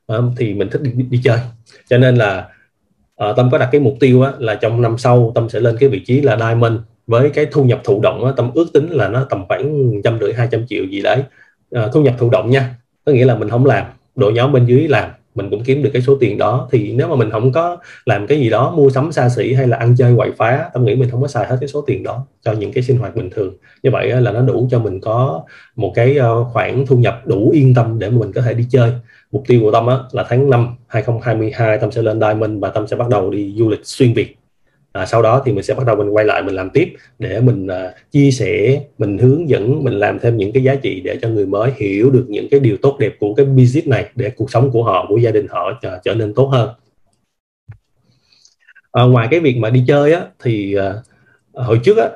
À, 0.08 0.18
thì 0.38 0.54
mình 0.54 0.70
thích 0.70 0.82
đi, 0.82 0.92
đi 0.92 1.22
chơi. 1.24 1.38
Cho 1.89 1.98
nên 1.98 2.15
là 2.15 2.48
à, 3.15 3.28
tâm 3.38 3.50
có 3.52 3.58
đặt 3.58 3.70
cái 3.72 3.82
mục 3.82 3.94
tiêu 4.00 4.22
á, 4.22 4.32
là 4.39 4.56
trong 4.56 4.82
năm 4.82 4.98
sau 4.98 5.32
tâm 5.36 5.50
sẽ 5.50 5.60
lên 5.60 5.78
cái 5.80 5.89
vị 5.89 6.04
trí 6.06 6.22
là 6.22 6.38
diamond. 6.38 6.74
Với 7.08 7.30
cái 7.30 7.46
thu 7.52 7.63
nhập 7.63 7.82
thụ 7.84 8.00
động 8.02 8.26
á, 8.26 8.32
tâm 8.38 8.52
ước 8.54 8.68
tính 8.74 8.89
là 8.89 9.08
nó 9.08 9.28
tầm 9.30 9.46
khoảng 9.48 9.92
trăm 10.04 10.20
rưỡi 10.20 10.34
hai 10.34 10.48
trăm 10.52 10.68
triệu 10.68 10.86
gì 10.86 11.02
đấy. 11.02 11.24
À, 11.72 11.88
thu 11.94 12.02
nhập 12.02 12.15
thụ 12.18 12.30
động 12.30 12.50
nha 12.50 12.76
có 13.10 13.15
nghĩa 13.15 13.26
là 13.26 13.36
mình 13.36 13.50
không 13.50 13.65
làm 13.65 13.86
đội 14.15 14.34
nhóm 14.34 14.52
bên 14.52 14.65
dưới 14.65 14.88
làm 14.88 15.10
mình 15.36 15.50
cũng 15.50 15.63
kiếm 15.63 15.84
được 15.84 15.89
cái 15.93 16.02
số 16.02 16.17
tiền 16.19 16.38
đó. 16.38 16.67
Thì 16.72 16.93
nếu 16.93 17.08
mà 17.08 17.15
mình 17.15 17.32
không 17.32 17.52
có 17.52 17.78
làm 18.06 18.28
cái 18.28 18.39
gì 18.39 18.50
đó 18.50 18.72
mua 18.72 18.89
sắm 18.89 19.12
xa 19.12 19.30
xỉ 19.30 19.54
hay 19.54 19.67
là 19.67 19.78
ăn 19.78 19.95
chơi 19.98 20.15
quậy 20.17 20.32
phá 20.38 20.69
tâm 20.74 20.86
nghĩ 20.86 20.95
mình 20.95 21.10
không 21.10 21.22
có 21.22 21.28
xài 21.28 21.48
hết 21.48 21.58
cái 21.60 21.67
số 21.67 21.82
tiền 21.82 22.04
đó 22.04 22.26
cho 22.41 22.52
những 22.52 22.72
cái 22.74 22.84
sinh 22.84 22.98
hoạt 22.98 23.15
bình 23.15 23.30
thường. 23.30 23.54
Như 23.84 23.91
vậy 23.91 24.22
là 24.22 24.32
nó 24.32 24.41
đủ 24.41 24.67
cho 24.72 24.80
mình 24.80 25.02
có 25.02 25.43
một 25.76 25.91
cái 25.95 26.17
ờ, 26.17 26.43
khoản 26.43 26.86
thu 26.86 26.98
nhập 26.98 27.22
đủ 27.26 27.52
yên 27.54 27.74
tâm 27.74 28.00
để 28.00 28.10
mà 28.10 28.17
mình 28.17 28.32
có 28.34 28.41
thể 28.41 28.54
đi 28.54 28.65
chơi. 28.69 28.91
Mục 29.32 29.43
tiêu 29.48 29.62
của 29.62 29.72
tâm 29.72 29.88
á, 29.88 29.95
là 30.12 30.26
tháng 30.30 30.50
5 30.50 30.76
2022 30.88 31.78
tâm 31.78 31.91
sẽ 31.91 32.02
lên 32.02 32.19
Diamond 32.19 32.62
và 32.62 32.69
tâm 32.69 32.88
sẽ 32.88 32.95
bắt 32.95 33.10
đầu 33.10 33.32
đi 33.32 33.54
du 33.58 33.69
lịch 33.69 33.82
xuyên 33.84 34.13
Việt 34.13 34.38
à, 34.91 35.06
sau 35.06 35.21
đó 35.21 35.41
thì 35.45 35.52
mình 35.52 35.63
sẽ 35.63 35.73
bắt 35.73 35.86
đầu 35.88 35.95
mình 35.95 36.10
quay 36.10 36.25
lại 36.25 36.43
mình 36.43 36.56
làm 36.56 36.69
tiếp 36.69 36.93
để 37.19 37.39
mình 37.39 37.67
à, 37.67 37.93
chia 38.12 38.32
sẻ 38.32 38.82
mình 38.97 39.17
hướng 39.17 39.49
dẫn 39.49 39.84
mình 39.84 39.93
làm 39.93 40.19
thêm 40.19 40.38
những 40.38 40.52
cái 40.54 40.63
giá 40.63 40.75
trị 40.75 41.02
để 41.04 41.17
cho 41.21 41.30
người 41.30 41.45
mới 41.45 41.71
hiểu 41.75 42.10
được 42.10 42.25
những 42.30 42.47
cái 42.52 42.60
điều 42.60 42.78
tốt 42.82 42.97
đẹp 42.99 43.13
của 43.19 43.34
cái 43.34 43.45
business 43.45 43.88
này 43.88 44.10
để 44.15 44.30
cuộc 44.30 44.52
sống 44.52 44.71
của 44.71 44.84
họ 44.84 45.06
của 45.10 45.17
gia 45.17 45.32
đình 45.32 45.47
họ 45.49 45.80
trở, 45.82 45.99
trở 46.04 46.15
nên 46.15 46.34
tốt 46.34 46.45
hơn. 46.45 46.69
À, 48.91 49.04
ngoài 49.04 49.28
cái 49.32 49.39
việc 49.39 49.58
mà 49.58 49.69
đi 49.69 49.84
chơi 49.88 50.13
á 50.13 50.21
thì 50.43 50.75
à, 50.75 50.93
hồi 51.54 51.80
trước 51.84 51.97
á 51.97 52.10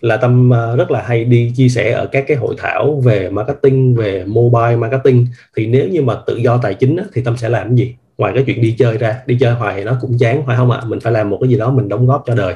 là 0.00 0.16
tâm 0.16 0.54
à, 0.54 0.76
rất 0.76 0.90
là 0.90 1.02
hay 1.02 1.24
đi 1.24 1.52
chia 1.56 1.68
sẻ 1.68 1.92
ở 1.92 2.06
các 2.06 2.24
cái 2.28 2.36
hội 2.36 2.54
thảo 2.58 3.00
về 3.04 3.30
marketing 3.30 3.94
về 3.94 4.24
mobile 4.26 4.76
marketing. 4.76 5.26
Thì 5.56 5.66
nếu 5.66 5.88
như 5.88 6.02
mà 6.02 6.22
tự 6.26 6.36
do 6.36 6.60
tài 6.62 6.74
chính 6.74 6.96
á, 6.96 7.04
thì 7.12 7.22
tâm 7.24 7.36
sẽ 7.36 7.48
làm 7.48 7.68
cái 7.68 7.76
gì? 7.76 7.94
Ngoài 8.18 8.32
cái 8.34 8.44
chuyện 8.46 8.60
đi 8.60 8.76
chơi 8.78 8.98
ra 8.98 9.22
đi 9.26 9.36
chơi 9.40 9.54
hoài 9.54 9.74
thì 9.76 9.84
nó 9.84 9.98
cũng 10.00 10.18
chán 10.18 10.42
phải 10.46 10.56
không 10.56 10.70
ạ 10.70 10.80
mình 10.86 11.00
phải 11.00 11.12
làm 11.12 11.30
một 11.30 11.38
cái 11.40 11.50
gì 11.50 11.56
đó 11.56 11.70
mình 11.70 11.88
đóng 11.88 12.06
góp 12.06 12.22
cho 12.26 12.34
đời. 12.34 12.54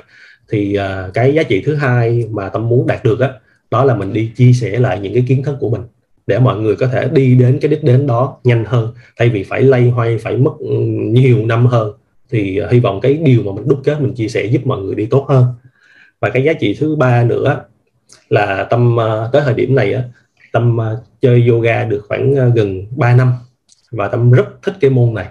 Thì 0.49 0.79
uh, 0.79 1.14
cái 1.14 1.35
giá 1.35 1.42
trị 1.42 1.62
thứ 1.66 1.75
hai 1.75 2.25
mà 2.31 2.49
tâm 2.49 2.69
muốn 2.69 2.87
đạt 2.87 3.05
được 3.05 3.21
á 3.21 3.31
đó 3.71 3.85
là 3.85 3.95
mình 3.95 4.12
đi 4.12 4.31
chia 4.37 4.53
sẻ 4.53 4.79
lại 4.79 5.01
những 5.01 5.14
cái 5.14 5.25
kiến 5.29 5.42
thức 5.42 5.57
của 5.61 5.71
mình 5.71 5.83
để 6.27 6.38
mọi 6.38 6.61
người 6.61 6.77
có 6.77 6.87
thể 6.87 7.09
đi 7.12 7.35
đến 7.35 7.59
cái 7.61 7.71
đích 7.71 7.85
đến 7.85 8.07
đó 8.07 8.37
nhanh 8.45 8.64
hơn. 8.64 8.92
Thay 9.16 9.29
vì 9.29 9.42
phải 9.42 9.62
lay 9.62 9.90
hoay 9.90 10.19
phải 10.19 10.37
mất 10.37 10.53
ừ, 10.59 10.77
nhiều 10.87 11.47
năm 11.47 11.66
hơn 11.66 11.92
thì 12.31 12.61
uh, 12.64 12.71
hy 12.71 12.81
vọng 12.81 13.01
cái 13.01 13.14
điều 13.14 13.42
mà 13.42 13.53
mình 13.53 13.69
đúc 13.69 13.81
kết 13.85 14.01
mình 14.01 14.14
chia 14.14 14.29
sẻ 14.29 14.45
giúp 14.45 14.66
mọi 14.66 14.83
người 14.83 14.95
đi 14.95 15.07
tốt 15.07 15.27
hơn. 15.29 15.45
Và 16.21 16.31
cái 16.31 16.45
giá 16.45 16.53
trị 16.53 16.77
thứ 16.81 16.97
ba 16.97 17.25
nữa 17.25 17.64
là 18.29 18.66
tâm 18.71 18.97
uh, 18.97 19.33
tới 19.33 19.42
thời 19.45 19.55
điểm 19.55 19.75
này 19.75 19.92
á 19.92 20.03
tâm 20.53 20.77
uh, 20.77 21.05
chơi 21.21 21.49
yoga 21.49 21.85
được 21.85 22.05
khoảng 22.09 22.33
uh, 22.33 22.55
gần 22.55 22.87
3 22.97 23.16
năm. 23.16 23.33
Và 23.90 24.09
tâm 24.09 24.33
rất 24.33 24.47
thích 24.62 24.75
cái 24.81 24.90
môn 24.90 25.14
này 25.14 25.27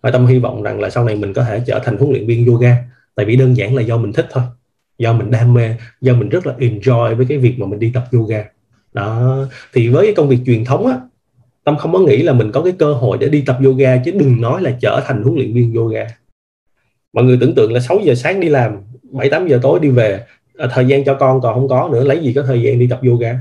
và 0.00 0.10
tâm 0.10 0.26
hy 0.26 0.38
vọng 0.38 0.62
rằng 0.62 0.80
là 0.80 0.90
sau 0.90 1.04
này 1.04 1.16
mình 1.16 1.32
có 1.32 1.44
thể 1.44 1.62
trở 1.66 1.80
thành 1.84 1.96
huấn 1.96 2.12
luyện 2.12 2.26
viên 2.26 2.46
yoga. 2.46 2.76
Tại 3.14 3.26
vì 3.26 3.36
đơn 3.36 3.56
giản 3.56 3.74
là 3.74 3.82
do 3.82 3.96
mình 3.96 4.12
thích 4.12 4.26
thôi. 4.30 4.42
Do 4.98 5.12
mình 5.12 5.30
đam 5.30 5.54
mê, 5.54 5.76
do 6.00 6.14
mình 6.14 6.28
rất 6.28 6.46
là 6.46 6.54
enjoy 6.58 7.14
với 7.14 7.26
cái 7.28 7.38
việc 7.38 7.58
mà 7.58 7.66
mình 7.66 7.78
đi 7.78 7.90
tập 7.94 8.04
yoga. 8.12 8.44
Đó. 8.92 9.36
Thì 9.72 9.88
với 9.88 10.06
cái 10.06 10.14
công 10.14 10.28
việc 10.28 10.38
truyền 10.46 10.64
thống 10.64 10.86
á, 10.86 11.00
tâm 11.64 11.76
không 11.76 11.92
có 11.92 11.98
nghĩ 11.98 12.22
là 12.22 12.32
mình 12.32 12.52
có 12.52 12.62
cái 12.62 12.72
cơ 12.78 12.92
hội 12.92 13.18
để 13.20 13.28
đi 13.28 13.42
tập 13.46 13.58
yoga, 13.64 13.96
chứ 14.04 14.10
đừng 14.10 14.40
nói 14.40 14.62
là 14.62 14.76
trở 14.80 15.02
thành 15.06 15.22
huấn 15.22 15.34
luyện 15.36 15.54
viên 15.54 15.74
yoga. 15.74 16.06
Mọi 17.12 17.24
người 17.24 17.38
tưởng 17.40 17.54
tượng 17.54 17.72
là 17.72 17.80
6 17.80 17.98
giờ 18.04 18.14
sáng 18.14 18.40
đi 18.40 18.48
làm 18.48 18.76
7 19.02 19.30
8 19.30 19.48
giờ 19.48 19.58
tối 19.62 19.78
đi 19.82 19.88
về. 19.88 20.24
Ờ, 20.56 20.68
thời 20.72 20.86
gian 20.86 21.04
cho 21.04 21.14
con 21.14 21.40
còn 21.40 21.54
không 21.54 21.68
có 21.68 21.88
nữa, 21.92 22.04
lấy 22.04 22.18
gì 22.18 22.32
có 22.32 22.42
thời 22.42 22.62
gian 22.62 22.78
đi 22.78 22.86
tập 22.86 23.00
yoga? 23.02 23.38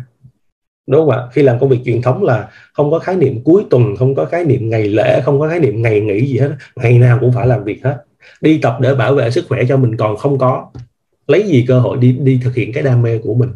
Đúng 0.88 1.02
không 1.02 1.10
ạ? 1.10 1.28
Khi 1.34 1.41
làm 1.41 1.60
công 1.60 1.70
việc 1.70 1.80
truyền 1.86 2.02
thống 2.02 2.24
là 2.24 2.50
không 2.74 2.91
có 2.91 3.00
khái 3.00 3.15
niệm 3.15 3.44
cuối 3.44 3.63
tuần, 3.70 3.96
không 4.00 4.15
có 4.15 4.26
khái 4.26 4.46
niệm 4.46 4.70
ngày 4.70 4.84
lễ, 4.84 5.22
không 5.26 5.39
có 5.39 5.50
khái 5.50 5.60
niệm 5.60 5.82
ngày 5.82 6.02
nghỉ 6.02 6.26
gì 6.26 6.38
hết 6.38 6.56
ngày 6.76 7.00
nào 7.00 7.17
cũng 7.22 7.32
phải 7.34 7.48
làm 7.48 7.63
việc 7.63 7.84
hết. 7.84 8.04
Đi 8.41 8.60
tập 8.62 8.78
để 8.82 8.96
bảo 8.96 9.15
vệ 9.15 9.32
sức 9.32 9.46
khỏe 9.50 9.63
cho 9.70 9.78
mình 9.78 9.98
còn 9.98 10.17
không 10.17 10.38
có 10.38 10.72
lấy 11.28 11.44
gì 11.48 11.65
cơ 11.67 11.80
hội 11.80 11.98
đi 11.98 12.12
đi 12.12 12.39
thực 12.44 12.56
hiện 12.56 12.74
cái 12.74 12.84
đam 12.84 13.02
mê 13.02 13.17
của 13.17 13.34
mình. 13.34 13.50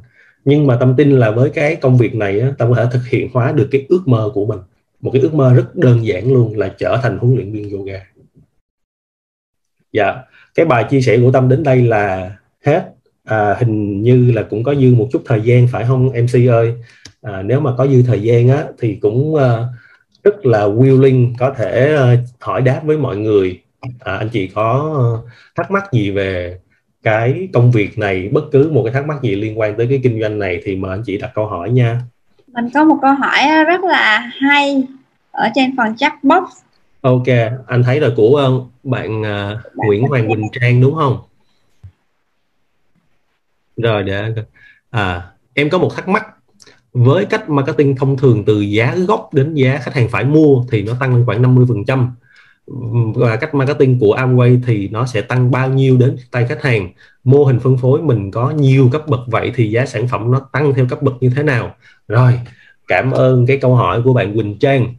Nhưng 0.46 0.68
mà 0.68 0.78
tâm 0.80 0.94
tin 0.98 1.20
là 1.20 1.32
với 1.32 1.50
cái 1.50 1.76
công 1.76 1.98
việc 1.98 2.16
này 2.16 2.42
tâm 2.58 2.70
có 2.70 2.76
thể 2.76 2.86
thực 2.92 3.08
hiện 3.10 3.30
hóa 3.34 3.52
được 3.52 3.68
cái 3.72 3.86
ước 3.90 4.02
mơ 4.06 4.32
của 4.34 4.46
mình. 4.46 4.60
Một 5.02 5.12
cái 5.14 5.22
ước 5.22 5.34
mơ 5.34 5.54
rất 5.54 5.76
đơn 5.76 6.06
giản 6.06 6.34
luôn 6.34 6.58
là 6.58 6.76
trở 6.78 7.00
thành 7.04 7.18
huấn 7.18 7.36
luyện 7.36 7.52
viên 7.52 7.70
yoga. 7.70 8.06
Dạ. 9.92 10.16
Cái 10.56 10.66
bài 10.66 10.86
chia 10.90 11.02
sẻ 11.02 11.18
của 11.24 11.32
tâm 11.32 11.50
đến 11.50 11.64
đây 11.64 11.82
là 11.82 12.36
hết 12.66 12.95
à, 13.26 13.56
hình 13.60 14.02
như 14.02 14.32
là 14.32 14.44
cũng 14.44 14.64
có 14.64 14.76
dư 14.76 14.96
một 14.96 15.08
chút 15.12 15.22
thời 15.26 15.42
gian 15.42 15.68
phải 15.68 15.86
không 15.88 16.08
mc 16.08 16.50
ơi? 16.50 16.74
À, 17.22 17.42
nếu 17.42 17.60
mà 17.60 17.72
có 17.78 17.88
dư 17.88 18.02
thời 18.02 18.22
gian 18.22 18.50
á 18.50 18.64
thì 18.80 18.96
cũng 19.02 19.34
uh, 19.34 19.42
rất 20.24 20.46
là 20.46 20.68
willing 20.68 21.34
có 21.38 21.54
thể 21.58 21.96
uh, 21.96 22.20
hỏi 22.40 22.62
đáp 22.62 22.82
với 22.84 22.98
mọi 22.98 23.18
người. 23.18 23.62
À, 24.00 24.16
anh 24.16 24.30
chị 24.30 24.48
có 24.48 24.96
uh, 25.14 25.30
thắc 25.56 25.72
mắc 25.72 25.84
gì 25.94 26.12
về 26.12 26.60
cái 27.04 27.48
công 27.54 27.72
việc 27.72 27.98
này 27.98 28.30
bất 28.34 28.44
cứ 28.52 28.70
một 28.72 28.82
cái 28.84 28.94
thắc 28.94 29.08
mắc 29.08 29.22
gì 29.22 29.36
liên 29.36 29.60
quan 29.60 29.78
tới 29.78 29.88
cái 29.88 30.00
kinh 30.04 30.22
doanh 30.22 30.40
này 30.40 30.62
thì 30.64 30.76
mời 30.76 30.92
anh 30.92 31.04
chị 31.06 31.18
đặt 31.18 31.32
câu 31.36 31.48
hỏi 31.48 31.70
nha. 31.70 32.02
Mình 32.54 32.70
có 32.74 32.84
một 32.84 32.98
câu 33.02 33.14
hỏi 33.14 33.66
rất 33.68 33.84
là 33.84 34.32
hay 34.42 34.84
ở 35.32 35.50
trên 35.56 35.78
phần 35.78 35.96
chat 35.98 36.14
box. 36.24 36.44
Ok 37.02 37.28
anh 37.68 37.84
thấy 37.84 38.00
rồi 38.00 38.12
của 38.16 38.66
bạn 38.84 39.22
uh, 39.22 39.60
Nguyễn 39.76 40.04
Hoàng 40.04 40.28
Quỳnh 40.28 40.48
Trang 40.52 40.82
đúng 40.82 40.96
không 40.96 41.18
rồi 43.78 44.04
để 44.04 44.34
à 44.90 45.32
em 45.54 45.70
có 45.70 45.78
một 45.78 45.96
thắc 45.96 46.08
mắc. 46.08 46.26
Với 46.94 47.26
cách 47.26 47.50
marketing 47.50 47.96
thông 47.96 48.18
thường 48.18 48.44
từ 48.46 48.62
giá 48.62 48.96
gốc 49.08 49.34
đến 49.34 49.54
giá 49.54 49.80
khách 49.84 49.94
hàng 49.94 50.10
phải 50.10 50.24
mua 50.24 50.64
thì 50.72 50.82
nó 50.82 50.94
tăng 51.00 51.16
lên 51.16 51.26
khoảng 51.26 51.42
50% 51.42 52.10
và 53.16 53.36
cách 53.36 53.56
marketing 53.56 54.00
của 54.00 54.16
Amway 54.16 54.60
thì 54.66 54.88
nó 54.88 55.06
sẽ 55.06 55.22
tăng 55.22 55.52
bao 55.52 55.70
nhiêu 55.70 55.98
đến 55.98 56.18
tay 56.32 56.46
khách 56.46 56.64
hàng? 56.64 56.90
Mô 57.24 57.44
hình 57.44 57.60
phân 57.60 57.78
phối 57.78 58.02
mình 58.02 58.32
có 58.32 58.50
nhiều 58.50 58.90
cấp 58.92 59.08
bậc 59.08 59.20
vậy 59.28 59.52
thì 59.56 59.70
giá 59.72 59.86
sản 59.86 60.08
phẩm 60.08 60.32
nó 60.32 60.40
tăng 60.52 60.74
theo 60.74 60.86
cấp 60.90 61.02
bậc 61.02 61.14
như 61.20 61.30
thế 61.36 61.44
nào? 61.44 61.76
Rồi, 62.08 62.40
cảm 62.88 63.12
ơn 63.12 63.46
cái 63.46 63.58
câu 63.58 63.76
hỏi 63.76 64.02
của 64.02 64.14
bạn 64.14 64.34
Quỳnh 64.34 64.60
Trang. 64.60 64.96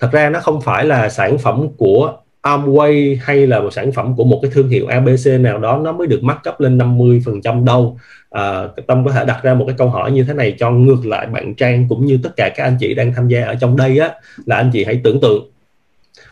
Thật 0.00 0.08
ra 0.12 0.30
nó 0.30 0.40
không 0.40 0.60
phải 0.60 0.84
là 0.84 1.08
sản 1.08 1.38
phẩm 1.38 1.68
của 1.76 2.16
Amway 2.42 3.16
hay 3.22 3.46
là 3.46 3.60
một 3.60 3.72
sản 3.72 3.92
phẩm 3.92 4.16
của 4.16 4.24
một 4.24 4.38
cái 4.42 4.50
thương 4.54 4.68
hiệu 4.68 4.86
ABC 4.86 5.26
nào 5.40 5.58
đó 5.58 5.78
nó 5.84 5.92
mới 5.92 6.06
được 6.06 6.22
mắc 6.22 6.38
cấp 6.44 6.60
lên 6.60 6.78
50% 6.78 7.64
đâu. 7.64 7.98
À, 8.30 8.62
Tâm 8.86 9.04
có 9.04 9.10
thể 9.10 9.24
đặt 9.24 9.40
ra 9.42 9.54
một 9.54 9.64
cái 9.68 9.76
câu 9.78 9.88
hỏi 9.88 10.12
như 10.12 10.24
thế 10.24 10.34
này 10.34 10.54
cho 10.58 10.70
ngược 10.70 11.06
lại 11.06 11.26
bạn 11.26 11.54
Trang 11.54 11.86
cũng 11.88 12.06
như 12.06 12.18
tất 12.22 12.30
cả 12.36 12.50
các 12.56 12.64
anh 12.64 12.76
chị 12.80 12.94
đang 12.94 13.12
tham 13.14 13.28
gia 13.28 13.44
ở 13.44 13.54
trong 13.54 13.76
đây 13.76 13.98
á 13.98 14.10
là 14.46 14.56
anh 14.56 14.70
chị 14.72 14.84
hãy 14.84 15.00
tưởng 15.04 15.20
tượng. 15.20 15.50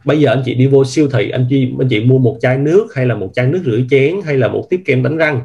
Bây 0.04 0.20
giờ 0.20 0.30
anh 0.30 0.42
chị 0.44 0.54
đi 0.54 0.66
vô 0.66 0.84
siêu 0.84 1.08
thị 1.12 1.30
anh 1.30 1.46
chị 1.50 1.72
anh 1.78 1.88
chị 1.88 2.04
mua 2.04 2.18
một 2.18 2.36
chai 2.40 2.58
nước 2.58 2.94
hay 2.94 3.06
là 3.06 3.14
một 3.14 3.30
chai 3.34 3.46
nước 3.46 3.62
rửa 3.64 3.80
chén 3.90 4.14
hay 4.24 4.36
là 4.36 4.48
một 4.48 4.66
tiếp 4.70 4.82
kem 4.84 5.02
đánh 5.02 5.16
răng. 5.16 5.40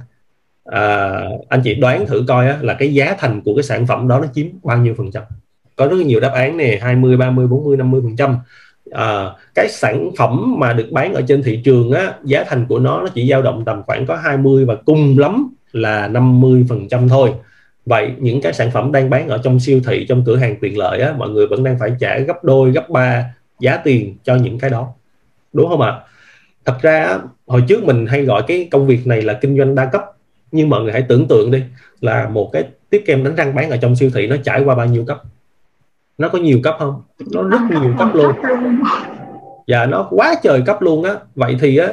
À, 0.65 1.13
anh 1.49 1.62
chị 1.63 1.75
đoán 1.75 2.06
thử 2.06 2.23
coi 2.28 2.47
á, 2.47 2.58
là 2.62 2.73
cái 2.73 2.93
giá 2.93 3.15
thành 3.19 3.41
của 3.41 3.56
cái 3.56 3.63
sản 3.63 3.88
phẩm 3.88 4.08
đó 4.08 4.19
nó 4.19 4.28
chiếm 4.36 4.45
bao 4.63 4.78
nhiêu 4.78 4.93
phần 4.97 5.12
trăm. 5.12 5.23
Có 5.75 5.88
rất 5.88 5.97
nhiều 5.97 6.19
đáp 6.19 6.32
án 6.34 6.58
nè 6.58 6.80
20 6.82 7.17
30 7.17 7.47
40 7.47 7.78
50 7.78 8.01
phần 8.04 8.15
trăm 8.15 8.38
à, 8.91 9.32
cái 9.56 9.69
sản 9.69 10.12
phẩm 10.17 10.60
mà 10.60 10.74
được 10.74 10.88
bán 10.91 11.13
ở 11.13 11.21
trên 11.28 11.43
thị 11.43 11.62
trường 11.65 11.91
á 11.91 12.13
giá 12.24 12.43
thành 12.48 12.65
của 12.69 12.80
nó 12.80 13.02
nó 13.02 13.08
chỉ 13.08 13.30
dao 13.30 13.41
động 13.41 13.65
tầm 13.65 13.84
khoảng 13.84 14.06
có 14.06 14.15
20 14.15 14.65
và 14.65 14.76
cùng 14.76 15.19
lắm 15.19 15.50
là 15.71 16.08
50 16.08 16.65
phần 16.69 16.88
trăm 16.88 17.10
thôi. 17.10 17.32
Vậy 17.86 18.12
những 18.19 18.41
cái 18.41 18.54
sản 18.54 18.71
phẩm 18.71 18.91
đang 18.91 19.10
bán 19.10 19.30
ở 19.30 19.38
trong 19.38 19.60
siêu 19.60 19.82
thị 19.86 20.06
trong 20.10 20.24
cửa 20.26 20.36
hàng 20.36 20.56
tiện 20.62 20.78
lợi 20.78 21.02
á 21.02 21.13
mọi 21.17 21.30
người 21.30 21.48
vẫn 21.48 21.63
đang 21.63 21.80
phải 21.80 21.91
trả 22.00 22.19
gấp 22.19 22.43
đôi 22.43 22.71
gấp 22.71 22.89
ba 22.89 23.34
giá 23.60 23.78
tiền 23.78 24.15
cho 24.24 24.36
những 24.36 24.60
cái 24.60 24.69
đó. 24.69 24.88
Đúng 25.54 25.69
không 25.69 25.82
ạ? 25.82 26.00
Thật 26.65 26.78
ra 26.82 27.19
hồi 27.48 27.63
trước 27.67 27.84
mình 27.84 28.06
hay 28.06 28.26
gọi 28.26 28.43
cái 28.48 28.67
công 28.71 28.88
việc 28.88 29.08
này 29.08 29.21
là 29.21 29.34
kinh 29.34 29.58
doanh 29.58 29.76
đa 29.76 29.86
cấp 29.86 30.02
nhưng 30.52 30.69
mọi 30.69 30.84
người 30.84 30.91
hãy 30.91 31.02
tưởng 31.02 31.28
tượng 31.28 31.52
đi 31.52 31.63
là 32.02 32.30
một 32.30 32.50
cái 32.54 32.63
tiếp 32.89 33.04
kem 33.06 33.24
đánh 33.24 33.36
răng 33.36 33.56
bán 33.56 33.69
ở 33.69 33.78
trong 33.78 33.95
siêu 33.95 34.10
thị 34.13 34.28
nó 34.28 34.36
trải 34.43 34.63
qua 34.63 34.76
bao 34.76 34.86
nhiêu 34.86 35.06
cấp 35.06 35.21
nó 36.17 36.30
có 36.30 36.39
nhiều 36.39 36.60
cấp 36.63 36.75
không? 36.80 37.01
Nó 37.32 37.43
rất 37.43 37.60
nhiều 37.69 37.93
cấp 37.99 38.08
luôn. 38.13 38.32
và 39.67 39.86
nó 39.86 40.08
quá 40.10 40.36
trời 40.43 40.62
cấp 40.65 40.82
luôn 40.82 41.04
á. 41.04 41.13
Vậy 41.36 41.58
thì 41.62 41.78
á 41.78 41.88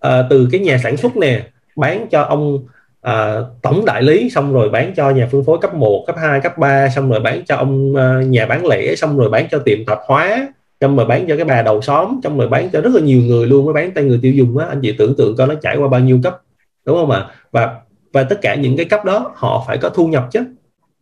à, 0.00 0.22
từ 0.30 0.48
cái 0.52 0.60
nhà 0.60 0.78
sản 0.82 0.96
xuất 0.96 1.16
nè 1.16 1.42
bán 1.76 2.06
cho 2.10 2.22
ông 2.22 2.58
à, 3.00 3.40
tổng 3.62 3.84
đại 3.84 4.02
lý 4.02 4.30
xong 4.30 4.52
rồi 4.52 4.68
bán 4.70 4.94
cho 4.96 5.10
nhà 5.10 5.28
phân 5.32 5.44
phối 5.44 5.58
cấp 5.58 5.74
1, 5.74 6.04
cấp 6.06 6.16
2, 6.18 6.40
cấp 6.40 6.58
3 6.58 6.88
xong 6.88 7.10
rồi 7.10 7.20
bán 7.20 7.44
cho 7.44 7.56
ông 7.56 7.96
à, 7.96 8.22
nhà 8.26 8.46
bán 8.46 8.66
lẻ 8.66 8.94
xong 8.94 9.18
rồi 9.18 9.30
bán 9.30 9.46
cho 9.50 9.58
tiệm 9.58 9.84
tạp 9.86 9.98
hóa 10.06 10.48
xong 10.80 10.96
rồi 10.96 11.06
bán 11.06 11.26
cho 11.28 11.36
cái 11.36 11.44
bà 11.44 11.62
đầu 11.62 11.82
xóm 11.82 12.20
xong 12.24 12.38
rồi 12.38 12.48
bán 12.48 12.68
cho 12.72 12.80
rất 12.80 12.90
là 12.94 13.00
nhiều 13.00 13.20
người 13.20 13.46
luôn 13.46 13.64
mới 13.64 13.74
bán 13.74 13.90
tay 13.90 14.04
người 14.04 14.18
tiêu 14.22 14.32
dùng 14.32 14.58
á. 14.58 14.66
Anh 14.66 14.80
chị 14.80 14.94
tưởng 14.98 15.14
tượng 15.16 15.36
coi 15.36 15.46
nó 15.46 15.54
trải 15.54 15.76
qua 15.76 15.88
bao 15.88 16.00
nhiêu 16.00 16.20
cấp 16.22 16.42
đúng 16.86 16.96
không 16.96 17.10
ạ? 17.10 17.18
À? 17.18 17.34
và 17.52 17.80
và 18.12 18.22
tất 18.22 18.38
cả 18.42 18.54
những 18.54 18.76
cái 18.76 18.86
cấp 18.86 19.04
đó 19.04 19.32
họ 19.34 19.64
phải 19.66 19.78
có 19.78 19.88
thu 19.88 20.06
nhập 20.06 20.28
chứ. 20.30 20.44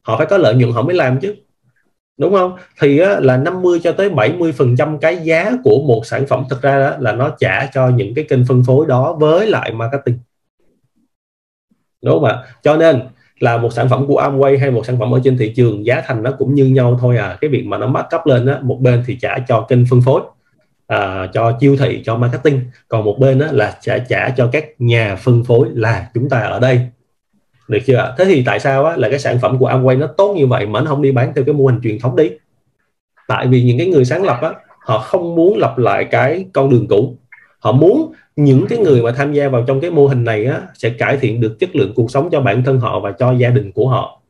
Họ 0.03 0.16
phải 0.18 0.27
có 0.27 0.38
lợi 0.38 0.55
nhuận 0.55 0.72
họ 0.72 0.83
mới 0.83 0.94
làm 0.94 1.20
chứ 1.20 1.35
đúng 2.18 2.33
không? 2.35 2.57
Thì 2.81 2.98
á, 2.98 3.20
là 3.20 3.37
50 3.37 3.81
cho 3.83 3.92
tới 3.92 4.11
70 4.11 4.53
phần 4.53 4.77
trăm 4.77 4.98
cái 4.98 5.16
giá 5.16 5.53
của 5.64 5.83
một 5.87 6.07
sản 6.07 6.27
phẩm 6.27 6.44
thực 6.51 6.62
ra 6.62 6.79
đó, 6.81 6.96
là 6.98 7.12
nó 7.12 7.37
trả 7.38 7.66
cho 7.66 7.88
những 7.88 8.14
cái 8.14 8.25
kênh 8.29 8.46
phân 8.46 8.64
phối 8.64 8.87
đó 8.87 9.16
với 9.20 9.46
lại 9.46 9.72
marketing. 9.72 10.18
Đúng 12.03 12.14
không 12.14 12.25
ạ? 12.25 12.42
Cho 12.62 12.77
nên 12.77 13.01
là 13.40 13.57
một 13.57 13.72
sản 13.72 13.88
phẩm 13.88 14.07
của 14.07 14.22
Amway 14.22 14.59
hay 14.59 14.70
một 14.70 14.87
sản 14.87 14.98
phẩm 14.98 15.14
ở 15.14 15.20
trên 15.25 15.38
thị 15.38 15.53
trường 15.57 15.87
giá 15.87 16.03
thành 16.07 16.22
nó 16.22 16.31
cũng 16.38 16.55
như 16.55 16.64
nhau 16.64 16.98
thôi 17.01 17.16
à. 17.16 17.38
Cái 17.40 17.51
việc 17.51 17.64
mà 17.66 17.79
nó 17.79 17.87
mắc 17.87 18.07
cấp 18.11 18.27
lên 18.27 18.46
á 18.46 18.59
một 18.62 18.79
bên 18.81 19.03
thì 19.07 19.18
trả 19.20 19.38
cho 19.48 19.66
kênh 19.68 19.87
phân 19.90 20.01
phối 20.03 20.22
à, 20.87 21.27
cho 21.35 21.53
chiêu 21.61 21.77
thị 21.77 22.03
cho 22.05 22.16
marketing. 22.16 22.61
Còn 22.88 23.05
một 23.05 23.16
bên 23.18 23.38
á, 23.38 23.48
là 23.53 23.77
trả 23.81 23.98
trả 23.98 24.29
cho 24.29 24.48
các 24.53 24.64
nhà 24.79 25.16
phân 25.16 25.44
phối 25.44 25.68
là 25.75 26.11
chúng 26.14 26.29
ta 26.29 26.40
ở 26.40 26.59
đây 26.59 26.81
được 27.68 27.79
chưa 27.87 27.96
ạ? 27.96 28.12
Thế 28.18 28.25
thì 28.25 28.42
tại 28.46 28.61
sao 28.61 28.85
á, 28.85 28.96
là 28.96 29.09
cái 29.09 29.18
sản 29.18 29.38
phẩm 29.38 29.59
của 29.59 29.68
Amway 29.68 29.98
nó 29.98 30.07
tốt 30.07 30.35
như 30.37 30.46
vậy 30.46 30.66
mà 30.66 30.81
nó 30.81 30.87
không 30.87 31.03
đi 31.03 31.12
bán 31.12 31.33
theo 31.35 31.44
cái 31.44 31.55
mô 31.55 31.66
hình 31.66 31.81
truyền 31.83 31.98
thống 31.98 32.16
đi? 32.16 32.31
Tại 33.29 33.46
vì 33.46 33.62
những 33.62 33.79
cái 33.79 33.87
người 33.87 34.05
sáng 34.05 34.25
lập 34.25 34.38
á 34.42 34.53
họ 34.79 34.98
không 34.98 35.35
muốn 35.35 35.59
lặp 35.59 35.79
lại 35.79 36.05
cái 36.05 36.46
con 36.53 36.70
đường 36.70 36.87
cũ. 36.88 37.16
Họ 37.59 37.72
muốn 37.72 38.12
những 38.37 38.66
cái 38.68 38.79
người 38.79 39.03
mà 39.03 39.12
tham 39.12 39.33
gia 39.33 39.48
vào 39.48 39.64
trong 39.66 39.81
cái 39.81 39.90
mô 39.90 40.07
hình 40.07 40.25
này 40.25 40.44
á, 40.44 40.62
sẽ 40.75 40.90
cải 40.90 41.16
thiện 41.16 41.40
được 41.40 41.59
chất 41.59 41.77
lượng 41.77 41.92
cuộc 41.94 42.11
sống 42.11 42.29
cho 42.33 42.40
bản 42.40 42.62
thân 42.64 42.81
họ 42.81 43.01
và 43.01 43.12
cho 43.12 43.33
gia 43.33 43.51
đình 43.51 43.72
của 43.72 43.88
họ. 43.88 44.20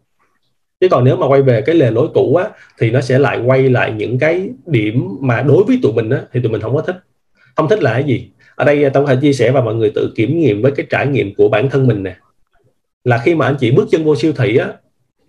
Chứ 0.81 0.89
còn 0.89 1.05
nếu 1.05 1.17
mà 1.17 1.27
quay 1.27 1.43
về 1.43 1.63
cái 1.67 1.75
lề 1.75 1.91
lối 1.91 2.09
cũ 2.15 2.37
á 2.37 2.49
thì 2.79 2.91
nó 2.91 3.01
sẽ 3.01 3.19
lại 3.19 3.39
quay 3.47 3.71
lại 3.71 3.93
những 3.93 4.19
cái 4.19 4.49
điểm 4.67 5.17
mà 5.21 5.41
đối 5.41 5.65
với 5.65 5.79
tụi 5.83 5.93
mình 5.93 6.11
á 6.11 6.23
thì 6.33 6.41
tụi 6.43 6.53
mình 6.53 6.61
không 6.61 6.75
có 6.75 6.83
thích. 6.83 6.97
Không 7.57 7.69
thích 7.69 7.83
là 7.83 7.93
cái 7.93 8.05
gì? 8.05 8.31
Ở 8.55 8.65
đây 8.65 8.91
tôi 8.91 9.07
có 9.07 9.15
thể 9.15 9.21
chia 9.23 9.33
sẻ 9.33 9.51
và 9.51 9.61
mọi 9.61 9.75
người 9.75 9.93
tự 9.95 10.13
kiểm 10.17 10.39
nghiệm 10.39 10.63
với 10.63 10.73
cái 10.73 10.87
trải 10.91 11.07
nghiệm 11.07 11.35
của 11.35 11.49
bản 11.49 11.71
thân 11.71 11.87
mình 11.87 12.03
nè 12.03 12.17
là 13.05 13.19
khi 13.19 13.35
mà 13.35 13.47
anh 13.47 13.57
chị 13.61 13.71
bước 13.71 13.89
chân 13.91 14.05
vô 14.05 14.17
siêu 14.17 14.33
thị 14.33 14.57
á 14.57 14.73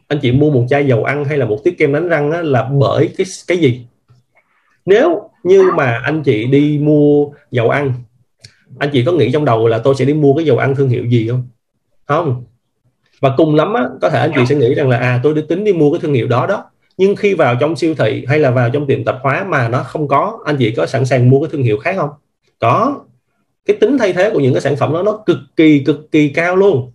anh 0.07 0.19
chị 0.19 0.31
mua 0.31 0.51
một 0.51 0.65
chai 0.69 0.87
dầu 0.87 1.03
ăn 1.03 1.25
hay 1.25 1.37
là 1.37 1.45
một 1.45 1.59
tiết 1.63 1.77
kem 1.77 1.93
đánh 1.93 2.09
răng 2.09 2.31
á, 2.31 2.41
là 2.41 2.63
bởi 2.63 3.09
cái 3.17 3.27
cái 3.47 3.57
gì? 3.57 3.85
Nếu 4.85 5.29
như 5.43 5.71
mà 5.75 6.01
anh 6.03 6.23
chị 6.23 6.45
đi 6.45 6.79
mua 6.81 7.27
dầu 7.51 7.69
ăn 7.69 7.93
anh 8.79 8.89
chị 8.93 9.03
có 9.05 9.11
nghĩ 9.11 9.31
trong 9.31 9.45
đầu 9.45 9.67
là 9.67 9.77
tôi 9.77 9.95
sẽ 9.95 10.05
đi 10.05 10.13
mua 10.13 10.33
cái 10.35 10.45
dầu 10.45 10.57
ăn 10.57 10.75
thương 10.75 10.89
hiệu 10.89 11.05
gì 11.05 11.27
không? 11.29 11.47
Không. 12.05 12.43
Và 13.19 13.33
cùng 13.37 13.55
lắm 13.55 13.73
á, 13.73 13.83
có 14.01 14.09
thể 14.09 14.19
anh 14.19 14.31
chị 14.35 14.45
sẽ 14.45 14.55
nghĩ 14.55 14.73
rằng 14.73 14.89
là 14.89 14.97
à 14.97 15.19
tôi 15.23 15.33
đi 15.33 15.41
tính 15.49 15.63
đi 15.63 15.73
mua 15.73 15.91
cái 15.91 15.99
thương 15.99 16.13
hiệu 16.13 16.27
đó 16.27 16.45
đó. 16.47 16.63
Nhưng 16.97 17.15
khi 17.15 17.33
vào 17.33 17.55
trong 17.59 17.75
siêu 17.75 17.95
thị 17.95 18.25
hay 18.27 18.39
là 18.39 18.51
vào 18.51 18.69
trong 18.69 18.87
tiệm 18.87 19.03
tạp 19.03 19.15
hóa 19.21 19.43
mà 19.43 19.69
nó 19.69 19.83
không 19.83 20.07
có 20.07 20.39
anh 20.45 20.57
chị 20.57 20.71
có 20.71 20.85
sẵn 20.85 21.05
sàng 21.05 21.29
mua 21.29 21.41
cái 21.41 21.49
thương 21.51 21.63
hiệu 21.63 21.77
khác 21.77 21.95
không? 21.97 22.09
Có. 22.59 22.99
Cái 23.65 23.77
tính 23.77 23.97
thay 23.97 24.13
thế 24.13 24.29
của 24.29 24.39
những 24.39 24.53
cái 24.53 24.61
sản 24.61 24.75
phẩm 24.75 24.93
đó 24.93 25.03
nó 25.03 25.23
cực 25.25 25.37
kỳ 25.55 25.79
cực 25.79 26.11
kỳ 26.11 26.29
cao 26.29 26.55
luôn 26.55 26.91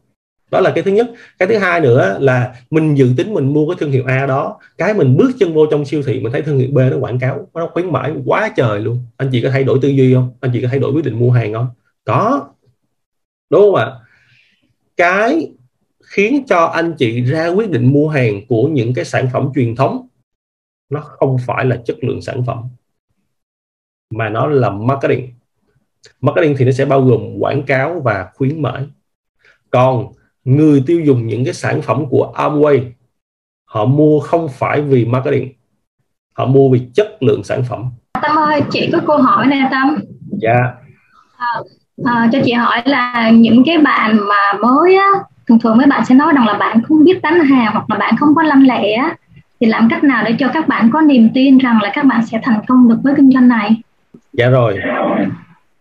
đó 0.51 0.61
là 0.61 0.73
cái 0.75 0.85
thứ 0.85 0.91
nhất. 0.91 1.11
Cái 1.39 1.49
thứ 1.49 1.59
hai 1.59 1.81
nữa 1.81 2.19
là 2.21 2.55
mình 2.71 2.95
dự 2.95 3.11
tính 3.17 3.35
mình 3.35 3.53
mua 3.53 3.69
cái 3.69 3.77
thương 3.81 3.91
hiệu 3.91 4.05
A 4.07 4.27
đó, 4.27 4.59
cái 4.79 4.95
mình 4.95 5.17
bước 5.17 5.31
chân 5.39 5.55
vô 5.55 5.67
trong 5.67 5.85
siêu 5.85 6.03
thị, 6.03 6.21
mình 6.21 6.33
thấy 6.33 6.43
thương 6.43 6.59
hiệu 6.59 6.69
B 6.73 6.79
nó 6.79 6.97
quảng 6.99 7.19
cáo, 7.19 7.49
nó 7.55 7.71
khuyến 7.73 7.93
mãi 7.93 8.13
quá 8.25 8.53
trời 8.57 8.81
luôn. 8.81 8.99
Anh 9.17 9.29
chị 9.33 9.43
có 9.43 9.51
thay 9.51 9.65
đổi 9.65 9.79
tư 9.83 9.89
duy 9.89 10.15
không? 10.15 10.33
Anh 10.41 10.51
chị 10.55 10.63
có 10.63 10.69
thay 10.71 10.79
đổi 10.79 10.93
quyết 10.93 11.05
định 11.05 11.19
mua 11.19 11.31
hàng 11.31 11.53
không? 11.53 11.69
Có. 12.05 12.49
Đúng 13.51 13.61
không 13.61 13.75
ạ? 13.75 13.93
Cái 14.97 15.53
khiến 16.05 16.45
cho 16.49 16.65
anh 16.65 16.95
chị 16.99 17.23
ra 17.23 17.49
quyết 17.49 17.71
định 17.71 17.93
mua 17.93 18.09
hàng 18.09 18.47
của 18.49 18.69
những 18.69 18.95
cái 18.95 19.05
sản 19.05 19.29
phẩm 19.33 19.51
truyền 19.55 19.77
thống, 19.77 20.07
nó 20.91 21.01
không 21.01 21.37
phải 21.47 21.65
là 21.65 21.83
chất 21.85 21.97
lượng 22.05 22.23
sản 22.23 22.45
phẩm, 22.47 22.65
mà 24.11 24.29
nó 24.29 24.47
là 24.47 24.71
marketing. 24.71 25.33
Marketing 26.21 26.55
thì 26.59 26.65
nó 26.65 26.71
sẽ 26.71 26.85
bao 26.85 27.03
gồm 27.03 27.39
quảng 27.39 27.63
cáo 27.63 28.01
và 28.01 28.31
khuyến 28.35 28.63
mãi. 28.63 28.87
Còn 29.71 30.13
người 30.49 30.83
tiêu 30.87 31.01
dùng 31.01 31.27
những 31.27 31.45
cái 31.45 31.55
sản 31.55 31.83
phẩm 31.83 32.07
của 32.11 32.33
Amway 32.37 32.81
họ 33.65 33.85
mua 33.85 34.21
không 34.21 34.49
phải 34.49 34.81
vì 34.81 35.05
marketing 35.05 35.53
họ 36.33 36.47
mua 36.47 36.71
vì 36.71 36.81
chất 36.95 37.23
lượng 37.23 37.45
sản 37.45 37.63
phẩm. 37.69 37.85
Tâm 38.23 38.37
ơi 38.37 38.63
chị 38.71 38.89
có 38.93 38.99
câu 39.07 39.17
hỏi 39.17 39.47
nè 39.47 39.69
Tâm. 39.71 39.97
Dạ. 40.43 40.59
À, 41.37 41.49
à, 42.05 42.29
cho 42.33 42.39
chị 42.45 42.53
hỏi 42.53 42.83
là 42.85 43.31
những 43.31 43.63
cái 43.67 43.79
bạn 43.79 44.17
mà 44.29 44.59
mới 44.61 44.97
á 44.97 45.09
thường 45.49 45.59
thường 45.59 45.77
mấy 45.77 45.87
bạn 45.87 46.05
sẽ 46.05 46.15
nói 46.15 46.33
rằng 46.33 46.47
là 46.47 46.55
bạn 46.59 46.83
không 46.83 47.05
biết 47.05 47.23
bán 47.23 47.41
hàng 47.41 47.73
hoặc 47.73 47.91
là 47.91 47.97
bạn 47.97 48.17
không 48.17 48.35
có 48.35 48.43
lanh 48.43 48.67
lẹ 48.67 48.93
á 48.93 49.17
thì 49.61 49.67
làm 49.67 49.89
cách 49.91 50.05
nào 50.05 50.25
để 50.25 50.35
cho 50.39 50.49
các 50.55 50.69
bạn 50.69 50.91
có 50.93 51.01
niềm 51.01 51.29
tin 51.35 51.59
rằng 51.59 51.83
là 51.83 51.91
các 51.95 52.05
bạn 52.05 52.27
sẽ 52.27 52.41
thành 52.43 52.61
công 52.69 52.89
được 52.89 52.99
với 53.03 53.15
kinh 53.17 53.31
doanh 53.31 53.49
này? 53.49 53.77
Dạ 54.33 54.49
rồi. 54.49 54.79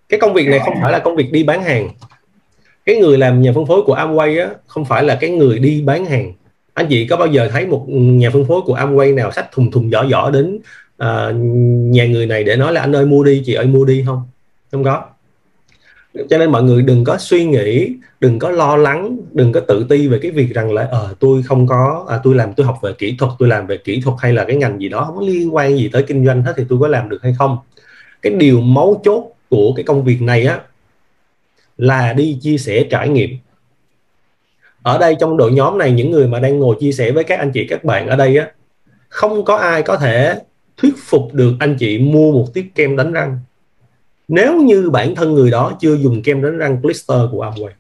Cái 0.10 0.20
công 0.20 0.34
việc 0.34 0.48
này 0.48 0.60
không 0.66 0.76
phải 0.82 0.92
là 0.92 1.00
công 1.00 1.16
việc 1.16 1.30
đi 1.32 1.44
bán 1.44 1.64
hàng 1.64 1.88
cái 2.88 2.96
người 2.96 3.18
làm 3.18 3.42
nhà 3.42 3.52
phân 3.56 3.66
phối 3.66 3.82
của 3.82 3.96
Amway 3.96 4.42
á 4.42 4.50
không 4.68 4.86
phải 4.86 5.04
là 5.04 5.18
cái 5.22 5.30
người 5.30 5.60
đi 5.60 5.82
bán 5.82 6.06
hàng. 6.06 6.34
Anh 6.74 6.88
chị 6.90 7.08
có 7.08 7.18
bao 7.18 7.28
giờ 7.28 7.50
thấy 7.52 7.66
một 7.66 7.86
nhà 7.90 8.30
phân 8.30 8.46
phối 8.46 8.62
của 8.62 8.76
Amway 8.76 9.16
nào 9.16 9.32
sách 9.32 9.52
thùng 9.52 9.72
thùng 9.72 9.90
giỏ 9.90 10.06
giỏ 10.12 10.30
đến 10.30 10.56
uh, 11.04 11.36
nhà 11.94 12.08
người 12.08 12.26
này 12.26 12.44
để 12.44 12.56
nói 12.56 12.74
là 12.74 12.82
anh 12.82 12.96
ơi 12.96 13.06
mua 13.06 13.24
đi 13.24 13.44
chị 13.46 13.54
ơi 13.54 13.66
mua 13.66 13.86
đi 13.86 14.04
không? 14.06 14.22
Không 14.72 14.84
có. 14.84 15.02
Cho 16.30 16.38
nên 16.38 16.52
mọi 16.52 16.64
người 16.64 16.82
đừng 16.82 17.04
có 17.04 17.18
suy 17.18 17.46
nghĩ 17.46 17.92
đừng 18.20 18.40
có 18.40 18.50
lo 18.50 18.76
lắng 18.76 19.18
đừng 19.34 19.52
có 19.52 19.60
tự 19.60 19.86
ti 19.90 20.08
về 20.08 20.20
cái 20.22 20.32
việc 20.32 20.54
rằng 20.54 20.74
là 20.74 20.88
ờ 20.92 21.16
tôi 21.20 21.44
không 21.44 21.68
có 21.68 22.06
à, 22.10 22.20
tôi 22.24 22.36
làm 22.36 22.54
tôi 22.54 22.66
học 22.66 22.78
về 22.84 22.92
kỹ 22.98 23.16
thuật 23.20 23.32
tôi 23.40 23.50
làm 23.50 23.68
về 23.68 23.78
kỹ 23.78 24.02
thuật 24.02 24.16
hay 24.20 24.34
là 24.34 24.44
cái 24.44 24.56
ngành 24.56 24.80
gì 24.80 24.90
đó 24.90 25.04
không 25.06 25.16
có 25.16 25.22
liên 25.22 25.56
quan 25.56 25.78
gì 25.78 25.90
tới 25.94 26.04
kinh 26.04 26.26
doanh 26.26 26.44
hết 26.44 26.54
thì 26.58 26.64
tôi 26.70 26.80
có 26.82 26.88
làm 26.88 27.10
được 27.10 27.20
hay 27.24 27.36
không? 27.38 27.58
Cái 28.22 28.34
điều 28.34 28.62
mấu 28.62 29.02
chốt 29.06 29.32
của 29.50 29.74
cái 29.76 29.84
công 29.84 30.04
việc 30.04 30.22
này 30.22 30.46
á 30.46 30.60
là 31.78 32.14
đi 32.14 32.38
chia 32.42 32.58
sẻ 32.58 32.88
trải 32.90 33.10
nghiệm. 33.10 33.38
Ở 34.82 34.98
đây 34.98 35.16
trong 35.20 35.38
đội 35.38 35.52
nhóm 35.52 35.78
này 35.78 35.92
những 35.92 36.12
người 36.12 36.28
mà 36.28 36.40
đang 36.40 36.60
ngồi 36.60 36.76
chia 36.80 36.92
sẻ 36.92 37.12
với 37.12 37.24
các 37.24 37.40
anh 37.40 37.52
chị 37.52 37.68
các 37.70 37.84
bạn 37.84 38.08
ở 38.08 38.16
đây 38.16 38.38
á 38.38 38.52
không 39.10 39.46
có 39.46 39.56
ai 39.56 39.84
có 39.84 39.98
thể 39.98 40.42
thuyết 40.78 40.94
phục 40.98 41.34
được 41.34 41.54
anh 41.60 41.76
chị 41.80 42.00
mua 42.00 42.32
một 42.32 42.54
tiết 42.54 42.72
kem 42.76 42.96
đánh 42.96 43.14
răng. 43.14 43.40
Nếu 44.28 44.62
như 44.62 44.90
bản 44.90 45.16
thân 45.16 45.34
người 45.34 45.52
đó 45.52 45.78
chưa 45.80 45.96
dùng 45.96 46.24
kem 46.24 46.42
đánh 46.42 46.58
răng 46.58 46.82
blister 46.82 47.22
của 47.32 47.46
Amway 47.46 47.72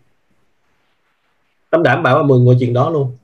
tâm 1.69 1.83
đảm 1.83 2.03
bảo 2.03 2.17
là 2.17 2.23
10 2.23 2.39
ngồi 2.39 2.57
chuyện 2.59 2.73
đó 2.73 2.89
luôn. 2.89 3.17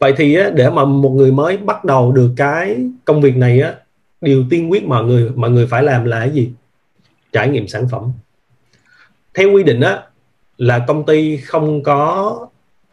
Vậy 0.00 0.14
thì 0.16 0.34
á, 0.34 0.50
để 0.50 0.70
mà 0.70 0.84
một 0.84 1.10
người 1.10 1.32
mới 1.32 1.56
bắt 1.56 1.84
đầu 1.84 2.12
được 2.12 2.30
cái 2.36 2.76
công 3.04 3.20
việc 3.20 3.36
này 3.36 3.60
á 3.60 3.74
điều 4.20 4.44
tiên 4.50 4.70
quyết 4.70 4.84
mọi 4.84 5.04
người 5.04 5.30
mọi 5.34 5.50
người 5.50 5.66
phải 5.66 5.82
làm 5.82 6.04
là 6.04 6.20
cái 6.20 6.30
gì? 6.30 6.52
Trải 7.32 7.48
nghiệm 7.48 7.68
sản 7.68 7.88
phẩm 7.90 8.12
theo 9.34 9.52
quy 9.52 9.62
định 9.62 9.80
á 9.80 10.02
là 10.58 10.84
công 10.88 11.06
ty 11.06 11.36
không 11.36 11.82
có 11.82 12.38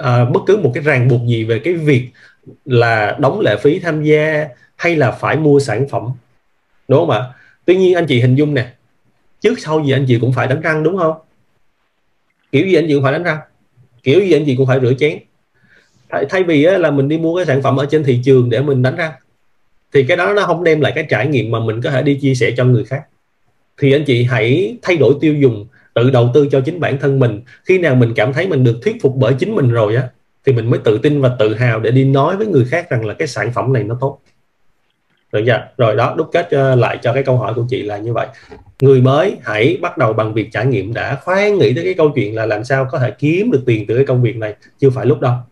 uh, 0.03 0.05
bất 0.33 0.39
cứ 0.47 0.57
một 0.57 0.71
cái 0.73 0.83
ràng 0.83 1.07
buộc 1.07 1.21
gì 1.27 1.43
về 1.43 1.59
cái 1.59 1.73
việc 1.73 2.09
là 2.65 3.17
đóng 3.19 3.39
lệ 3.39 3.57
phí 3.57 3.79
tham 3.79 4.03
gia 4.03 4.47
hay 4.75 4.95
là 4.95 5.11
phải 5.11 5.37
mua 5.37 5.59
sản 5.59 5.87
phẩm. 5.89 6.11
Đúng 6.87 6.99
không 6.99 7.09
ạ? 7.09 7.23
Tuy 7.65 7.75
nhiên 7.75 7.95
anh 7.95 8.05
chị 8.07 8.21
hình 8.21 8.35
dung 8.35 8.53
nè 8.53 8.73
trước 9.41 9.59
sau 9.59 9.83
gì 9.85 9.91
anh 9.91 10.05
chị 10.07 10.17
cũng 10.21 10.33
phải 10.33 10.47
đánh 10.47 10.61
răng 10.61 10.83
đúng 10.83 10.97
không? 10.97 11.13
Kiểu 12.51 12.67
gì 12.67 12.75
anh 12.75 12.85
chị 12.87 12.93
cũng 12.93 13.03
phải 13.03 13.13
đánh 13.13 13.23
răng 13.23 13.37
kiểu 14.03 14.19
gì 14.19 14.31
anh 14.31 14.43
chị 14.45 14.55
cũng 14.55 14.67
phải 14.67 14.79
rửa 14.79 14.93
chén. 14.99 15.19
Thay, 16.09 16.25
thay 16.29 16.43
vì 16.43 16.63
á, 16.63 16.77
là 16.77 16.91
mình 16.91 17.07
đi 17.07 17.17
mua 17.17 17.35
cái 17.35 17.45
sản 17.45 17.61
phẩm 17.61 17.77
ở 17.77 17.85
trên 17.91 18.03
thị 18.03 18.19
trường 18.23 18.49
để 18.49 18.61
mình 18.61 18.81
đánh 18.81 18.95
răng 18.95 19.11
thì 19.93 20.03
cái 20.03 20.17
đó 20.17 20.33
nó 20.33 20.45
không 20.45 20.63
đem 20.63 20.81
lại 20.81 20.91
cái 20.95 21.05
trải 21.09 21.27
nghiệm 21.27 21.51
mà 21.51 21.59
mình 21.59 21.81
có 21.81 21.91
thể 21.91 22.03
đi 22.03 22.19
chia 22.21 22.35
sẻ 22.35 22.51
cho 22.57 22.65
người 22.65 22.85
khác. 22.85 23.01
Thì 23.77 23.91
anh 23.91 24.03
chị 24.05 24.23
hãy 24.23 24.77
thay 24.81 24.97
đổi 24.97 25.13
tiêu 25.21 25.35
dùng 25.35 25.67
tự 25.93 26.09
đầu 26.09 26.31
tư 26.33 26.47
cho 26.51 26.61
chính 26.61 26.79
bản 26.79 26.97
thân 26.99 27.19
mình. 27.19 27.41
Khi 27.63 27.77
nào 27.77 27.95
mình 27.95 28.13
cảm 28.15 28.33
thấy 28.33 28.47
mình 28.47 28.63
được 28.63 28.79
thuyết 28.83 29.01
phục 29.01 29.15
bởi 29.15 29.33
chính 29.39 29.55
mình 29.55 29.71
rồi 29.71 29.95
á, 29.95 30.03
thì 30.45 30.53
mình 30.53 30.69
mới 30.69 30.79
tự 30.79 30.97
tin 30.97 31.21
và 31.21 31.35
tự 31.39 31.53
hào 31.53 31.79
để 31.79 31.91
đi 31.91 32.05
nói 32.05 32.37
với 32.37 32.47
người 32.47 32.65
khác 32.65 32.89
rằng 32.89 33.05
là 33.05 33.13
cái 33.13 33.27
sản 33.27 33.51
phẩm 33.53 33.73
này 33.73 33.83
nó 33.83 33.97
tốt. 34.01 34.19
Được 35.31 35.43
chưa? 35.45 35.67
Rồi 35.77 35.95
đó, 35.95 36.15
đúc 36.17 36.29
kết 36.31 36.51
ờ, 36.51 36.75
lại 36.75 36.97
cho 37.01 37.13
cái 37.13 37.23
câu 37.23 37.37
hỏi 37.37 37.53
của 37.53 37.65
chị 37.69 37.83
là 37.83 37.97
như 37.97 38.13
vậy. 38.13 38.27
Người 38.81 39.01
mới 39.01 39.37
hãy 39.43 39.77
bắt 39.81 39.97
đầu 39.97 40.13
bằng 40.13 40.33
việc 40.33 40.49
trải 40.51 40.65
nghiệm 40.65 40.93
đã. 40.93 41.15
Khoan 41.15 41.57
nghĩ 41.57 41.73
tới 41.73 41.83
cái 41.83 41.93
câu 41.93 42.11
chuyện 42.15 42.35
là 42.35 42.45
làm 42.45 42.63
sao 42.63 42.87
có 42.91 42.99
thể 42.99 43.11
kiếm 43.11 43.51
được 43.51 43.63
tiền 43.65 43.85
từ 43.87 43.95
cái 43.95 44.05
công 44.05 44.21
việc 44.21 44.35
này. 44.35 44.55
Chưa 44.79 44.89
phải 44.89 45.05
lúc 45.05 45.19
đó. 45.19 45.45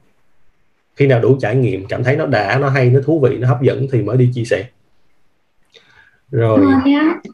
Khi 0.95 1.08
nào 1.08 1.19
đủ 1.19 1.38
trải 1.41 1.56
nghiệm, 1.56 1.86
cảm 1.86 2.04
thấy 2.04 2.15
nó 2.15 2.25
đã, 2.25 2.58
nó 2.62 2.69
hay, 2.69 2.89
nó 2.89 2.99
thú 3.06 3.19
vị, 3.19 3.38
nó 3.38 3.47
hấp 3.47 3.62
dẫn 3.62 3.88
thì 3.91 4.02
mới 4.02 4.17
đi 4.17 4.30
chia 4.34 4.43
sẻ. 4.43 4.65
Rồi. 6.32 6.60
Dạ 6.86 7.32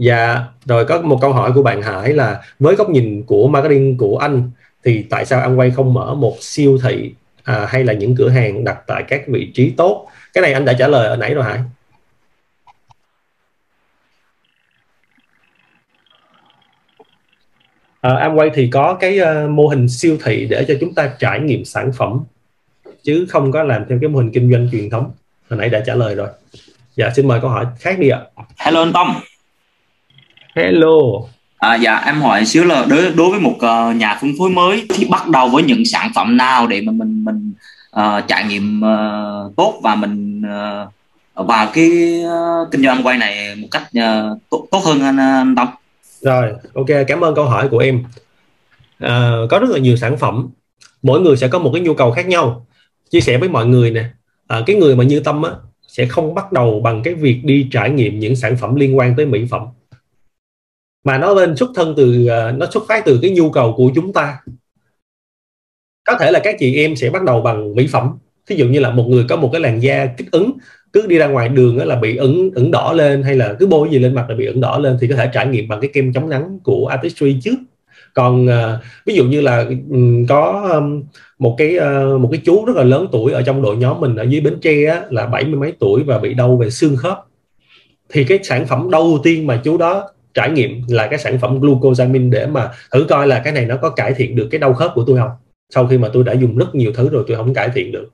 dạ 0.00 0.44
rồi 0.64 0.84
có 0.84 1.02
một 1.02 1.18
câu 1.20 1.32
hỏi 1.32 1.52
của 1.54 1.62
bạn 1.62 1.82
Hải 1.82 2.12
là 2.12 2.42
với 2.58 2.74
góc 2.74 2.90
nhìn 2.90 3.22
của 3.26 3.48
marketing 3.48 3.96
của 3.96 4.18
anh 4.18 4.50
thì 4.84 5.06
tại 5.10 5.24
sao 5.24 5.40
anh 5.40 5.58
quay 5.58 5.70
không 5.70 5.94
mở 5.94 6.14
một 6.14 6.36
siêu 6.40 6.78
thị 6.82 7.14
à, 7.44 7.66
hay 7.68 7.84
là 7.84 7.92
những 7.92 8.16
cửa 8.16 8.28
hàng 8.28 8.64
đặt 8.64 8.78
tại 8.86 9.04
các 9.08 9.22
vị 9.28 9.50
trí 9.54 9.70
tốt? 9.70 10.06
Cái 10.32 10.42
này 10.42 10.52
anh 10.52 10.64
đã 10.64 10.72
trả 10.72 10.88
lời 10.88 11.08
ở 11.08 11.16
nãy 11.16 11.34
rồi 11.34 11.44
Hải. 11.44 11.58
À, 18.00 18.28
Amway 18.28 18.50
thì 18.54 18.68
có 18.72 18.94
cái 19.00 19.18
uh, 19.20 19.50
mô 19.50 19.68
hình 19.68 19.88
siêu 19.88 20.16
thị 20.24 20.46
để 20.50 20.64
cho 20.68 20.74
chúng 20.80 20.94
ta 20.94 21.10
trải 21.18 21.40
nghiệm 21.40 21.64
sản 21.64 21.92
phẩm 21.92 22.20
chứ 23.02 23.26
không 23.28 23.52
có 23.52 23.62
làm 23.62 23.84
theo 23.88 23.98
cái 24.00 24.08
mô 24.08 24.18
hình 24.18 24.30
kinh 24.32 24.52
doanh 24.52 24.68
truyền 24.72 24.90
thống. 24.90 25.12
Hồi 25.50 25.58
nãy 25.58 25.68
đã 25.68 25.82
trả 25.86 25.94
lời 25.94 26.14
rồi. 26.14 26.28
Dạ 26.96 27.10
xin 27.16 27.28
mời 27.28 27.40
câu 27.40 27.50
hỏi 27.50 27.66
khác 27.78 27.98
đi 27.98 28.08
ạ. 28.08 28.20
Hello 28.56 28.82
anh 28.82 28.92
Tâm 28.92 29.06
hello. 30.54 30.98
À, 31.58 31.74
dạ 31.74 31.96
em 31.96 32.20
hỏi 32.20 32.46
xíu 32.46 32.64
là 32.64 32.86
đối 32.90 33.12
đối 33.12 33.30
với 33.30 33.40
một 33.40 33.54
uh, 33.56 33.96
nhà 33.96 34.18
phân 34.20 34.30
phối 34.38 34.50
mới 34.50 34.86
thì 34.94 35.04
bắt 35.10 35.28
đầu 35.28 35.48
với 35.48 35.62
những 35.62 35.84
sản 35.84 36.10
phẩm 36.14 36.36
nào 36.36 36.66
để 36.66 36.80
mà 36.80 36.92
mình 36.92 37.24
mình 37.24 37.52
uh, 37.96 38.28
trải 38.28 38.44
nghiệm 38.44 38.82
uh, 38.82 39.56
tốt 39.56 39.80
và 39.82 39.94
mình 39.94 40.42
uh, 41.36 41.46
vào 41.46 41.66
cái 41.72 42.22
uh, 42.24 42.70
kinh 42.70 42.82
doanh 42.82 43.02
quay 43.02 43.18
này 43.18 43.56
một 43.56 43.68
cách 43.70 43.82
uh, 43.82 44.38
tốt, 44.50 44.66
tốt 44.70 44.82
hơn 44.84 45.00
anh, 45.00 45.16
anh 45.16 45.54
Tâm 45.56 45.68
rồi 46.20 46.52
ok 46.74 46.86
cảm 47.06 47.20
ơn 47.20 47.34
câu 47.34 47.44
hỏi 47.44 47.68
của 47.68 47.78
em. 47.78 48.04
À, 48.98 49.32
có 49.50 49.58
rất 49.58 49.70
là 49.70 49.78
nhiều 49.78 49.96
sản 49.96 50.18
phẩm 50.18 50.48
mỗi 51.02 51.20
người 51.20 51.36
sẽ 51.36 51.48
có 51.48 51.58
một 51.58 51.70
cái 51.74 51.82
nhu 51.82 51.94
cầu 51.94 52.10
khác 52.10 52.26
nhau. 52.26 52.66
Chia 53.10 53.20
sẻ 53.20 53.38
với 53.38 53.48
mọi 53.48 53.66
người 53.66 53.90
nè 53.90 54.04
à, 54.46 54.60
cái 54.66 54.76
người 54.76 54.96
mà 54.96 55.04
như 55.04 55.20
tâm 55.20 55.42
á 55.42 55.50
sẽ 55.88 56.06
không 56.06 56.34
bắt 56.34 56.52
đầu 56.52 56.80
bằng 56.80 57.02
cái 57.02 57.14
việc 57.14 57.40
đi 57.44 57.68
trải 57.72 57.90
nghiệm 57.90 58.18
những 58.18 58.36
sản 58.36 58.56
phẩm 58.56 58.74
liên 58.74 58.98
quan 58.98 59.16
tới 59.16 59.26
mỹ 59.26 59.46
phẩm 59.50 59.62
mà 61.04 61.18
nó 61.18 61.34
lên 61.34 61.56
xuất 61.56 61.70
thân 61.74 61.94
từ 61.96 62.26
ờ, 62.26 62.52
nó 62.52 62.66
xuất 62.72 62.84
phát 62.88 63.04
từ 63.04 63.18
cái 63.22 63.30
nhu 63.30 63.50
cầu 63.50 63.74
của 63.76 63.90
chúng 63.94 64.12
ta. 64.12 64.38
Có 66.04 66.16
thể 66.20 66.30
là 66.30 66.40
các 66.44 66.56
chị 66.58 66.76
em 66.76 66.96
sẽ 66.96 67.10
bắt 67.10 67.22
đầu 67.22 67.40
bằng 67.40 67.74
mỹ 67.74 67.86
phẩm. 67.86 68.18
Ví 68.46 68.56
dụ 68.56 68.66
như 68.66 68.80
là 68.80 68.90
một 68.90 69.04
người 69.08 69.24
có 69.28 69.36
một 69.36 69.50
cái 69.52 69.60
làn 69.60 69.82
da 69.82 70.06
kích 70.06 70.30
ứng 70.30 70.52
cứ 70.92 71.06
đi 71.06 71.18
ra 71.18 71.26
ngoài 71.26 71.48
đường 71.48 71.76
là 71.76 71.96
bị 71.96 72.16
ửng 72.16 72.50
ửng 72.54 72.70
đỏ 72.70 72.92
lên 72.92 73.22
hay 73.22 73.34
là 73.34 73.56
cứ 73.58 73.66
bôi 73.66 73.88
gì 73.90 73.98
lên 73.98 74.14
mặt 74.14 74.26
là 74.28 74.34
bị 74.34 74.46
ửng 74.46 74.60
đỏ 74.60 74.78
lên 74.78 74.96
thì 75.00 75.08
có 75.08 75.16
thể 75.16 75.30
trải 75.32 75.46
nghiệm 75.46 75.68
bằng 75.68 75.80
cái 75.80 75.90
kem 75.94 76.12
chống 76.12 76.28
nắng 76.28 76.58
của 76.64 76.86
Artistry 76.86 77.40
trước. 77.42 77.56
Còn 78.14 78.46
uh, 78.46 78.82
ví 79.06 79.14
dụ 79.14 79.24
như 79.24 79.40
là 79.40 79.66
um, 79.90 80.26
có 80.26 80.68
um, 80.72 81.02
một 81.38 81.54
cái 81.58 81.76
uh, 81.76 82.20
một 82.20 82.28
cái 82.32 82.40
chú 82.44 82.64
rất 82.64 82.76
là 82.76 82.82
lớn 82.82 83.06
tuổi 83.12 83.32
ở 83.32 83.42
trong 83.42 83.62
đội 83.62 83.76
nhóm 83.76 84.00
mình 84.00 84.16
ở 84.16 84.22
dưới 84.22 84.40
bến 84.40 84.58
tre 84.60 84.84
á, 84.84 85.02
là 85.10 85.26
bảy 85.26 85.44
mươi 85.44 85.60
mấy 85.60 85.72
tuổi 85.78 86.02
và 86.02 86.18
bị 86.18 86.34
đau 86.34 86.56
về 86.56 86.70
xương 86.70 86.96
khớp. 86.96 87.18
Thì 88.08 88.24
cái 88.24 88.38
sản 88.42 88.66
phẩm 88.66 88.90
đầu 88.90 89.18
tiên 89.22 89.46
mà 89.46 89.60
chú 89.64 89.78
đó 89.78 90.08
trải 90.34 90.50
nghiệm 90.50 90.82
là 90.88 91.06
cái 91.06 91.18
sản 91.18 91.38
phẩm 91.38 91.60
glucosamine 91.60 92.28
để 92.30 92.46
mà 92.46 92.70
thử 92.92 93.06
coi 93.08 93.26
là 93.26 93.38
cái 93.38 93.52
này 93.52 93.64
nó 93.64 93.76
có 93.76 93.90
cải 93.90 94.14
thiện 94.14 94.36
được 94.36 94.48
cái 94.50 94.58
đau 94.58 94.74
khớp 94.74 94.92
của 94.94 95.04
tôi 95.06 95.18
không? 95.18 95.30
Sau 95.74 95.86
khi 95.86 95.98
mà 95.98 96.08
tôi 96.12 96.24
đã 96.24 96.32
dùng 96.32 96.56
rất 96.56 96.74
nhiều 96.74 96.92
thứ 96.94 97.08
rồi 97.08 97.24
tôi 97.28 97.36
không 97.36 97.54
cải 97.54 97.68
thiện 97.74 97.92
được. 97.92 98.08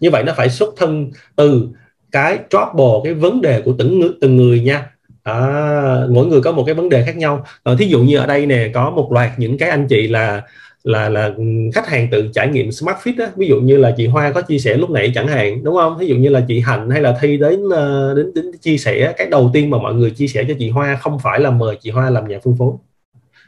Như 0.00 0.10
vậy 0.10 0.22
nó 0.22 0.32
phải 0.36 0.50
xuất 0.50 0.74
thân 0.76 1.10
từ 1.36 1.68
cái 2.12 2.38
trouble 2.50 3.00
cái 3.04 3.14
vấn 3.14 3.40
đề 3.40 3.60
của 3.60 3.74
từng 3.78 4.00
người 4.00 4.10
từng 4.20 4.36
người 4.36 4.60
nha. 4.60 4.90
À, 5.22 6.06
mỗi 6.10 6.26
người 6.26 6.40
có 6.40 6.52
một 6.52 6.64
cái 6.66 6.74
vấn 6.74 6.88
đề 6.88 7.04
khác 7.06 7.16
nhau. 7.16 7.44
À, 7.64 7.72
thí 7.78 7.86
dụ 7.86 8.00
như 8.00 8.18
ở 8.18 8.26
đây 8.26 8.46
nè 8.46 8.70
có 8.74 8.90
một 8.90 9.12
loạt 9.12 9.30
những 9.36 9.58
cái 9.58 9.70
anh 9.70 9.86
chị 9.86 10.08
là 10.08 10.42
là 10.84 11.08
là 11.08 11.34
khách 11.74 11.88
hàng 11.88 12.08
tự 12.10 12.28
trải 12.34 12.48
nghiệm 12.48 12.72
smart 12.72 12.96
fit 12.96 13.14
á. 13.18 13.30
Ví 13.36 13.46
dụ 13.48 13.60
như 13.60 13.76
là 13.76 13.94
chị 13.96 14.06
Hoa 14.06 14.32
có 14.32 14.42
chia 14.42 14.58
sẻ 14.58 14.76
lúc 14.76 14.90
nãy 14.90 15.12
chẳng 15.14 15.28
hạn 15.28 15.64
đúng 15.64 15.74
không? 15.76 15.98
Ví 15.98 16.06
dụ 16.06 16.16
như 16.16 16.28
là 16.28 16.44
chị 16.48 16.60
Hạnh 16.60 16.90
hay 16.90 17.00
là 17.02 17.18
Thi 17.20 17.36
đến 17.36 17.60
ờ, 17.70 18.14
đến 18.14 18.34
đến 18.34 18.44
chia 18.60 18.76
sẻ 18.76 19.14
cái 19.16 19.26
đầu 19.30 19.50
tiên 19.52 19.70
mà 19.70 19.78
mọi 19.78 19.94
người 19.94 20.10
chia 20.10 20.26
sẻ 20.26 20.44
cho 20.48 20.54
chị 20.58 20.70
Hoa 20.70 20.96
không 20.96 21.18
phải 21.18 21.40
là 21.40 21.50
mời 21.50 21.76
chị 21.80 21.90
Hoa 21.90 22.10
làm 22.10 22.28
nhà 22.28 22.38
phân 22.44 22.56
phối 22.58 22.72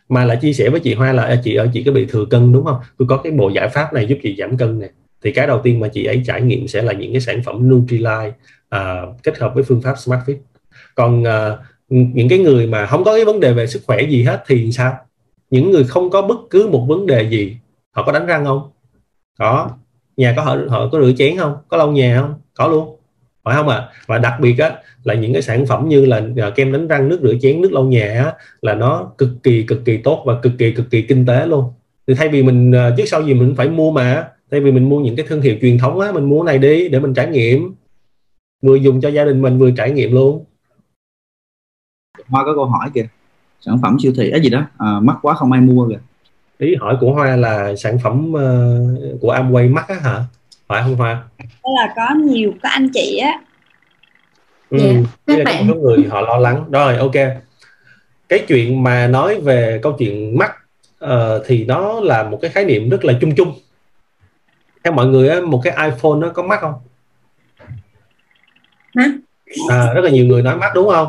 mà 0.09 0.25
là 0.25 0.35
chia 0.35 0.53
sẻ 0.53 0.71
với 0.71 0.81
chị 0.81 0.95
Hoa 0.95 1.13
là 1.13 1.41
chị 1.45 1.55
ở 1.55 1.69
chị 1.73 1.83
có 1.85 1.93
bị 1.93 2.07
thừa 2.07 2.25
cân 2.31 2.53
đúng 2.53 2.65
không? 2.65 2.77
Tôi 2.99 3.09
có 3.09 3.17
cái 3.17 3.33
bộ 3.33 3.49
giải 3.49 3.69
pháp 3.69 3.93
này 3.93 4.07
giúp 4.07 4.19
chị 4.23 4.37
giảm 4.39 4.57
cân 4.57 4.79
này 4.79 4.91
thì 5.25 5.33
cái 5.33 5.47
đầu 5.47 5.61
tiên 5.63 5.81
mà 5.81 5.89
chị 5.89 6.05
ấy 6.05 6.23
trải 6.27 6.43
nghiệm 6.43 6.69
sẽ 6.69 6.83
là 6.83 6.93
những 6.93 7.13
cái 7.13 7.21
sản 7.21 7.43
phẩm 7.43 7.69
Nutrilite 7.69 8.33
à, 8.69 9.03
kết 9.23 9.39
hợp 9.39 9.53
với 9.55 9.65
phương 9.65 9.83
pháp 9.83 9.99
Smart 9.99 10.21
Fit. 10.27 10.37
Còn 10.95 11.25
à, 11.25 11.57
những 11.89 12.29
cái 12.29 12.39
người 12.39 12.67
mà 12.67 12.87
không 12.87 13.05
có 13.05 13.15
cái 13.15 13.25
vấn 13.25 13.41
đề 13.41 13.53
về 13.53 13.67
sức 13.67 13.83
khỏe 13.87 14.03
gì 14.03 14.23
hết 14.23 14.45
thì 14.47 14.73
sao? 14.73 15.06
Những 15.51 15.71
người 15.71 15.85
không 15.85 16.11
có 16.11 16.23
bất 16.23 16.39
cứ 16.51 16.69
một 16.73 16.85
vấn 16.89 17.07
đề 17.07 17.29
gì 17.31 17.57
họ 17.91 18.03
có 18.03 18.13
đánh 18.13 18.27
răng 18.27 18.45
không? 18.45 18.71
Có. 19.39 19.71
Nhà 20.17 20.35
có 20.37 20.43
họ 20.43 20.57
họ 20.69 20.89
có 20.93 21.01
rửa 21.01 21.13
chén 21.17 21.37
không? 21.37 21.57
Có 21.69 21.77
lau 21.77 21.93
nhà 21.93 22.21
không? 22.21 22.35
Có 22.55 22.69
luôn. 22.69 22.97
Phải 23.45 23.57
không 23.57 23.69
ạ? 23.69 23.77
À? 23.77 23.89
và 24.07 24.19
đặc 24.19 24.35
biệt 24.41 24.59
á 24.59 24.77
là 25.05 25.15
những 25.15 25.33
cái 25.33 25.43
sản 25.43 25.67
phẩm 25.67 25.89
như 25.89 26.05
là 26.05 26.23
à, 26.37 26.51
kem 26.51 26.73
đánh 26.73 26.89
răng 26.89 27.09
nước 27.09 27.21
rửa 27.23 27.35
chén 27.41 27.61
nước 27.61 27.73
lau 27.73 27.85
nhà 27.85 28.23
á, 28.25 28.33
là 28.63 28.75
nó 28.75 29.13
cực 29.19 29.29
kỳ 29.43 29.63
cực 29.63 29.85
kỳ 29.85 29.97
tốt 29.97 30.23
và 30.27 30.41
cực 30.43 30.53
kỳ 30.59 30.73
cực 30.73 30.91
kỳ 30.91 31.03
kinh 31.03 31.27
tế 31.27 31.47
luôn. 31.47 31.73
Thì 32.07 32.15
thay 32.15 32.29
vì 32.29 32.43
mình 32.43 32.73
à, 32.73 32.95
trước 32.97 33.05
sau 33.07 33.23
gì 33.23 33.35
mình 33.35 33.55
phải 33.57 33.69
mua 33.69 33.93
mà 33.93 34.29
thay 34.51 34.61
vì 34.61 34.73
mình 34.73 34.89
mua 34.89 35.01
những 35.01 35.17
cái 35.17 35.27
thương 35.29 35.41
hiệu 35.41 35.57
truyền 35.61 35.79
thống 35.79 36.01
á 36.01 36.13
mình 36.13 36.25
mua 36.25 36.43
này 36.43 36.59
đi 36.59 36.89
để 36.89 37.01
mình 37.01 37.15
trải 37.15 37.27
nghiệm. 37.27 37.75
Vừa 38.63 38.77
dùng 38.77 39.01
cho 39.01 39.09
gia 39.09 39.25
đình 39.25 39.43
mình 39.43 39.59
vừa 39.59 39.71
trải 39.71 39.91
nghiệm 39.91 40.15
luôn. 40.15 40.45
Hoa 42.29 42.45
có 42.45 42.55
câu 42.55 42.65
hỏi 42.65 42.91
kìa 42.95 43.07
sản 43.67 43.79
phẩm 43.83 43.97
siêu 44.03 44.13
thị 44.17 44.31
á 44.31 44.39
gì 44.39 44.51
đó. 44.51 44.63
À, 44.79 45.01
mắc 45.03 45.17
quá 45.23 45.35
không 45.35 45.53
ai 45.53 45.61
mua 45.61 45.89
kìa. 45.89 45.99
Ý 46.59 46.75
hỏi 46.75 46.97
của 47.01 47.13
hoa 47.13 47.37
là 47.37 47.77
sản 47.77 47.99
phẩm 47.99 48.33
uh, 48.33 49.21
của 49.21 49.35
Amway 49.35 49.73
mắc 49.73 49.89
á 49.89 49.95
hả? 50.03 50.25
Phải 50.67 50.83
không 50.83 50.97
hoa? 50.97 51.25
Đó 51.39 51.71
là 51.77 51.93
có 51.97 52.15
nhiều 52.15 52.53
có 52.63 52.69
anh 52.69 52.89
chị 52.95 53.17
á. 53.17 53.41
Ừ, 54.71 54.79
yeah. 54.79 54.97
Dạ, 55.27 55.35
các 55.37 55.45
bạn. 55.45 55.67
có 55.69 55.75
người 55.75 56.05
họ 56.11 56.21
lo 56.21 56.37
lắng. 56.37 56.65
Rồi 56.71 56.97
ok. 56.97 57.15
Cái 58.29 58.45
chuyện 58.49 58.83
mà 58.83 59.07
nói 59.07 59.41
về 59.41 59.81
câu 59.83 59.93
chuyện 59.99 60.39
mắc 60.39 60.57
uh, 61.05 61.11
thì 61.47 61.65
nó 61.65 62.01
là 62.01 62.23
một 62.23 62.39
cái 62.43 62.51
khái 62.51 62.65
niệm 62.65 62.91
rất 62.91 63.05
là 63.05 63.13
chung 63.21 63.35
chung. 63.35 63.55
Theo 64.85 64.93
mọi 64.93 65.07
người 65.07 65.29
á, 65.29 65.41
một 65.41 65.61
cái 65.65 65.91
iPhone 65.91 66.19
nó 66.19 66.29
có 66.29 66.43
mắc 66.43 66.61
không? 66.61 66.75
Mắc. 68.95 69.11
À, 69.71 69.93
rất 69.95 70.05
là 70.05 70.11
nhiều 70.11 70.27
người 70.27 70.43
nói 70.43 70.57
mắc 70.57 70.73
đúng 70.75 70.89
không? 70.89 71.09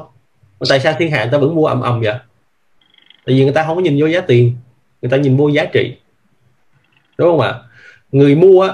Tại 0.70 0.80
sao 0.80 0.94
thiên 1.00 1.12
hạ 1.12 1.24
người 1.24 1.32
ta 1.32 1.38
vẫn 1.38 1.56
mua 1.56 1.66
ầm 1.66 1.82
ầm 1.82 2.02
vậy 2.02 2.14
tại 3.28 3.36
vì 3.36 3.44
người 3.44 3.54
ta 3.54 3.64
không 3.64 3.76
có 3.76 3.82
nhìn 3.82 3.98
vô 4.00 4.08
giá 4.08 4.22
tiền 4.22 4.56
người 5.02 5.10
ta 5.10 5.18
nhìn 5.18 5.38
vô 5.38 5.48
giá 5.48 5.66
trị. 5.66 5.98
Đúng 7.18 7.28
không 7.28 7.40
ạ? 7.40 7.54
Người 8.12 8.36
mua 8.36 8.62
á, 8.62 8.74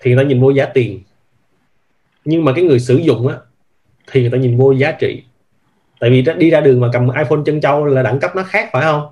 thì 0.00 0.14
người 0.14 0.24
ta 0.24 0.28
nhìn 0.28 0.40
vô 0.40 0.50
giá 0.50 0.66
tiền. 0.66 1.00
Nhưng 2.24 2.44
mà 2.44 2.52
cái 2.52 2.64
người 2.64 2.80
sử 2.80 2.96
dụng 2.96 3.28
á, 3.28 3.36
thì 4.10 4.20
người 4.20 4.30
ta 4.30 4.38
nhìn 4.38 4.58
vô 4.58 4.72
giá 4.72 4.92
trị. 4.92 5.22
Tại 6.00 6.10
vì 6.10 6.24
đi 6.38 6.50
ra 6.50 6.60
đường 6.60 6.80
mà 6.80 6.88
cầm 6.92 7.08
iPhone 7.08 7.40
chân 7.46 7.60
châu 7.60 7.84
là 7.84 8.02
đẳng 8.02 8.20
cấp 8.20 8.36
nó 8.36 8.42
khác 8.42 8.68
phải 8.72 8.82
không? 8.82 9.08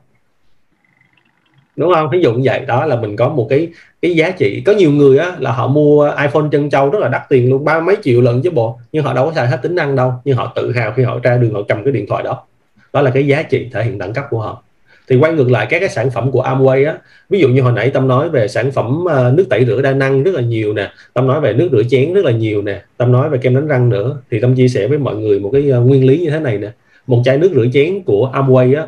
Đúng 1.77 1.95
không? 1.95 2.09
Ví 2.11 2.21
dụ 2.23 2.35
như 2.35 2.43
vậy. 2.45 2.61
Đó 2.61 2.87
là 2.87 2.97
mình 2.97 3.17
có 3.17 3.29
một 3.29 3.47
cái 3.51 3.69
cái 4.03 4.17
giá 4.17 4.31
trị. 4.31 4.63
Có 4.67 4.73
nhiều 4.73 4.91
người 4.91 5.19
á 5.19 5.37
là 5.39 5.53
họ 5.53 5.69
mua 5.69 6.13
iPhone 6.23 6.49
chân 6.53 6.71
châu 6.71 6.91
rất 6.91 6.99
là 6.99 7.09
đắt 7.09 7.23
tiền 7.29 7.51
luôn 7.51 7.65
ba 7.65 7.81
mấy 7.81 7.97
triệu 8.03 8.21
lần 8.21 8.43
chứ 8.43 8.51
bộ. 8.51 8.79
Nhưng 8.93 9.05
họ 9.05 9.15
đâu 9.15 9.27
có 9.27 9.33
xài 9.33 9.49
hết 9.49 9.59
tính 9.63 9.75
năng 9.75 9.97
đâu. 9.97 10.13
Nhưng 10.25 10.37
họ 10.37 10.53
tự 10.57 10.73
hào 10.73 10.93
khi 10.93 11.03
họ 11.03 11.19
ra 11.23 11.37
đường 11.37 11.55
họ 11.55 11.61
cầm 11.69 11.85
cái 11.85 11.93
điện 11.93 12.07
thoại 12.09 12.23
đó 12.23 12.47
đó 12.93 13.01
là 13.01 13.11
cái 13.11 13.27
giá 13.27 13.43
trị 13.43 13.69
thể 13.73 13.85
hiện 13.85 13.99
đẳng 13.99 14.13
cấp 14.13 14.25
của 14.31 14.39
họ. 14.39 14.63
Thì 15.09 15.17
quay 15.17 15.33
ngược 15.33 15.51
lại 15.51 15.67
các 15.71 15.79
cái 15.81 15.89
sản 15.89 16.11
phẩm 16.11 16.31
của 16.31 16.43
Amway 16.43 16.87
á 16.87 16.99
ví 17.31 17.41
dụ 17.41 17.49
như 17.49 17.63
hồi 17.63 17.73
nãy 17.73 17.91
tâm 17.91 18.09
nói 18.09 18.29
về 18.29 18.49
sản 18.49 18.73
phẩm 18.73 19.05
ờ, 19.09 19.33
nước 19.37 19.47
tẩy 19.51 19.65
rửa 19.65 19.83
đa 19.83 19.93
năng 19.93 20.23
rất 20.23 20.35
là 20.35 20.41
nhiều 20.41 20.73
nè 20.73 20.93
tâm 21.13 21.27
nói 21.27 21.41
về 21.41 21.53
nước 21.53 21.69
rửa 21.73 21.83
chén 21.91 22.15
rất 22.15 22.25
là 22.25 22.31
nhiều 22.31 22.63
nè 22.63 22.83
tâm 22.97 23.13
nói 23.13 23.29
về 23.29 23.39
kem 23.39 23.55
đánh 23.55 23.67
răng 23.67 23.89
nữa 23.89 24.17
thì 24.31 24.41
tâm 24.41 24.55
chia 24.55 24.69
sẻ 24.69 24.87
với 24.87 24.99
mọi 24.99 25.17
người 25.17 25.41
một 25.41 25.51
cái 25.53 25.71
ờ, 25.71 25.81
nguyên 25.81 26.07
lý 26.07 26.19
như 26.19 26.31
thế 26.31 26.41
này 26.41 26.59
nè. 26.59 26.71
Một 27.07 27.23
chai 27.25 27.39
nước 27.39 27.51
rửa 27.55 27.67
chén 27.73 28.03
của 28.03 28.31
Amway 28.35 28.77
á 28.77 28.87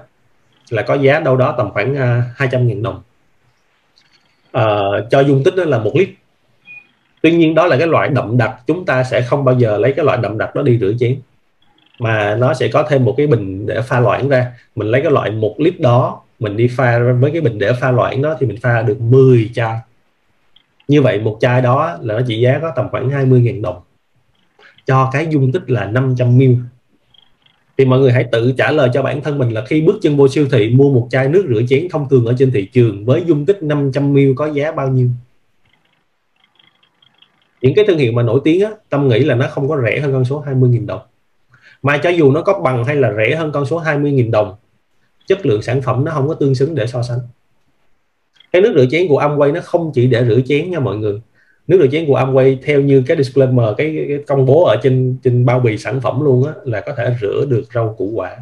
là 0.71 0.83
có 0.83 0.95
giá 0.95 1.21
đâu 1.21 1.37
đó 1.37 1.55
tầm 1.59 1.71
khoảng 1.71 1.95
ờ, 1.95 2.21
200 2.37 2.69
000 2.69 2.83
đồng. 2.83 3.03
À, 4.53 4.65
cho 5.11 5.21
dung 5.21 5.45
tích 5.45 5.57
đó 5.57 5.65
là 5.65 5.79
một 5.79 5.93
lít. 5.97 6.09
Tuy 7.23 7.33
nhiên 7.33 7.55
đó 7.55 7.67
là 7.67 7.77
cái 7.79 7.87
loại 7.87 8.09
đậm 8.09 8.39
đặc 8.39 8.55
chúng 8.67 8.85
ta 8.85 9.05
sẽ 9.05 9.21
không 9.21 9.45
bao 9.45 9.59
giờ 9.59 9.79
lấy 9.79 9.93
cái 9.93 10.05
loại 10.05 10.19
đậm 10.23 10.39
đặc 10.39 10.55
đó 10.55 10.63
đi 10.63 10.79
rửa 10.79 10.93
chén 11.01 11.17
mà 11.99 12.35
nó 12.35 12.55
sẽ 12.55 12.69
có 12.69 12.87
thêm 12.89 13.05
một 13.05 13.15
cái 13.17 13.27
bình 13.27 13.67
để 13.67 13.83
pha 13.83 14.01
loãng 14.01 14.29
ra. 14.29 14.53
Mình 14.75 14.89
lấy 14.89 15.03
cái 15.03 15.11
loại 15.11 15.31
một 15.31 15.55
lít 15.59 15.81
đó 15.81 16.23
mình 16.39 16.57
đi 16.57 16.69
pha 16.69 16.99
với 17.21 17.31
cái 17.31 17.41
bình 17.41 17.59
để 17.59 17.73
pha 17.73 17.91
loãng 17.91 18.23
đó 18.23 18.37
thì 18.41 18.47
mình 18.47 18.57
pha 18.61 18.83
được 18.83 19.01
10 19.01 19.51
chai. 19.55 19.79
Như 20.89 21.03
vậy 21.03 21.21
một 21.21 21.39
chai 21.41 21.63
đó 21.63 21.99
là 22.03 22.15
nó 22.15 22.21
chỉ 22.27 22.41
giá 22.41 22.59
có 22.63 22.73
tầm 22.77 22.89
khoảng 22.91 23.09
20.000 23.09 23.63
đồng. 23.63 23.81
Cho 24.87 25.11
cái 25.13 25.27
dung 25.31 25.53
tích 25.53 25.71
là 25.71 25.85
500 25.85 26.39
ml. 26.39 26.43
Thì 27.79 27.85
mọi 27.85 27.99
người 27.99 28.13
hãy 28.13 28.25
tự 28.33 28.53
trả 28.59 28.71
lời 28.71 28.91
cho 28.95 29.03
bản 29.03 29.21
thân 29.23 29.39
mình 29.39 29.51
là 29.51 29.65
khi 29.65 29.81
bước 29.81 29.99
chân 30.03 30.17
vô 30.17 30.29
siêu 30.29 30.47
thị 30.53 30.71
mua 30.71 30.93
một 30.93 31.09
chai 31.11 31.29
nước 31.29 31.47
rửa 31.49 31.63
chén 31.69 31.89
thông 31.91 32.09
thường 32.09 32.27
ở 32.27 32.35
trên 32.39 32.51
thị 32.51 32.67
trường 32.73 33.05
với 33.05 33.25
dung 33.27 33.47
tích 33.47 33.63
500 33.63 34.13
ml 34.13 34.19
có 34.37 34.47
giá 34.47 34.73
bao 34.73 34.89
nhiêu? 34.89 35.09
Những 37.63 37.75
cái 37.75 37.85
thương 37.89 37.99
hiệu 37.99 38.13
mà 38.13 38.23
nổi 38.23 38.41
tiếng 38.45 38.65
á, 38.65 38.71
tâm 38.89 39.09
nghĩ 39.09 39.19
là 39.19 39.35
nó 39.35 39.47
không 39.51 39.69
có 39.69 39.81
rẻ 39.85 40.01
hơn 40.01 40.13
con 40.13 40.25
số 40.25 40.45
20.000 40.47 40.87
đồng 40.87 41.01
mà 41.83 41.99
cho 41.99 42.11
dù 42.11 42.33
nó 42.33 42.43
có 42.43 42.59
bằng 42.59 42.85
hay 42.85 42.97
là 42.97 43.13
rẻ 43.17 43.37
hơn 43.37 43.53
con 43.53 43.67
số 43.67 43.81
20.000 43.81 44.31
đồng 44.31 44.55
chất 45.27 45.47
lượng 45.47 45.63
sản 45.63 45.83
phẩm 45.83 46.05
nó 46.05 46.13
không 46.13 46.29
có 46.29 46.35
tương 46.35 46.55
xứng 46.55 46.75
để 46.75 46.87
so 46.87 47.03
sánh. 47.03 47.19
Cái 48.53 48.63
nước 48.63 48.73
rửa 48.77 48.87
chén 48.91 49.09
của 49.09 49.21
Amway 49.21 49.53
nó 49.53 49.61
không 49.61 49.91
chỉ 49.95 50.07
để 50.07 50.25
rửa 50.29 50.41
chén 50.47 50.71
nha 50.71 50.81
mọi 50.81 50.97
người. 50.97 51.21
Nước 51.67 51.79
rửa 51.81 51.87
chén 51.93 52.07
của 52.07 52.19
Amway 52.19 52.57
theo 52.63 52.81
như 52.81 53.03
cái 53.07 53.17
disclaimer 53.17 53.67
cái, 53.77 54.05
cái 54.09 54.19
công 54.27 54.47
bố 54.47 54.65
ở 54.65 54.77
trên 54.83 55.17
trên 55.25 55.47
bao 55.47 55.61
bì 55.61 55.79
sản 55.79 56.01
phẩm 56.01 56.21
luôn 56.25 56.47
á 56.47 56.53
là 56.65 56.81
có 56.81 56.95
thể 56.95 57.17
rửa 57.21 57.45
được 57.49 57.63
rau 57.75 57.95
củ 57.99 58.11
quả. 58.15 58.37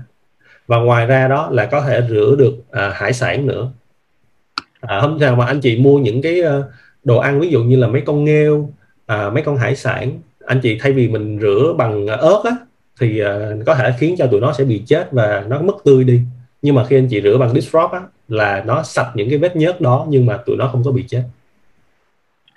Và 0.67 0.79
ngoài 0.79 1.07
ra 1.07 1.29
đó 1.29 1.49
là 1.53 1.67
có 1.67 1.81
thể 1.81 2.03
rửa 2.11 2.35
được 2.39 2.55
à, 2.71 2.93
hải 2.95 3.13
sản 3.13 3.47
nữa. 3.47 3.71
À, 4.81 5.01
hôm 5.01 5.19
nào 5.19 5.37
mà 5.37 5.47
anh 5.47 5.61
chị 5.61 5.77
mua 5.77 5.99
những 5.99 6.23
cái 6.23 6.41
ờ, 6.41 6.71
đồ 7.05 7.19
ăn 7.19 7.41
ví 7.41 7.49
dụ 7.49 7.63
như 7.63 7.77
là 7.77 7.87
mấy 7.87 8.03
con 8.07 8.25
nghêu 8.25 8.71
à, 9.07 9.31
mấy 9.31 9.43
con 9.43 9.57
hải 9.57 9.77
sản 9.77 10.19
anh 10.47 10.61
chị 10.61 10.79
thay 10.81 10.93
vì 10.93 11.09
mình 11.09 11.39
rửa 11.41 11.75
bằng 11.79 12.07
ớt 12.07 12.43
á 12.45 12.57
thì 13.01 13.23
uh, 13.23 13.67
có 13.67 13.75
thể 13.75 13.93
khiến 13.99 14.15
cho 14.19 14.27
tụi 14.27 14.41
nó 14.41 14.53
sẽ 14.53 14.65
bị 14.65 14.83
chết 14.87 15.13
và 15.13 15.45
nó 15.49 15.63
mất 15.63 15.75
tươi 15.85 16.05
đi. 16.05 16.21
Nhưng 16.63 16.75
mà 16.75 16.85
khi 16.85 16.99
anh 16.99 17.09
chị 17.09 17.21
rửa 17.23 17.39
bằng 17.39 17.55
dish 17.55 17.75
á 17.75 18.01
là 18.29 18.65
nó 18.67 18.83
sạch 18.83 19.13
những 19.15 19.29
cái 19.29 19.39
vết 19.39 19.57
nhớt 19.57 19.81
đó 19.81 20.07
nhưng 20.09 20.27
mà 20.27 20.37
tụi 20.37 20.57
nó 20.57 20.69
không 20.73 20.85
có 20.85 20.91
bị 20.91 21.05
chết. 21.09 21.23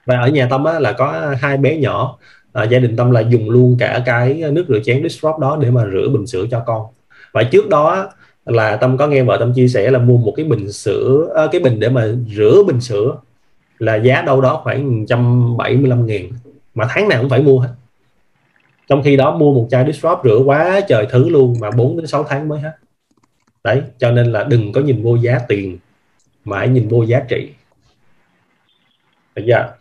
Và 0.05 0.19
ở 0.19 0.27
nhà 0.27 0.47
tâm 0.49 0.63
á, 0.63 0.79
là 0.79 0.91
có 0.91 1.35
hai 1.39 1.57
bé 1.57 1.77
nhỏ 1.77 2.17
à, 2.53 2.63
gia 2.63 2.79
đình 2.79 2.95
tâm 2.95 3.11
là 3.11 3.19
dùng 3.19 3.49
luôn 3.49 3.75
cả 3.79 4.03
cái 4.05 4.43
nước 4.51 4.65
rửa 4.69 4.79
chén 4.85 5.03
dish 5.03 5.23
đó 5.41 5.57
để 5.61 5.71
mà 5.71 5.85
rửa 5.93 6.09
bình 6.09 6.27
sữa 6.27 6.45
cho 6.51 6.63
con. 6.65 6.85
Và 7.31 7.43
trước 7.43 7.69
đó 7.69 8.09
là 8.45 8.75
tâm 8.75 8.97
có 8.97 9.07
nghe 9.07 9.23
vợ 9.23 9.37
tâm 9.39 9.53
chia 9.53 9.67
sẻ 9.67 9.91
là 9.91 9.99
mua 9.99 10.17
một 10.17 10.33
cái 10.35 10.45
bình 10.45 10.71
sữa 10.71 11.33
à, 11.35 11.43
cái 11.51 11.61
bình 11.61 11.79
để 11.79 11.89
mà 11.89 12.07
rửa 12.35 12.63
bình 12.67 12.81
sữa 12.81 13.17
là 13.79 13.95
giá 13.95 14.21
đâu 14.21 14.41
đó 14.41 14.61
khoảng 14.63 14.99
175 14.99 16.05
ngàn. 16.05 16.29
Mà 16.75 16.87
tháng 16.89 17.09
nào 17.09 17.21
cũng 17.21 17.29
phải 17.29 17.41
mua 17.41 17.59
hết 17.59 17.69
trong 18.87 19.03
khi 19.03 19.17
đó 19.17 19.37
mua 19.37 19.53
một 19.53 19.67
chai 19.71 19.85
disrupt 19.85 20.23
rửa 20.23 20.37
quá 20.45 20.81
trời 20.87 21.07
thứ 21.09 21.29
luôn 21.29 21.55
mà 21.59 21.71
4 21.71 21.97
đến 21.97 22.07
6 22.07 22.23
tháng 22.23 22.47
mới 22.47 22.59
hết. 22.59 22.73
Đấy 23.63 23.81
cho 23.97 24.11
nên 24.11 24.31
là 24.31 24.43
đừng 24.43 24.71
có 24.71 24.81
nhìn 24.81 25.03
vô 25.03 25.15
giá 25.15 25.39
tiền 25.47 25.77
mà 26.45 26.57
hãy 26.57 26.67
nhìn 26.67 26.87
vô 26.87 27.03
giá 27.03 27.19
trị. 27.29 27.49
Được 29.35 29.43
chưa? 29.47 29.73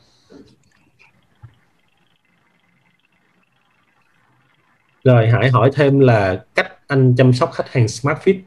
Rồi 5.04 5.28
hãy 5.28 5.50
hỏi 5.50 5.70
thêm 5.74 6.00
là 6.00 6.44
cách 6.54 6.72
anh 6.86 7.14
chăm 7.16 7.32
sóc 7.32 7.52
khách 7.52 7.72
hàng 7.72 7.88
smart 7.88 8.18
fit. 8.18 8.40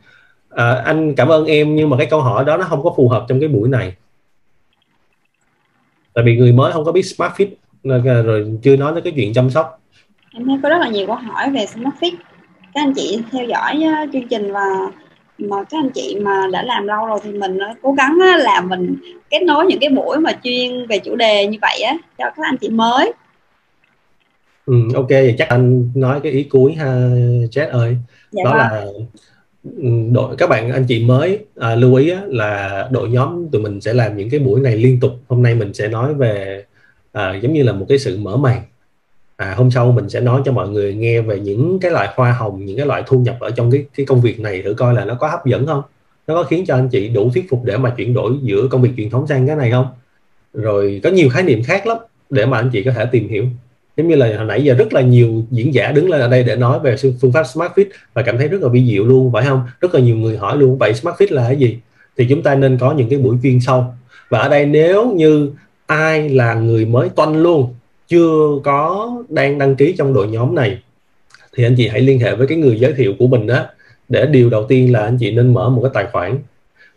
À, 0.49 0.75
anh 0.75 1.15
cảm 1.15 1.27
ơn 1.27 1.45
em 1.45 1.75
nhưng 1.75 1.89
mà 1.89 1.97
cái 1.97 2.07
câu 2.09 2.21
hỏi 2.21 2.45
đó 2.45 2.57
nó 2.57 2.65
không 2.65 2.83
có 2.83 2.93
phù 2.97 3.09
hợp 3.09 3.25
trong 3.29 3.39
cái 3.39 3.49
buổi 3.49 3.69
này. 3.69 3.95
Tại 6.13 6.23
vì 6.23 6.37
người 6.37 6.51
mới 6.51 6.71
không 6.71 6.85
có 6.85 6.91
biết 6.91 7.03
smart 7.03 7.33
fit 7.33 7.47
rồi 8.23 8.59
chưa 8.63 8.75
nói 8.75 8.93
tới 8.93 9.01
cái 9.01 9.13
chuyện 9.15 9.33
chăm 9.33 9.49
sóc 9.49 9.81
em 10.35 10.45
thấy 10.47 10.57
có 10.63 10.69
rất 10.69 10.77
là 10.77 10.89
nhiều 10.89 11.07
câu 11.07 11.15
hỏi 11.15 11.49
về 11.51 11.65
SmartFit 11.65 12.11
các 12.73 12.81
anh 12.81 12.93
chị 12.93 13.19
theo 13.31 13.45
dõi 13.45 13.83
uh, 14.03 14.09
chương 14.13 14.27
trình 14.27 14.51
và 14.51 14.65
mà 15.37 15.63
các 15.69 15.77
anh 15.79 15.89
chị 15.89 16.17
mà 16.21 16.47
đã 16.51 16.63
làm 16.63 16.87
lâu 16.87 17.05
rồi 17.05 17.19
thì 17.23 17.31
mình 17.31 17.57
uh, 17.57 17.77
cố 17.81 17.91
gắng 17.91 18.13
uh, 18.13 18.43
là 18.43 18.61
mình 18.61 18.95
kết 19.29 19.39
nối 19.43 19.65
những 19.65 19.79
cái 19.79 19.89
buổi 19.89 20.17
mà 20.19 20.31
chuyên 20.43 20.87
về 20.87 20.99
chủ 20.99 21.15
đề 21.15 21.47
như 21.47 21.57
vậy 21.61 21.81
á 21.81 21.97
cho 22.17 22.25
các 22.25 22.43
anh 22.43 22.57
chị 22.61 22.69
mới. 22.69 23.13
Ừ, 24.65 24.73
ok 24.95 25.09
vậy 25.09 25.35
chắc 25.37 25.49
anh 25.49 25.91
nói 25.95 26.19
cái 26.23 26.31
ý 26.31 26.43
cuối 26.43 26.73
ha 26.73 26.85
Jet 27.51 27.69
ơi. 27.69 27.97
Dạ 28.31 28.43
đó 28.43 28.51
vâng. 28.51 28.57
là 28.57 28.85
ừ, 29.63 29.89
đội 30.11 30.35
các 30.37 30.49
bạn 30.49 30.71
anh 30.71 30.85
chị 30.87 31.05
mới 31.05 31.39
à, 31.59 31.75
lưu 31.75 31.95
ý 31.95 32.09
á, 32.09 32.21
là 32.27 32.87
đội 32.91 33.09
nhóm 33.09 33.47
tụi 33.51 33.61
mình 33.61 33.81
sẽ 33.81 33.93
làm 33.93 34.17
những 34.17 34.29
cái 34.29 34.39
buổi 34.39 34.61
này 34.61 34.75
liên 34.75 34.99
tục. 34.99 35.11
Hôm 35.27 35.43
nay 35.43 35.55
mình 35.55 35.73
sẽ 35.73 35.87
nói 35.87 36.13
về 36.13 36.63
à, 37.11 37.33
giống 37.41 37.53
như 37.53 37.63
là 37.63 37.73
một 37.73 37.85
cái 37.89 37.99
sự 37.99 38.17
mở 38.17 38.37
màn 38.37 38.61
à, 39.37 39.53
hôm 39.57 39.71
sau 39.71 39.91
mình 39.91 40.09
sẽ 40.09 40.19
nói 40.19 40.41
cho 40.45 40.51
mọi 40.51 40.69
người 40.69 40.95
nghe 40.95 41.21
về 41.21 41.39
những 41.39 41.79
cái 41.81 41.91
loại 41.91 42.09
hoa 42.15 42.31
hồng 42.31 42.65
những 42.65 42.77
cái 42.77 42.85
loại 42.85 43.03
thu 43.07 43.19
nhập 43.19 43.37
ở 43.39 43.51
trong 43.51 43.71
cái 43.71 43.85
cái 43.97 44.05
công 44.05 44.21
việc 44.21 44.39
này 44.39 44.61
thử 44.61 44.73
coi 44.73 44.93
là 44.93 45.05
nó 45.05 45.15
có 45.15 45.27
hấp 45.27 45.45
dẫn 45.45 45.67
không. 45.67 45.81
Nó 46.27 46.35
có 46.35 46.43
khiến 46.43 46.65
cho 46.67 46.75
anh 46.75 46.89
chị 46.89 47.09
đủ 47.09 47.29
thuyết 47.33 47.49
phục 47.49 47.63
để 47.63 47.77
mà 47.77 47.89
chuyển 47.89 48.13
đổi 48.13 48.33
giữa 48.41 48.67
công 48.67 48.81
việc 48.81 48.91
truyền 48.97 49.09
thống 49.09 49.27
sang 49.27 49.47
cái 49.47 49.55
này 49.55 49.71
không? 49.71 49.87
Rồi 50.53 51.01
có 51.03 51.09
nhiều 51.09 51.29
khái 51.29 51.43
niệm 51.43 51.63
khác 51.63 51.87
lắm 51.87 51.97
để 52.29 52.45
mà 52.45 52.57
anh 52.57 52.69
chị 52.73 52.83
có 52.83 52.91
thể 52.91 53.05
tìm 53.05 53.29
hiểu. 53.29 53.45
Giống 53.97 54.07
như 54.07 54.15
là 54.15 54.37
hồi 54.37 54.45
nãy 54.45 54.63
giờ 54.63 54.73
rất 54.73 54.93
là 54.93 55.01
nhiều 55.01 55.43
diễn 55.51 55.73
giả 55.73 55.91
đứng 55.91 56.09
lên 56.09 56.21
ở 56.21 56.29
đây 56.29 56.43
để 56.43 56.55
nói 56.55 56.79
về 56.79 56.95
phương 57.21 57.31
pháp 57.31 57.43
smart 57.43 57.71
fit 57.71 57.85
và 58.13 58.21
cảm 58.21 58.37
thấy 58.37 58.47
rất 58.47 58.61
là 58.61 58.67
vi 58.69 58.85
diệu 58.87 59.05
luôn 59.05 59.33
phải 59.33 59.45
không? 59.45 59.61
Rất 59.81 59.93
là 59.93 59.99
nhiều 59.99 60.15
người 60.15 60.37
hỏi 60.37 60.57
luôn 60.57 60.77
vậy 60.77 60.93
smart 60.93 61.17
fit 61.17 61.33
là 61.33 61.43
cái 61.47 61.55
gì? 61.55 61.77
Thì 62.17 62.25
chúng 62.29 62.43
ta 62.43 62.55
nên 62.55 62.77
có 62.77 62.93
những 62.93 63.09
cái 63.09 63.19
buổi 63.19 63.37
chuyên 63.43 63.59
sâu. 63.59 63.85
Và 64.29 64.39
ở 64.39 64.49
đây 64.49 64.65
nếu 64.65 65.11
như 65.11 65.51
ai 65.85 66.29
là 66.29 66.53
người 66.53 66.85
mới 66.85 67.09
toanh 67.09 67.35
luôn 67.35 67.73
chưa 68.07 68.59
có 68.63 69.11
đang 69.29 69.57
đăng 69.57 69.75
ký 69.75 69.95
trong 69.97 70.13
đội 70.13 70.27
nhóm 70.27 70.55
này 70.55 70.81
thì 71.55 71.63
anh 71.63 71.75
chị 71.77 71.87
hãy 71.87 72.01
liên 72.01 72.19
hệ 72.19 72.35
với 72.35 72.47
cái 72.47 72.57
người 72.57 72.79
giới 72.79 72.93
thiệu 72.93 73.13
của 73.19 73.27
mình 73.27 73.47
đó 73.47 73.65
để 74.09 74.25
điều 74.25 74.49
đầu 74.49 74.65
tiên 74.67 74.91
là 74.91 74.99
anh 74.99 75.17
chị 75.17 75.31
nên 75.31 75.53
mở 75.53 75.69
một 75.69 75.81
cái 75.81 75.91
tài 75.93 76.05
khoản. 76.11 76.37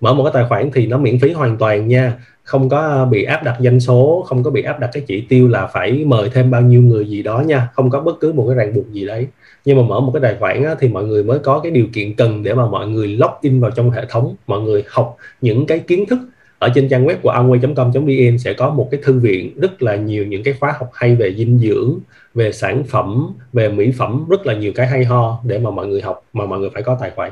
Mở 0.01 0.15
một 0.15 0.25
cái 0.25 0.33
tài 0.35 0.45
khoản 0.49 0.71
thì 0.75 0.87
nó 0.87 0.99
miễn 0.99 1.19
phí 1.19 1.33
hoàn 1.33 1.59
toàn 1.59 1.89
nha 1.89 2.13
không 2.43 2.69
có 2.69 3.09
bị 3.11 3.25
áp 3.25 3.45
đặt 3.45 3.57
danh 3.61 3.81
số 3.81 4.25
không 4.29 4.43
có 4.43 4.51
bị 4.51 4.63
áp 4.63 4.81
đặt 4.81 4.91
cái 4.93 5.03
chỉ 5.07 5.21
tiêu 5.21 5.49
là 5.49 5.67
phải 5.67 6.05
mời 6.05 6.31
thêm 6.35 6.51
bao 6.51 6.63
nhiêu 6.63 6.83
người 6.83 7.09
gì 7.09 7.23
đó 7.23 7.41
nha 7.41 7.69
không 7.75 7.91
có 7.91 8.01
bất 8.01 8.21
cứ 8.21 8.33
một 8.33 8.45
cái 8.49 8.57
ràng 8.57 8.75
buộc 8.75 8.93
gì 8.93 9.07
đấy. 9.07 9.27
Nhưng 9.65 9.77
mà 9.77 9.83
mở 9.83 10.01
một 10.01 10.11
cái 10.15 10.21
tài 10.23 10.37
khoản 10.41 10.65
á, 10.65 10.75
thì 10.81 10.89
mọi 10.89 11.05
người 11.05 11.23
mới 11.25 11.39
có 11.39 11.59
cái 11.59 11.73
điều 11.73 11.87
kiện 11.93 12.15
cần 12.15 12.43
để 12.43 12.55
mà 12.55 12.67
mọi 12.67 12.89
người 12.89 13.09
log 13.09 13.31
in 13.41 13.61
vào 13.61 13.71
trong 13.71 13.91
hệ 13.91 14.05
thống 14.09 14.35
mọi 14.47 14.61
người 14.61 14.85
học 14.89 15.17
những 15.41 15.67
cái 15.67 15.79
kiến 15.79 16.07
thức 16.07 16.19
ở 16.59 16.69
trên 16.75 16.89
trang 16.89 17.07
web 17.07 17.17
của 17.23 17.33
amway.com.vn 17.33 18.39
sẽ 18.39 18.53
có 18.53 18.71
một 18.71 18.89
cái 18.91 19.01
thư 19.05 19.19
viện 19.19 19.61
rất 19.61 19.83
là 19.83 19.97
nhiều 19.97 20.27
những 20.27 20.43
cái 20.43 20.55
khóa 20.61 20.75
học 20.79 20.91
hay 20.95 21.15
về 21.15 21.35
dinh 21.35 21.59
dưỡng 21.59 21.99
về 22.35 22.53
sản 22.53 22.85
phẩm 22.85 23.35
về 23.53 23.69
mỹ 23.69 23.93
phẩm 23.99 24.25
rất 24.29 24.47
là 24.47 24.55
nhiều 24.55 24.73
cái 24.75 24.87
hay 24.87 25.05
ho 25.05 25.41
để 25.45 25.59
mà 25.59 25.71
mọi 25.71 25.87
người 25.87 26.01
học 26.01 26.25
mà 26.33 26.47
mọi 26.47 26.59
người 26.59 26.71
phải 26.75 26.83
có 26.83 26.97
tài 27.01 27.11
khoản. 27.11 27.31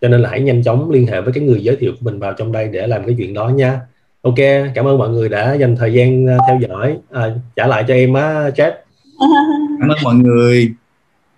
Cho 0.00 0.08
nên 0.08 0.20
là 0.20 0.30
hãy 0.30 0.40
nhanh 0.40 0.62
chóng 0.62 0.90
liên 0.90 1.06
hệ 1.06 1.20
với 1.20 1.32
cái 1.32 1.44
người 1.44 1.62
giới 1.62 1.76
thiệu 1.76 1.92
của 1.92 1.98
mình 2.00 2.18
vào 2.18 2.32
trong 2.32 2.52
đây 2.52 2.68
để 2.72 2.86
làm 2.86 3.04
cái 3.06 3.14
chuyện 3.18 3.34
đó 3.34 3.48
nha. 3.48 3.80
Ok 4.22 4.34
cảm 4.74 4.86
ơn 4.86 4.98
mọi 4.98 5.08
người 5.08 5.28
đã 5.28 5.54
dành 5.54 5.76
thời 5.76 5.92
gian 5.92 6.26
ờ, 6.26 6.38
theo 6.48 6.58
dõi. 6.68 6.96
À, 7.10 7.34
trả 7.56 7.66
lại 7.66 7.84
cho 7.88 7.94
em 7.94 8.14
á 8.14 8.50
chat. 8.56 8.74
Cảm 9.80 9.88
ơn 9.88 9.98
mọi 10.04 10.14
người. 10.14 10.72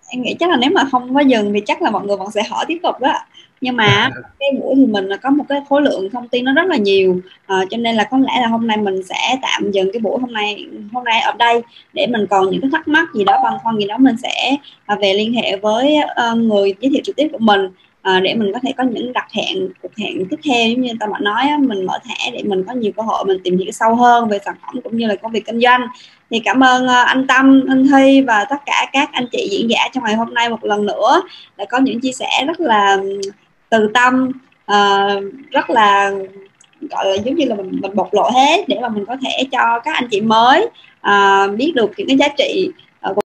Em 0.09 0.21
nghĩ 0.21 0.35
chắc 0.39 0.49
là 0.49 0.57
nếu 0.61 0.69
mà 0.73 0.81
không 0.91 1.13
có 1.15 1.19
dừng 1.19 1.53
thì 1.53 1.61
chắc 1.65 1.81
là 1.81 1.91
mọi 1.91 2.05
người 2.05 2.17
vẫn 2.17 2.31
sẽ 2.31 2.43
hỏi 2.49 2.65
tiếp 2.67 2.77
tục 2.83 2.95
đó 3.01 3.13
nhưng 3.61 3.75
mà 3.75 4.09
cái 4.39 4.49
buổi 4.61 4.75
thì 4.75 4.85
mình 4.85 5.09
có 5.21 5.29
một 5.29 5.43
cái 5.49 5.61
khối 5.69 5.81
lượng 5.81 6.09
thông 6.09 6.27
tin 6.27 6.45
nó 6.45 6.53
rất 6.53 6.67
là 6.67 6.77
nhiều. 6.77 7.19
À, 7.45 7.55
cho 7.69 7.77
nên 7.77 7.95
là 7.95 8.03
có 8.03 8.17
lẽ 8.17 8.41
là 8.41 8.47
hôm 8.47 8.67
nay 8.67 8.77
mình 8.77 9.03
sẽ 9.03 9.37
tạm 9.41 9.71
dừng 9.71 9.91
cái 9.93 9.99
buổi 9.99 10.19
hôm 10.21 10.33
nay 10.33 10.65
hôm 10.93 11.03
nay 11.03 11.21
ở 11.21 11.31
đây 11.39 11.61
để 11.93 12.07
mình 12.07 12.27
còn 12.29 12.49
những 12.49 12.61
cái 12.61 12.69
thắc 12.73 12.87
mắc 12.87 13.07
gì 13.13 13.23
đó 13.23 13.39
băn 13.43 13.53
khoăn 13.63 13.77
gì 13.77 13.87
đó 13.87 13.97
mình 13.97 14.15
sẽ 14.23 14.57
à, 14.85 14.95
về 15.01 15.13
liên 15.13 15.33
hệ 15.33 15.57
với 15.57 15.97
uh, 16.31 16.37
người 16.37 16.73
giới 16.81 16.91
thiệu 16.91 17.01
trực 17.03 17.15
tiếp 17.15 17.27
của 17.31 17.39
mình 17.41 17.69
à, 18.01 18.19
để 18.19 18.33
mình 18.33 18.53
có 18.53 18.59
thể 18.63 18.73
có 18.77 18.83
những 18.83 19.13
đặt 19.13 19.27
hẹn 19.31 19.69
cuộc 19.81 19.97
hẹn 19.97 20.25
tiếp 20.29 20.37
theo. 20.43 20.69
Giống 20.69 20.81
như 20.81 20.91
ta 20.99 21.07
bạn 21.07 21.23
nói 21.23 21.45
mình 21.59 21.85
mở 21.85 21.99
thẻ 22.07 22.31
để 22.31 22.43
mình 22.43 22.63
có 22.63 22.73
nhiều 22.73 22.91
cơ 22.97 23.03
hội 23.03 23.25
mình 23.25 23.37
tìm 23.43 23.57
hiểu 23.57 23.71
sâu 23.71 23.95
hơn 23.95 24.29
về 24.29 24.39
sản 24.45 24.55
phẩm 24.61 24.81
cũng 24.83 24.97
như 24.97 25.07
là 25.07 25.15
công 25.15 25.31
việc 25.31 25.45
kinh 25.45 25.59
doanh. 25.59 25.81
Thì 26.31 26.39
cảm 26.39 26.63
ơn 26.63 26.87
anh 26.87 27.27
Tâm, 27.27 27.65
anh 27.69 27.87
Thi 27.91 28.21
và 28.21 28.45
tất 28.49 28.57
cả 28.65 28.89
các 28.93 29.09
anh 29.11 29.25
chị 29.31 29.47
diễn 29.51 29.69
giả 29.69 29.87
trong 29.93 30.03
ngày 30.03 30.15
hôm 30.15 30.33
nay 30.33 30.49
một 30.49 30.63
lần 30.63 30.85
nữa 30.85 31.21
đã 31.57 31.65
có 31.65 31.77
những 31.77 31.99
chia 31.99 32.11
sẻ 32.11 32.43
rất 32.47 32.59
là 32.59 32.97
từ 33.69 33.91
tâm 33.93 34.31
uh, 34.71 35.23
rất 35.51 35.69
là 35.69 36.11
gọi 36.81 37.05
là 37.05 37.15
giống 37.15 37.35
như 37.35 37.45
là 37.45 37.55
mình, 37.55 37.79
mình 37.81 37.95
bộc 37.95 38.13
lộ 38.13 38.29
hết 38.29 38.63
để 38.67 38.77
mà 38.81 38.89
mình 38.89 39.05
có 39.05 39.17
thể 39.21 39.43
cho 39.51 39.79
các 39.83 39.93
anh 39.95 40.07
chị 40.11 40.21
mới 40.21 40.69
uh, 41.07 41.57
biết 41.57 41.71
được 41.75 41.91
những 41.97 42.07
cái 42.07 42.17
giá 42.17 42.27
trị 42.37 42.71